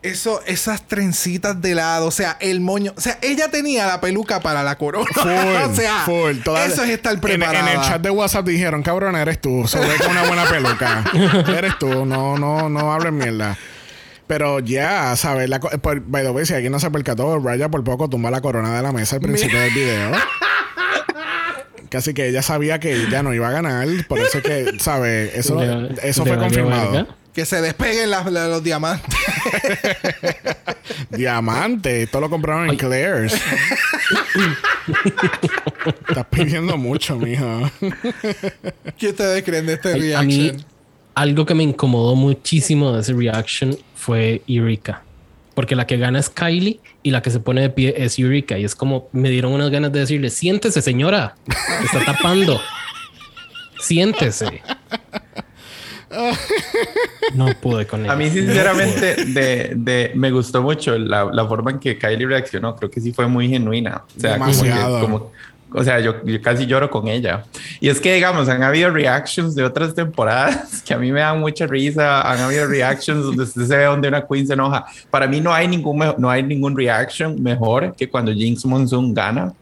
[0.00, 2.94] Eso, esas trencitas de lado, o sea, el moño.
[2.96, 5.06] O sea, ella tenía la peluca para la corona.
[5.14, 6.38] Full, o sea, full.
[6.66, 7.72] Eso es estar preparada.
[7.72, 9.64] En, el chat de WhatsApp dijeron, cabrón, eres tú.
[9.64, 11.04] Ve con una buena peluca.
[11.58, 12.06] eres tú.
[12.06, 13.58] No, no, no hables mierda.
[14.32, 15.50] Pero ya, ¿sabes?
[15.50, 18.30] La, co- por, by the way, si alguien no se percató, Raya por poco tumba
[18.30, 20.10] la corona de la mesa al principio del video.
[21.90, 23.86] Casi que ella sabía que ella no iba a ganar.
[24.08, 25.34] Por eso es que, ¿sabes?
[25.36, 27.06] Eso, Le- eso le fue confirmado.
[27.34, 29.14] Que se despeguen las- los diamantes.
[31.10, 32.04] Diamante.
[32.04, 33.34] Esto lo compraron en Claire's.
[36.08, 37.70] Estás pidiendo mucho, mijo.
[38.98, 40.64] ¿Qué ustedes creen de este A mí, reaction?
[41.14, 45.02] Algo que me incomodó muchísimo de ese reaction fue Eureka.
[45.54, 48.58] Porque la que gana es Kylie y la que se pone de pie es Eureka.
[48.58, 51.34] Y es como me dieron unas ganas de decirle: Siéntese, señora.
[51.90, 52.58] Se está tapando.
[53.80, 54.62] Siéntese.
[57.34, 58.12] No pude con ella.
[58.12, 62.76] A mí, sinceramente, de, de, me gustó mucho la, la forma en que Kylie reaccionó.
[62.76, 64.04] Creo que sí fue muy genuina.
[64.16, 65.00] O sea, como que- Demasiado.
[65.00, 65.32] como-
[65.74, 67.44] o sea, yo, yo casi lloro con ella.
[67.80, 71.40] Y es que, digamos, han habido reactions de otras temporadas que a mí me dan
[71.40, 72.22] mucha risa.
[72.22, 74.84] Han habido reactions donde se ve donde una queen se enoja.
[75.10, 79.52] Para mí no hay ningún, no hay ningún reaction mejor que cuando Jinx Monsoon gana.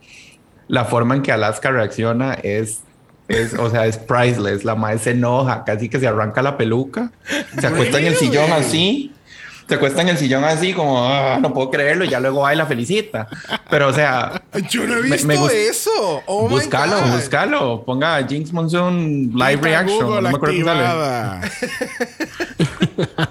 [0.68, 2.82] La forma en que Alaska reacciona es
[3.30, 4.64] es, o sea, es priceless.
[4.64, 7.12] La madre se enoja, casi que se arranca la peluca,
[7.58, 9.12] se acuesta en el sillón así,
[9.70, 12.52] se acuesta en el sillón así, como "Ah, no puedo creerlo, y ya luego va
[12.52, 13.26] y la felicita.
[13.70, 16.22] Pero, o sea, Yo no he me- visto me gust- eso.
[16.26, 17.82] Oh búscalo, búscalo.
[17.86, 20.04] Ponga Jinx Monsoon live reaction.
[20.06, 21.50] Google no me acuerdo sale.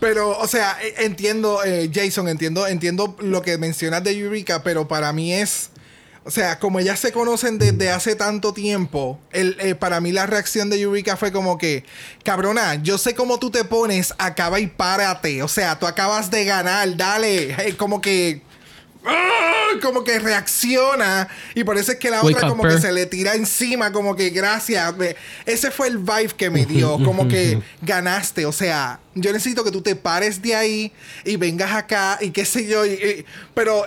[0.00, 4.86] Pero, o sea, eh, entiendo, eh, Jason, entiendo, entiendo lo que mencionas de Eureka, pero
[4.86, 5.70] para mí es.
[6.28, 10.26] O sea, como ellas se conocen desde hace tanto tiempo, el, eh, para mí la
[10.26, 11.84] reacción de Eureka fue como que,
[12.22, 15.42] cabrona, yo sé cómo tú te pones, acaba y párate.
[15.42, 17.52] O sea, tú acabas de ganar, dale.
[17.66, 18.42] Eh, como que.
[19.06, 19.78] ¡ah!
[19.82, 21.28] Como que reacciona.
[21.54, 24.14] Y por eso es que la Wake otra como que se le tira encima, como
[24.14, 24.94] que gracias.
[24.98, 27.02] Me- Ese fue el vibe que me dio.
[27.04, 28.44] Como que ganaste.
[28.44, 30.92] O sea, yo necesito que tú te pares de ahí
[31.24, 32.84] y vengas acá y qué sé yo.
[32.84, 33.24] y- y-
[33.54, 33.84] pero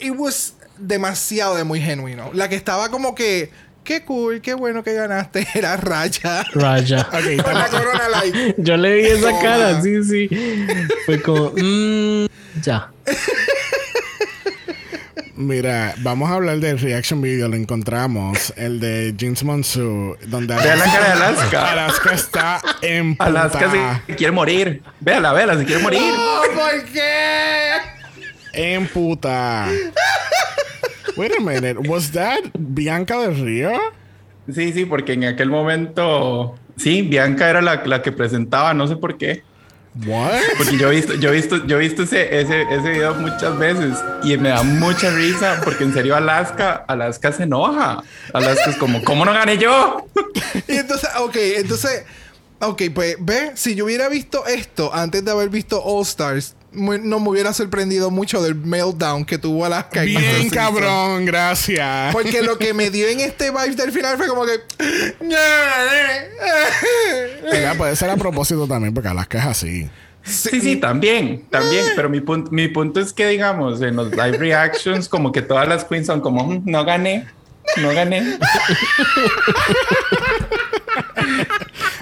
[0.00, 2.30] it was demasiado de muy genuino.
[2.34, 3.50] La que estaba como que.
[3.84, 5.46] Qué cool, qué bueno que ganaste.
[5.54, 6.44] Era Raya.
[6.54, 7.08] Raya.
[7.12, 8.54] Ok, Con la corona like.
[8.58, 9.42] Yo le vi esa Toma.
[9.42, 10.28] cara, sí, sí.
[11.06, 12.26] Fue como, mm,
[12.62, 12.90] ya.
[15.36, 17.46] Mira, vamos a hablar del reaction video.
[17.48, 18.52] Lo encontramos.
[18.56, 20.16] El de Jinx Monsoon.
[20.26, 21.72] Donde Vea la cara de Alaska.
[21.72, 23.70] Alaska está en Alaska
[24.06, 24.82] se quiere morir.
[24.98, 26.00] Véala, véala, se quiere morir.
[26.54, 27.72] ¿por qué?
[28.54, 29.68] En puta.
[31.16, 31.88] Wait a minute.
[31.88, 33.72] Was that Bianca del Río?
[34.52, 38.96] Sí, sí, porque en aquel momento, sí, Bianca era la, la que presentaba, no sé
[38.96, 39.42] por qué.
[40.04, 40.40] What?
[40.58, 43.58] Porque yo he visto, yo he visto, yo he visto ese, ese, ese video muchas
[43.58, 48.02] veces y me da mucha risa porque en serio Alaska, Alaska se enoja.
[48.34, 50.06] Alaska es como, ¿cómo no gané yo?
[50.68, 52.04] Y entonces, ok, entonces,
[52.60, 57.18] ok, pues ve, si yo hubiera visto esto antes de haber visto All Stars, no
[57.20, 60.00] me hubiera sorprendido mucho del meltdown que tuvo Alaska.
[60.02, 60.50] en Bien, season.
[60.50, 61.24] cabrón.
[61.24, 62.12] Gracias.
[62.12, 64.60] Porque lo que me dio en este vibe del final fue como que.
[67.52, 69.90] Mira, puede ser a propósito también, porque Alaska es así.
[70.22, 71.84] Sí, sí, también, también.
[71.94, 75.68] Pero mi, punto mi punto es que, digamos, en los live reactions, como que todas
[75.68, 77.26] las queens son como, "Mm, no gané,
[77.76, 78.36] no gané.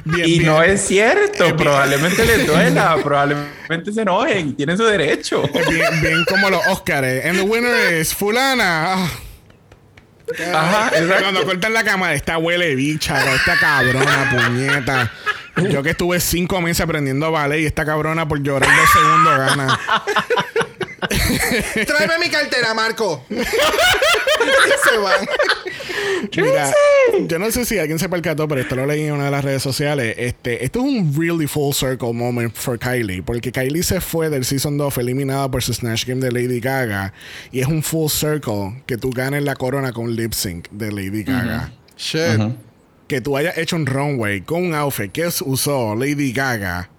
[0.05, 0.47] Bien, Y bien.
[0.47, 5.43] no es cierto, probablemente les duela, probablemente se enojen tienen su derecho.
[5.71, 7.25] Bien, bien como los Oscars.
[7.25, 8.95] And the winner is Fulana.
[8.95, 9.09] Ah.
[10.53, 11.23] Ajá, exacto.
[11.23, 15.13] Cuando cortan la cama, esta huele bicha, esta cabrona, puñeta.
[15.71, 19.81] Yo que estuve cinco meses aprendiendo ballet y esta cabrona por llorar dos segundos gana.
[21.87, 23.25] Tráeme mi cartera, Marco.
[23.31, 23.35] Y
[24.91, 25.27] se van.
[26.37, 26.73] Mira,
[27.29, 29.45] yo no sé si alguien se percató, pero esto lo leí en una de las
[29.45, 30.15] redes sociales.
[30.19, 34.45] Este, esto es un really full circle moment for Kylie, porque Kylie se fue del
[34.45, 37.13] season 2, fue eliminada por su Snatch Game de Lady Gaga,
[37.53, 41.23] y es un full circle que tú ganes la corona con lip sync de Lady
[41.23, 41.73] Gaga.
[41.97, 42.41] Shit.
[43.07, 46.91] Que tú hayas hecho un runway con un outfit que usó Lady Gaga.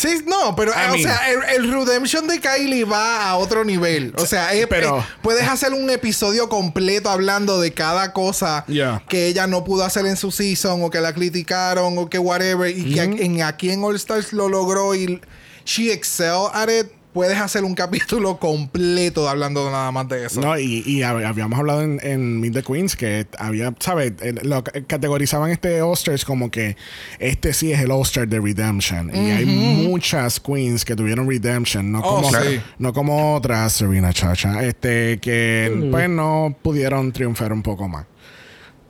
[0.00, 3.36] Sí, no, pero I eh, o mean- sea, el, el redemption de Kylie va a
[3.36, 4.14] otro nivel.
[4.16, 9.02] O sea, es- Pero- es- puedes hacer un episodio completo hablando de cada cosa Yeah.
[9.08, 12.70] que ella no pudo hacer en su season o que la criticaron o que whatever
[12.76, 15.20] y que en aquí en All Stars lo logró y
[15.64, 16.86] she excelled at it.
[17.12, 20.40] Puedes hacer un capítulo completo hablando nada más de eso.
[20.40, 24.12] No, y, y hab- habíamos hablado en, en Meet the Queens que había, ¿sabes?
[24.20, 26.76] El- Lo ca- categorizaban este All-Stars como que
[27.18, 29.10] este sí es el All-Star de Redemption.
[29.14, 32.60] Y hay muchas Queens que tuvieron Redemption, no Oh, como, sí.
[32.78, 38.06] no como otras, Serena Chacha, este, que pues no pudieron triunfar un poco más.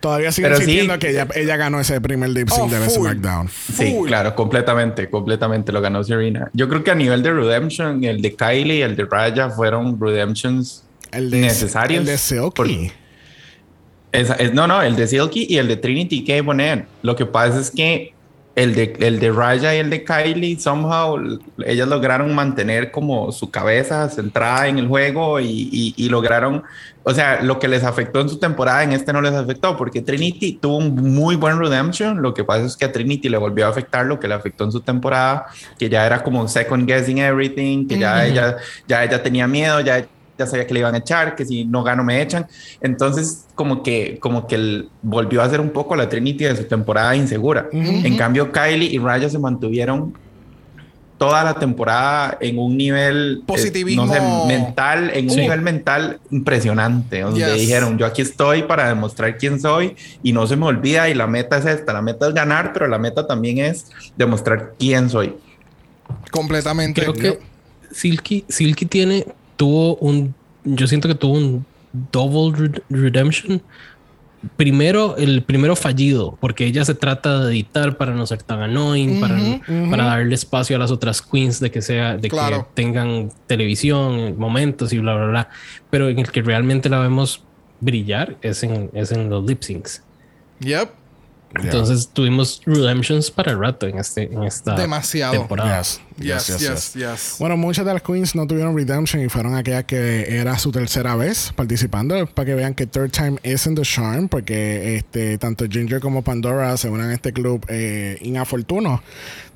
[0.00, 0.42] Todavía sí.
[0.42, 3.06] sintiendo que ella, ella ganó ese primer lip sync Oh, de full.
[3.06, 3.48] SmackDown.
[3.48, 4.08] Sí, Full.
[4.08, 6.50] claro, completamente, completamente lo ganó Serena.
[6.54, 10.00] Yo creo que a nivel de Redemption, el de Kylie y el de Raya fueron
[10.00, 12.00] Redemptions El de, necesarios.
[12.00, 12.50] El de Silky.
[12.54, 12.68] Por-
[14.12, 16.42] Esa- es- no, no, el de Silky y el de Trinity K.
[16.42, 16.86] Bonet.
[17.02, 18.14] Lo que pasa es que
[18.62, 21.18] el de, el de Raya y el de Kylie, somehow,
[21.64, 26.62] ellas lograron mantener como su cabeza centrada en el juego y, y- y lograron,
[27.02, 30.02] o sea, lo que les afectó en su temporada, en este no les afectó, porque
[30.02, 32.20] Trinity tuvo un muy buen redemption.
[32.20, 34.64] Lo que pasa es que a Trinity le volvió a afectar lo que le afectó
[34.64, 35.46] en su temporada,
[35.78, 38.56] que ya era como second guessing everything, que ya, ella,
[38.86, 40.04] ya ella tenía miedo, ya
[40.40, 42.46] ya sabía que le iban a echar, que si no gano me echan.
[42.80, 46.64] Entonces, como que, como que él volvió a ser un poco la Trinity de su
[46.64, 47.68] temporada insegura.
[47.72, 50.12] En cambio, Kylie y Raya se mantuvieron
[51.18, 54.06] toda la temporada en un nivel eh, Positivismo.
[54.06, 55.40] no sé, mental, en un Sí.
[55.42, 57.60] nivel mental impresionante, donde Yes.
[57.60, 61.26] dijeron, yo aquí estoy para demostrar quién soy y no se me olvida y la
[61.26, 65.36] meta es esta, la meta es ganar, pero la meta también es demostrar quién soy.
[66.30, 67.02] Completamente.
[67.02, 67.38] Creo que
[67.90, 69.26] Silky, Silky tiene,
[69.60, 70.34] tuvo un,
[70.64, 71.66] yo siento que tuvo un
[72.10, 73.60] double red- redemption.
[74.56, 79.20] Primero, el primero fallido, porque ella se trata de editar para no ser tan annoying,
[79.20, 79.36] para,
[79.90, 82.62] para darle espacio a las otras queens de que sea, de Claro.
[82.62, 85.48] que tengan televisión, momentos y bla, bla, bla.
[85.90, 87.44] Pero en el que realmente la vemos
[87.80, 90.02] brillar es en, es en los lip syncs.
[90.60, 90.88] Yep.
[91.54, 95.32] Entonces tuvimos redemptions para el rato en, este, en esta Demasiado.
[95.32, 95.78] temporada.
[95.78, 96.94] Yes, Yes, yes, yes, yes.
[96.94, 97.36] yes.
[97.38, 101.16] Bueno, muchas de las queens no tuvieron redemption y fueron aquellas que era su tercera
[101.16, 105.98] vez participando para que vean que third time isn't the charm porque este tanto Ginger
[106.00, 109.02] como Pandora se unen a este club eh, inafortuno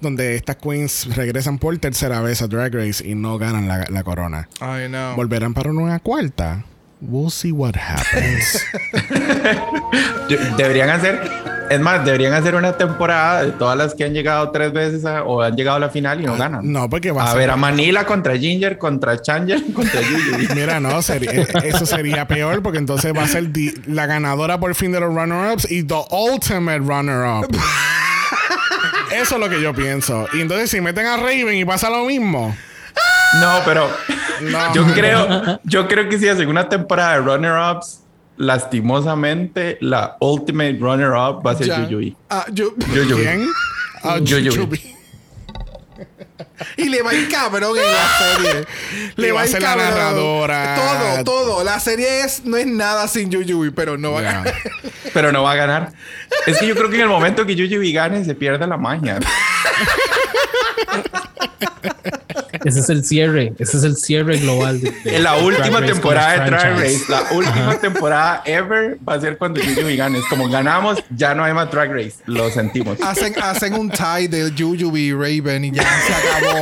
[0.00, 4.02] donde estas queens regresan por tercera vez a Drag Race y no ganan la, la
[4.02, 4.48] corona.
[4.60, 5.14] I know.
[5.16, 6.64] Volverán para una cuarta.
[7.02, 8.64] We'll see what happens.
[10.56, 11.20] Deberían hacer,
[11.70, 15.22] es más, deberían hacer una temporada de todas las que han llegado tres veces a-
[15.24, 16.60] o han llegado a la final y no ganan.
[16.72, 20.48] no, porque va a, A ver, a Manila contra Ginger, contra Changer, contra Yuyu.
[20.54, 23.50] Mira, no, sería- eh, eso sería peor porque entonces va a ser
[23.86, 27.48] la ganadora por fin de los runner-ups y the ultimate runner-up.
[29.12, 30.26] Eso es lo que yo pienso.
[30.32, 32.56] Y entonces si meten a Raven y pasa lo mismo.
[33.40, 33.88] No, pero
[34.42, 34.74] No.
[34.74, 38.00] yo creo, yo creo que si hacen una temporada de runner-ups,
[38.36, 41.88] lastimosamente la ultimate runner-up va a ser Ya.
[42.30, 42.74] Ah, yo-.
[44.02, 44.18] Ah.
[46.76, 48.66] Y le va ir cabrón en la serie.
[49.16, 50.74] Y va a ir ser la narradora.
[50.74, 51.64] Todo, todo.
[51.64, 54.54] La serie es, no es nada sin Yuyuy, pero no va a ganar.
[55.12, 55.92] Pero no va a ganar.
[56.46, 59.20] Es que yo creo que en el momento que Yuyuy gane se pierde la magia.
[62.64, 64.80] Ese es el cierre, ese es el cierre global.
[64.80, 66.78] de- de En la Drag última Race temporada de Drag.
[66.78, 70.18] Race, la última temporada ever va a ser cuando Yuyuy gane.
[70.18, 72.14] Es como ganamos, ya no hay más Drag Race.
[72.26, 72.98] Lo sentimos.
[73.02, 76.60] Hacen, hacen un tie de Yuyuy y Raven y ya se acabó.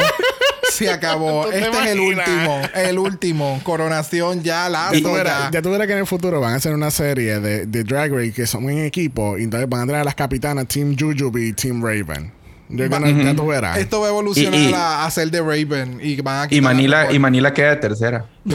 [0.72, 1.44] Se acabó.
[1.44, 2.62] ¿Tú te Este es el último.
[2.74, 3.60] El último.
[3.62, 6.56] Coronación ya la Ya tú, verás, ya tú verás que en el futuro van a
[6.56, 9.86] hacer una serie de, de Drag Race que son en equipo y entonces van a
[9.86, 12.32] tener a las capitanas Team Jujubee y Team Raven.
[12.72, 13.76] Yo creo que ya tú verás.
[13.78, 16.48] Esto va a evolucionar Y- y- a, a ser de Raven y van a Y
[16.48, 18.24] quitar Manila, y Manila queda de tercera.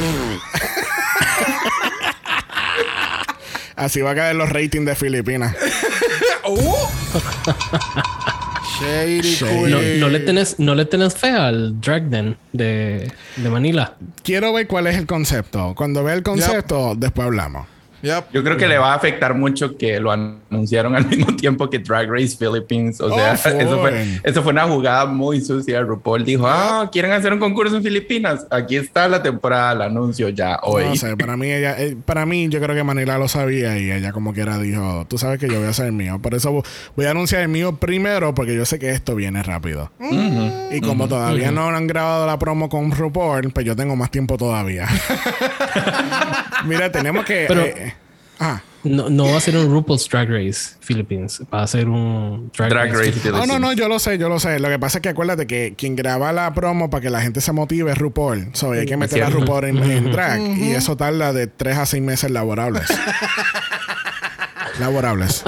[3.76, 5.56] Así va a caer los ratings de Filipinas.
[6.48, 6.73] ¡Uh!
[8.80, 9.99] Shady Shady.
[9.99, 13.94] No, le tenés, no le tenés fe al Drag Den de, de Manila.
[14.23, 15.73] Quiero ver cuál es el concepto.
[15.76, 17.68] Cuando vea el concepto, después hablamos.
[18.02, 18.26] Yep.
[18.34, 21.80] Yo creo que le va a afectar mucho que lo anunciaron al mismo tiempo que
[21.80, 23.02] Drag Race Philippines.
[23.02, 25.82] O sea, Oh, eso, fue, eso fue una jugada muy sucia.
[25.82, 28.45] RuPaul dijo, ah, ¿quieren hacer un concurso en Filipinas?
[28.49, 30.86] Aquí está la temporada, el anuncio ya hoy.
[30.86, 33.91] No sé, para mí ella, eh, para mí yo creo que Manila lo sabía y
[33.91, 36.19] ella como quiera dijo, tú sabes que yo voy a hacer el mío.
[36.22, 36.64] Por eso
[36.95, 39.91] voy a anunciar el mío primero porque yo sé que esto viene rápido.
[40.72, 44.38] Y como todavía no han grabado la promo con RuPaul, pues yo tengo más tiempo
[44.38, 44.88] todavía.
[46.66, 47.46] Mira, tenemos que...
[47.48, 47.94] Pero- eh,
[48.40, 48.62] Ah.
[48.84, 51.42] No, no va a ser un RuPaul's Drag Race Philippines.
[51.52, 53.12] Va a ser un Drag, Drag Race.
[53.12, 53.32] Race.
[53.32, 54.60] Oh, no, no, yo lo sé, yo lo sé.
[54.60, 57.42] Lo que pasa es que acuérdate que quien graba la promo para que la gente
[57.42, 58.50] se motive es RuPaul.
[58.54, 59.30] So, hay que meter a.
[59.32, 60.40] RuPaul en, en drag.
[60.40, 62.86] Y eso tarda de 3 a 6 meses laborables.
[64.80, 65.44] laborables.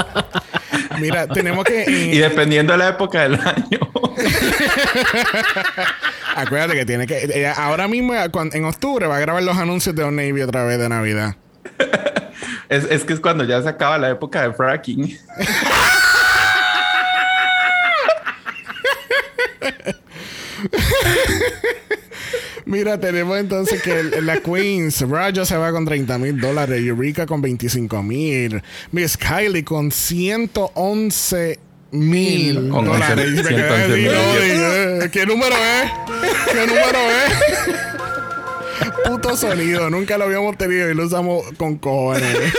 [0.99, 1.83] Mira, tenemos que.
[1.83, 3.79] eh, Y dependiendo de la época del año.
[6.35, 7.23] acuérdate que tiene que.
[7.33, 10.63] ella ahora mismo, cuan- en octubre, va a grabar los anuncios de Old Navy otra
[10.63, 11.35] vez de Navidad.
[12.69, 15.17] es, es que es cuando ya se acaba la época de fracking.
[22.69, 27.25] Mira, tenemos entonces que el- la Queens, Raja se va con 30 mil dólares, Eureka
[27.25, 31.59] con 25 mil, Miss Kylie con 111
[31.91, 33.27] mil dólares.
[33.27, 34.11] Y me quedé 111 así, mil.
[34.99, 35.91] no, y, ¿Qué número es?
[36.53, 37.33] ¿Qué número es?
[39.09, 42.53] Puto sonido, nunca lo habíamos tenido y lo usamos con cojones.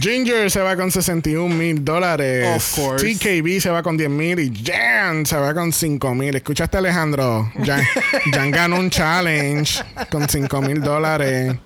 [0.00, 2.48] Ginger se va con 61 mil dólares.
[2.56, 3.14] Of course.
[3.14, 6.34] TKB se va con 10 mil y Jan se va con 5 mil.
[6.36, 7.50] ¿Escuchaste, Alejandro?
[7.64, 7.82] Jan,
[8.32, 11.56] Jan ganó un challenge con 5 mil dólares.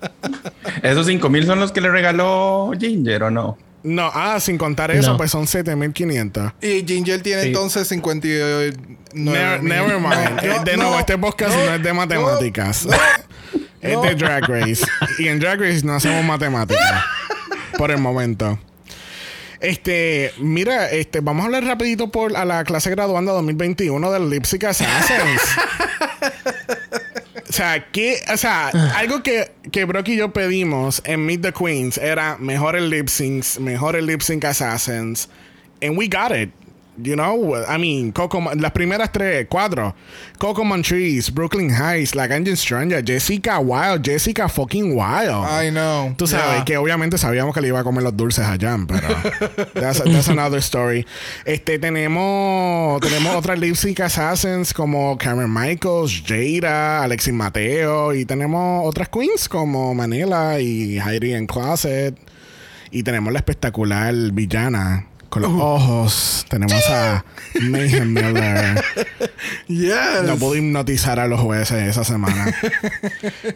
[0.83, 3.57] ¿Esos 5 mil son los que le regaló Ginger o no?
[3.83, 5.17] No, ah, sin contar eso, No.
[5.17, 6.53] pues son 7500.
[6.61, 7.47] Y Ginger tiene Sí.
[7.47, 8.73] entonces 59
[9.13, 10.41] Never, never mind.
[10.45, 12.87] No, de no, nuevo, este podcast no, no, es de matemáticas.
[13.81, 14.01] es no.
[14.03, 14.85] de Drag Race.
[15.17, 17.03] y en Drag Race no hacemos matemáticas.
[17.77, 18.59] Por el momento.
[19.61, 24.63] Este, mira, este, vamos a hablar rapidito por a la clase graduanda 2021 del Lipstick
[24.63, 25.41] Assassins.
[27.47, 31.53] o sea, que, o sea, algo que, que Brock y yo pedimos en Meet the
[31.53, 35.29] Queens era mejores lip syncs, mejores lip sync assassins.
[35.79, 36.51] And we got it.
[36.97, 39.95] You know, I mean, Coco, las primeras tres, cuatro.
[40.37, 45.45] Coco Montrese, Brooklyn Heights, La Ganjan Stranger, Jessica Wild, Jessica fucking Wild.
[45.65, 46.13] I know.
[46.17, 46.65] Tú sabes Yeah.
[46.65, 49.07] que obviamente sabíamos que le iba a comer los dulces a Jan, pero
[49.73, 51.07] that's, that's another story.
[51.45, 58.85] Este tenemos tenemos otras lip sync assassins como Cameron Michaels, Jada, Alexis Mateo y tenemos
[58.85, 62.15] otras queens como Manila y Heidi en Closet
[62.91, 66.45] y tenemos la espectacular villana con los ojos.
[66.49, 67.23] Tenemos a
[67.61, 68.83] Mayhem Miller.
[69.67, 70.23] Yes.
[70.25, 72.53] No pude hipnotizar a los jueces esa semana.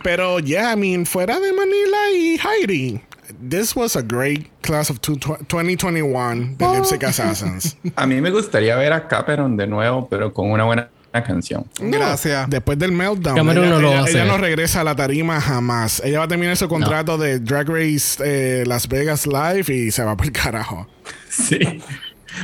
[0.02, 3.02] Pero, yeah, I mean, fuera de Manila y Heidi,
[3.49, 7.76] this was a great class of two- 2021 de Lipstick Assassins.
[7.97, 10.89] A mí me gustaría ver a Cameron de nuevo, pero con una buena
[11.24, 11.66] canción.
[11.80, 12.50] Gracias.
[12.50, 14.28] Después del meltdown, Cameron ella, no lo va ella- a ella hacer.
[14.32, 16.02] no regresa a la tarima jamás.
[16.04, 20.04] Ella va a terminar su contrato de Drag Race eh, Las Vegas Live y se
[20.04, 20.88] va por el carajo.
[21.30, 21.60] Sí.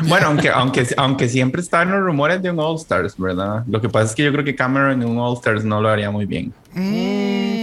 [0.07, 3.63] Bueno, aunque, aunque, aunque siempre están los rumores de un All Stars, ¿verdad?
[3.67, 5.89] Lo que pasa es que yo creo que Cameron en un All Stars no lo
[5.89, 6.53] haría muy bien.
[6.73, 7.60] Mm.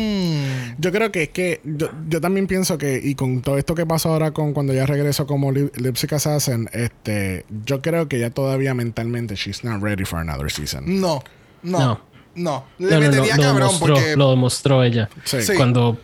[0.78, 3.84] Yo creo que es que yo, yo también pienso que, y con todo esto que
[3.84, 8.30] pasó ahora con cuando ya regresó como Lip- Lipstick Assassin, este, yo creo que ya
[8.30, 11.00] todavía mentalmente she's not ready for another season.
[11.00, 11.22] No.
[11.62, 11.78] No.
[11.80, 12.08] No.
[12.34, 12.64] No.
[12.78, 14.16] Le No, no, no, metería lo, demostró, porque.
[14.16, 15.10] lo demostró ella.
[15.24, 15.42] Sí.
[15.42, 15.54] Sí.
[15.56, 15.98] Cuando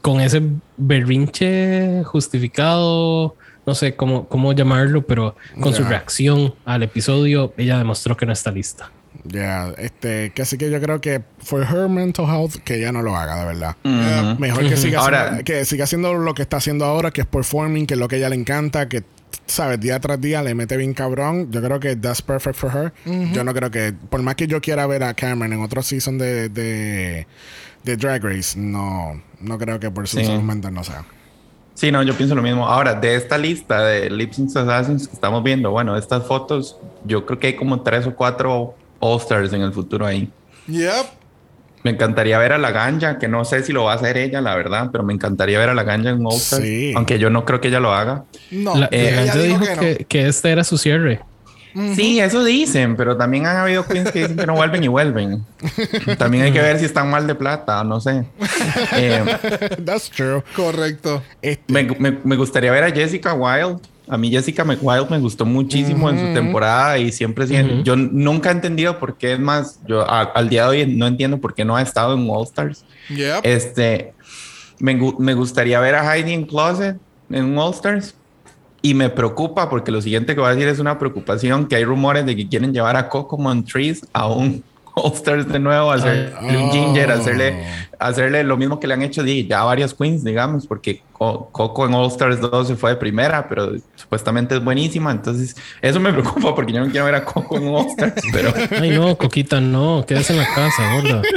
[0.00, 0.40] con ese
[0.76, 3.34] berrinche justificado,
[3.66, 8.32] no sé cómo, cómo llamarlo, pero con su reacción al episodio, ella demostró que no
[8.32, 8.90] está lista.
[9.24, 13.02] Ya, este, que así que yo creo que for her mental health, que ya no
[13.02, 13.76] lo haga, de verdad.
[13.84, 14.40] Ujú.
[14.40, 17.26] Mejor que siga, Ahora- haciendo, que siga haciendo lo que está haciendo ahora, que es
[17.26, 19.02] performing, que es lo que a ella le encanta, que,
[19.46, 21.50] sabes, día tras día le mete bien cabrón.
[21.52, 22.92] Yo creo que that's perfect for her.
[23.32, 26.16] Yo no creo que, por más que yo quiera ver a Cameron en otro season
[26.16, 27.26] de, de,
[27.84, 30.24] de Drag Race, no, no creo que por su Sí.
[30.24, 31.04] salud mental no sea.
[31.74, 32.66] Sí, no, yo pienso lo mismo.
[32.66, 36.76] Ahora, de esta lista de Lip Sync Assassins que estamos viendo, bueno, estas fotos,
[37.06, 40.30] yo creo que hay como tres o cuatro All Stars en el futuro ahí.
[40.68, 41.06] Yep.
[41.82, 44.40] Me encantaría ver a la Ganja, que no sé si lo va a hacer ella,
[44.42, 46.92] la verdad, pero me encantaría ver a la Ganja en All Stars, Sí.
[46.94, 48.24] aunque yo no creo que ella lo haga.
[48.50, 48.76] No.
[48.76, 49.80] La, eh, la ella dijo dijo que no.
[49.80, 51.20] que, que este era su cierre.
[51.94, 55.46] Sí, eso dicen, pero también han habido queens que dicen que no vuelven y vuelven.
[56.18, 58.24] También hay que ver si están mal de plata, no sé.
[58.96, 59.24] Eh,
[59.84, 60.42] that's true.
[60.56, 61.22] Correcto.
[61.40, 63.76] Este, me, me- me gustaría ver a Jessica Wilde.
[64.10, 67.84] A mí Jessica Mc- Wilde me gustó muchísimo en su temporada y siempre siempre- Ujú.
[67.84, 71.06] yo nunca he entendido por qué es más, yo a- al día de hoy no
[71.06, 72.84] entiendo por qué no ha estado en All Stars.
[73.08, 73.40] Yep.
[73.44, 74.12] Este,
[74.78, 76.96] me, me gustaría ver a Heidi en Closet
[77.30, 78.14] en All Stars.
[78.82, 81.84] Y me preocupa porque lo siguiente que voy a decir es una preocupación que hay
[81.84, 84.64] rumores de que quieren llevar a Coco Montrese a un
[85.04, 87.64] All Stars de nuevo, hacerle un ginger, hacerle,
[87.98, 91.94] hacerle lo mismo que le han hecho ya varias queens, digamos, porque Co- Coco en
[91.94, 95.10] All Stars 2 se fue de primera, pero supuestamente es buenísima.
[95.10, 98.22] Entonces, eso me preocupa porque yo no quiero ver a Coco en un All Stars,
[98.32, 101.22] pero Ay, no, Coquita, no, quédese en la casa, gorda.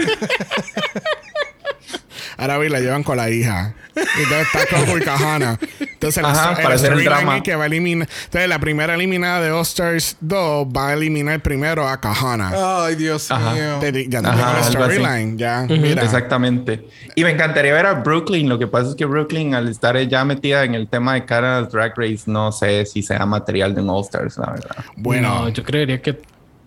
[2.38, 3.73] Ahora vi la llevan con la hija.
[3.95, 5.60] Entonces está Coco y Kahana.
[5.80, 7.38] Entonces Ajá, la, para hacer el drama.
[7.38, 8.07] es que va a eliminar.
[8.26, 12.51] Entonces la primera eliminada de All Stars 2 va a eliminar primero a Kahana.
[12.85, 13.53] Ay, Dios Ajá.
[13.53, 13.77] mío.
[13.80, 15.38] Te ya no Ajá, tengo storyline.
[15.38, 16.03] Ya, mira.
[16.03, 16.88] Exactamente.
[17.15, 18.49] Y me encantaría ver a Brooklyn.
[18.49, 21.72] Lo que pasa es que Brooklyn, al estar ya metida en el tema de Canada's
[21.72, 24.76] Drag Race, no sé si sea material de un All Stars, la verdad.
[24.97, 26.19] Bueno, No, yo creería que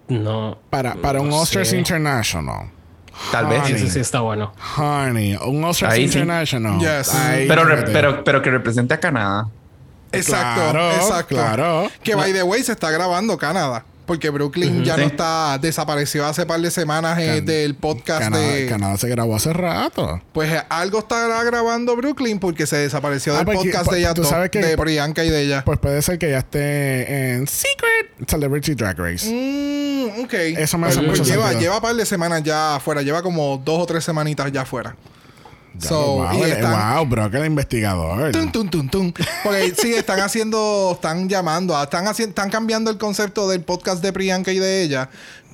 [0.09, 0.57] no.
[0.71, 1.73] para, para un no All Stars.
[1.73, 2.71] International.
[3.33, 3.69] Tal vez.
[3.71, 4.53] Ese sí está bueno.
[4.77, 6.19] Honey, un Stars Ahí sí.
[6.19, 6.79] International.
[6.79, 7.15] Yes.
[7.15, 9.49] Ahí, Pero, re- pero, pero que represente a Canadá.
[10.13, 11.35] Exacto, Claro, exacto.
[11.35, 11.91] claro.
[12.03, 13.85] Que by the way se está grabando Canadá.
[14.07, 18.67] Porque Brooklyn ya no está desapareció hace par de semanas eh, del podcast Canadá, de.
[18.69, 20.23] Canadá se grabó hace rato.
[20.33, 24.01] Pues eh, algo estará grabando Brooklyn porque se desapareció Ah, del pues, podcast pues, de
[24.01, 25.63] ella tú sabes que- de Priyanka y de ella.
[25.65, 29.29] Pues puede ser que ya esté en Secret Celebrity Drag Race.
[29.29, 30.33] Mm, ok.
[30.35, 31.61] Eso me hace Pues mucho lleva, sentido.
[31.61, 33.03] lleva par de semanas ya afuera.
[33.03, 34.95] Lleva como dos o tres semanitas ya afuera.
[35.79, 38.33] So, wow, están- wow, bro, que el investigador.
[38.33, 39.15] Tun, tun, tun, tun.
[39.43, 44.13] Porque sí, están haciendo, están llamando, están haciendo, están cambiando el concepto del podcast de
[44.13, 45.09] Priyanka y de ella.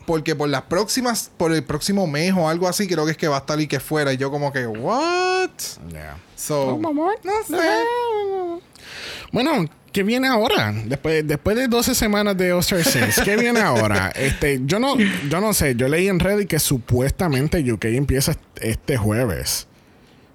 [0.07, 3.29] Porque por las próximas, por el próximo mes o algo así, creo que es que
[3.29, 4.13] va a estar y que fuera.
[4.13, 5.51] Y yo como que, what?
[5.91, 6.17] Yeah.
[6.37, 6.93] So, no
[7.49, 7.57] sé.
[9.33, 10.73] Bueno, ¿qué viene ahora?
[10.87, 14.13] Después, después de 12 semanas de Oster 6, ¿qué viene ahora?
[14.17, 18.97] Este, yo no, yo no sé, yo leí en Reddit que supuestamente UK empieza este
[18.97, 19.69] jueves.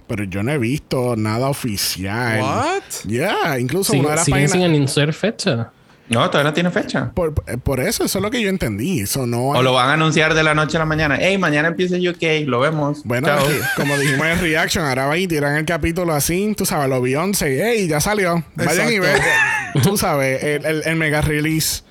[0.07, 2.41] Pero yo no he visto nada oficial.
[2.41, 2.81] What?
[3.07, 4.75] Yeah, incluso Sí, una de las siguen sin páginas.
[4.75, 5.71] anunciar fecha.
[6.09, 7.11] No, todavía no tiene fecha.
[7.13, 9.01] Por, por eso, eso es lo que yo entendí.
[9.01, 11.17] Eso no O lo van a anunciar de la noche a la mañana.
[11.19, 13.01] Hey, mañana empieza UK, lo vemos.
[13.03, 13.45] Bueno, Chao.
[13.75, 17.61] como dijimos en Reaction, ahora van y tiran el capítulo así, tú sabes, lo Beyoncé,
[17.61, 18.41] hey, ya salió.
[18.55, 19.21] Vayan y Exacto.
[19.73, 21.81] ven, tú sabes, el, el- el mega release.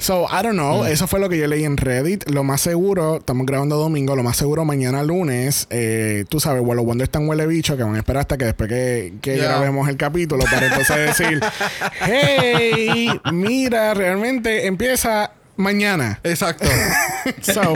[0.00, 2.30] So, I don't know, eso fue lo que yo leí en Reddit.
[2.30, 6.84] Lo más seguro, estamos grabando domingo, lo más seguro mañana lunes, eh, tú sabes, bueno,
[6.84, 9.48] Wonder están huele bicho, que van a esperar hasta que después que, que Yeah.
[9.48, 11.40] grabemos el capítulo para entonces decir,
[12.00, 16.20] hey, mira, realmente empieza mañana.
[16.24, 16.68] Exacto.
[17.42, 17.74] So,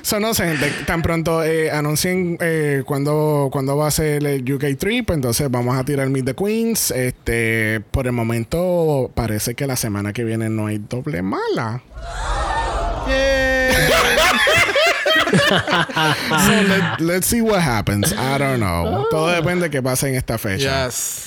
[0.00, 4.50] so no sé, gente, tan pronto eh, anuncien eh, cuándo cuándo va a ser el
[4.50, 6.92] UK Trip, entonces vamos a tirar Meet the Queens.
[6.92, 11.82] Este, por el momento parece que la semana que viene no hay doble mala.
[15.26, 18.12] So let, let's see what happens.
[18.12, 19.06] I don't know.
[19.10, 20.86] Todo depende de qué pase en esta fecha.
[20.86, 21.26] yes.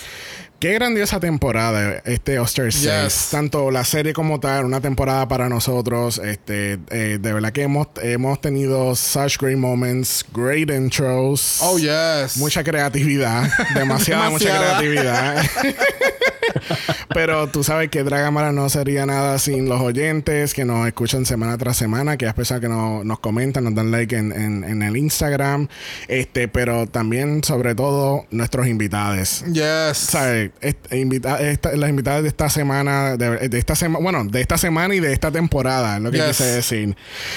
[0.59, 2.83] Qué grandiosa temporada este Oster 6.
[2.83, 3.27] Yes.
[3.31, 6.17] Tanto la serie como tal, una temporada para nosotros.
[6.17, 11.59] Este, eh, de verdad que hemos, hemos tenido such great moments, great intros.
[11.61, 12.35] Oh, yes.
[12.35, 13.49] Mucha creatividad.
[13.73, 15.45] Demasiada, mucha creatividad.
[17.13, 21.57] Pero tú sabes que Dragamara no sería nada sin los oyentes que nos escuchan semana
[21.57, 24.81] tras semana, que las personas que nos, nos comentan, nos dan like en, en- en
[24.83, 25.67] el Instagram.
[26.07, 29.43] Este, pero también, sobre todo, nuestros invitados.
[29.51, 29.97] Yes.
[29.97, 30.51] ¿sabes?
[30.61, 34.57] Est- invita- esta- las invitadas de esta semana, de, de esta semana, bueno, de esta
[34.57, 36.27] semana y de esta temporada, es lo que Yes.
[36.27, 36.95] quise decir.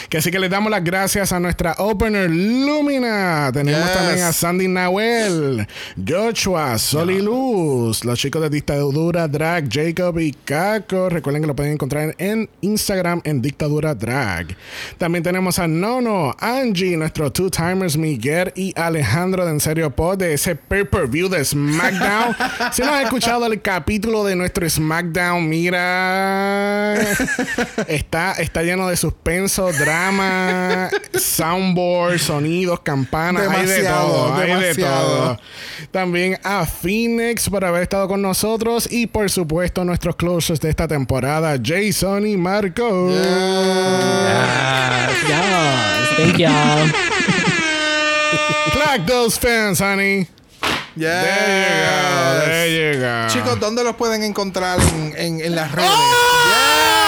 [0.09, 3.51] Que así que les damos las gracias a nuestra opener Lumina.
[3.53, 3.93] Tenemos Yes.
[3.95, 5.67] también a Sandy Nahuel,
[6.07, 8.51] Joshua, Sol y Luz, los chicos de
[9.03, 11.09] Dictadura Drag, Jacob y Caco.
[11.09, 14.57] Recuerden que lo pueden encontrar en Instagram en Dictadura Drag.
[14.97, 20.19] También tenemos a Nono, Angie, nuestros two timers Miguel y Alejandro de En Serio Pod
[20.19, 22.37] de ese pay-per-view de SmackDown.
[22.73, 26.95] si no has escuchado el capítulo de nuestro SmackDown, mira,
[27.89, 34.75] está, está lleno de suspenso, drama, soundboard, sonidos, campanas, hay de Demasiado, todo, hay de
[34.77, 35.41] todo.
[35.91, 40.87] También a Phoenix por haber estado con nosotros y por supuesto nuestros closers de esta
[40.87, 43.11] temporada, Jason y Marco.
[43.13, 46.49] Ah, Yes, thank you.
[48.73, 50.27] Clack those fans, honey.
[50.97, 51.25] Yes.
[51.25, 52.47] There you go.
[52.47, 53.27] There you go.
[53.29, 55.91] Chicos, ¿dónde los pueden encontrar en, en, en las redes?
[55.91, 57.02] Ah,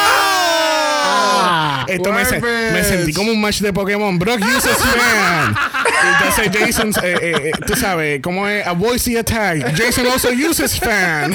[1.89, 4.19] Esto me, se- me sentí como un match de Pokémon.
[4.19, 5.55] Brock uses fan.
[6.12, 8.66] Entonces Jason, eh, eh, eh, tú sabes, ¿cómo es?
[8.66, 9.74] A voice the attack.
[9.77, 11.35] Jason also uses fan.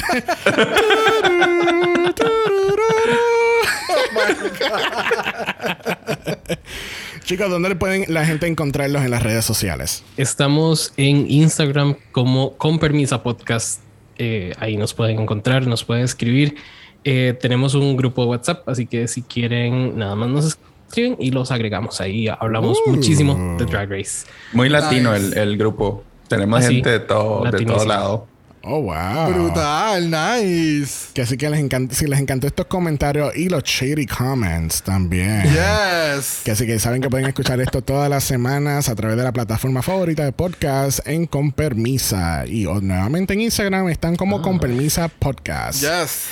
[7.24, 10.02] Chicos, ¿dónde le pueden la gente encontrarlos en las redes sociales?
[10.16, 13.80] Estamos en Instagram como con permisa podcast.
[14.18, 16.56] Eh, ahí nos pueden encontrar, nos pueden escribir.
[17.04, 20.44] Eh, tenemos un grupo de WhatsApp, así que si quieren, nada más nos
[20.88, 22.28] escriben y los agregamos ahí.
[22.28, 22.90] Hablamos Uh.
[22.90, 24.26] muchísimo de Drag Race.
[24.52, 25.26] muy latino Nice.
[25.40, 26.04] el, el grupo.
[26.28, 28.26] Tenemos Ah, gente de todo, de todo lado.
[28.62, 29.32] Oh, wow.
[29.32, 31.08] Brutal, nice.
[31.14, 35.44] Que así que les encanta, si les encantó estos comentarios y los shady comments también.
[35.44, 36.42] Yes.
[36.44, 39.32] Que así que saben que pueden escuchar esto todas las semanas a través de la
[39.32, 42.44] plataforma favorita de podcast en Con Permisa.
[42.46, 45.80] Y o- nuevamente en Instagram están como Con Permisa Podcast.
[45.80, 46.26] Yes.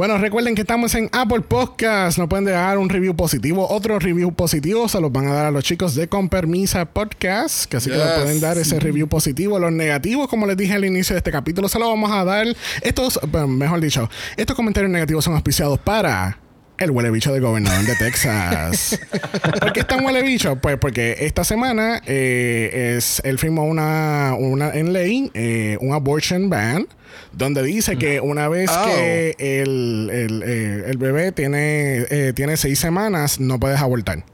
[0.00, 2.16] Bueno, recuerden que estamos en Apple Podcast.
[2.16, 3.68] Nos pueden dejar un review positivo.
[3.68, 7.66] Otro review positivo se los van a dar a los chicos de Con Permisa Podcast.
[7.66, 9.58] Que así que le pueden dar ese review positivo.
[9.58, 12.46] Los negativos, como les dije al inicio de este capítulo, se los vamos a dar.
[12.80, 14.08] Estos, bueno, mejor dicho,
[14.38, 16.38] estos comentarios negativos son auspiciados para.
[16.80, 18.98] El huele bicho del gobernador de Texas.
[19.60, 20.56] ¿Por qué es tan huele bicho?
[20.56, 26.48] Pues porque esta semana eh, es, él firmó una, una en ley eh, un abortion
[26.48, 26.86] ban
[27.32, 28.86] donde dice que una vez Oh.
[28.86, 34.24] que el, el, eh, el bebé tiene, eh, tiene seis semanas, no puedes abortar.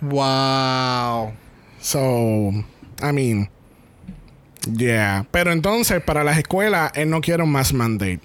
[0.00, 1.32] Wow.
[1.80, 2.50] So,
[3.00, 3.48] I mean,
[4.76, 5.24] yeah.
[5.30, 8.18] Pero entonces, para las escuelas, él no quiere un mass mandate.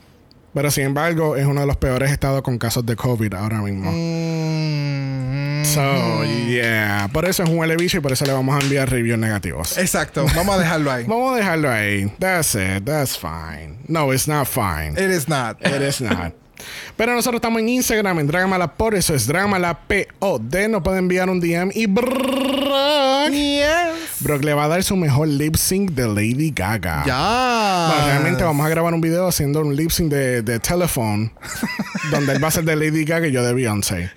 [0.58, 3.92] Pero sin embargo, es uno de los peores estados con casos de COVID ahora mismo.
[3.92, 7.08] Mm, So, yeah.
[7.14, 9.78] Por eso es un bicho y por eso le vamos a enviar reviews negativos.
[9.78, 10.26] Exacto.
[10.36, 11.04] Vamos a dejarlo ahí.
[11.08, 12.12] Vamos a dejarlo ahí.
[12.18, 12.86] That's it.
[12.86, 13.78] That's fine.
[13.88, 14.94] No, it's not fine.
[14.94, 15.58] It is not.
[15.64, 16.34] It is not.
[16.96, 20.70] Pero nosotros estamos en Instagram, en Dragamala, por eso es Dragamala POD.
[20.70, 23.30] Nos pueden enviar un DM y Brock.
[23.30, 23.87] Yes.
[24.20, 27.04] Brock le va a dar su mejor lip sync de Lady Gaga.
[27.06, 27.88] Ya.
[27.90, 31.32] Bueno, realmente vamos a grabar un video haciendo un lip sync de, de Telephone,
[32.12, 34.12] donde él va a ser de Lady Gaga y yo de Beyoncé.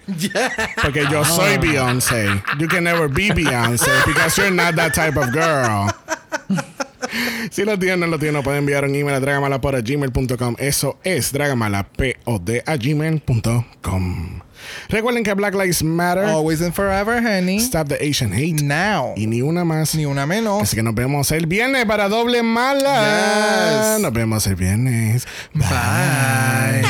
[0.82, 2.27] Porque yo soy Beyoncé.
[2.59, 5.90] You can never be Beyoncé because you're not that type of girl.
[7.51, 10.56] Si lo tienen, no lo tienen, pueden enviar un email a dragamalapod.gmail.com.
[10.59, 14.40] Eso es dragamalapod a gmail.com.
[14.89, 16.24] Recuerden que Black Lives Matter.
[16.24, 17.59] Always and forever, honey.
[17.59, 18.62] Stop the Asian hate.
[18.62, 19.15] Now.
[19.16, 19.95] Y ni una más.
[19.95, 20.62] Ni una menos.
[20.62, 23.95] Así que nos vemos el viernes para doble mala.
[23.95, 24.01] Yes.
[24.01, 25.27] Nos vemos el viernes.
[25.55, 26.82] Bye.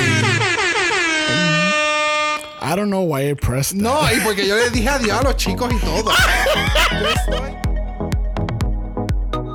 [2.63, 3.83] I don't know why I pressed that.
[3.83, 6.13] No, y porque yo les dije adiós a los chicos y todo.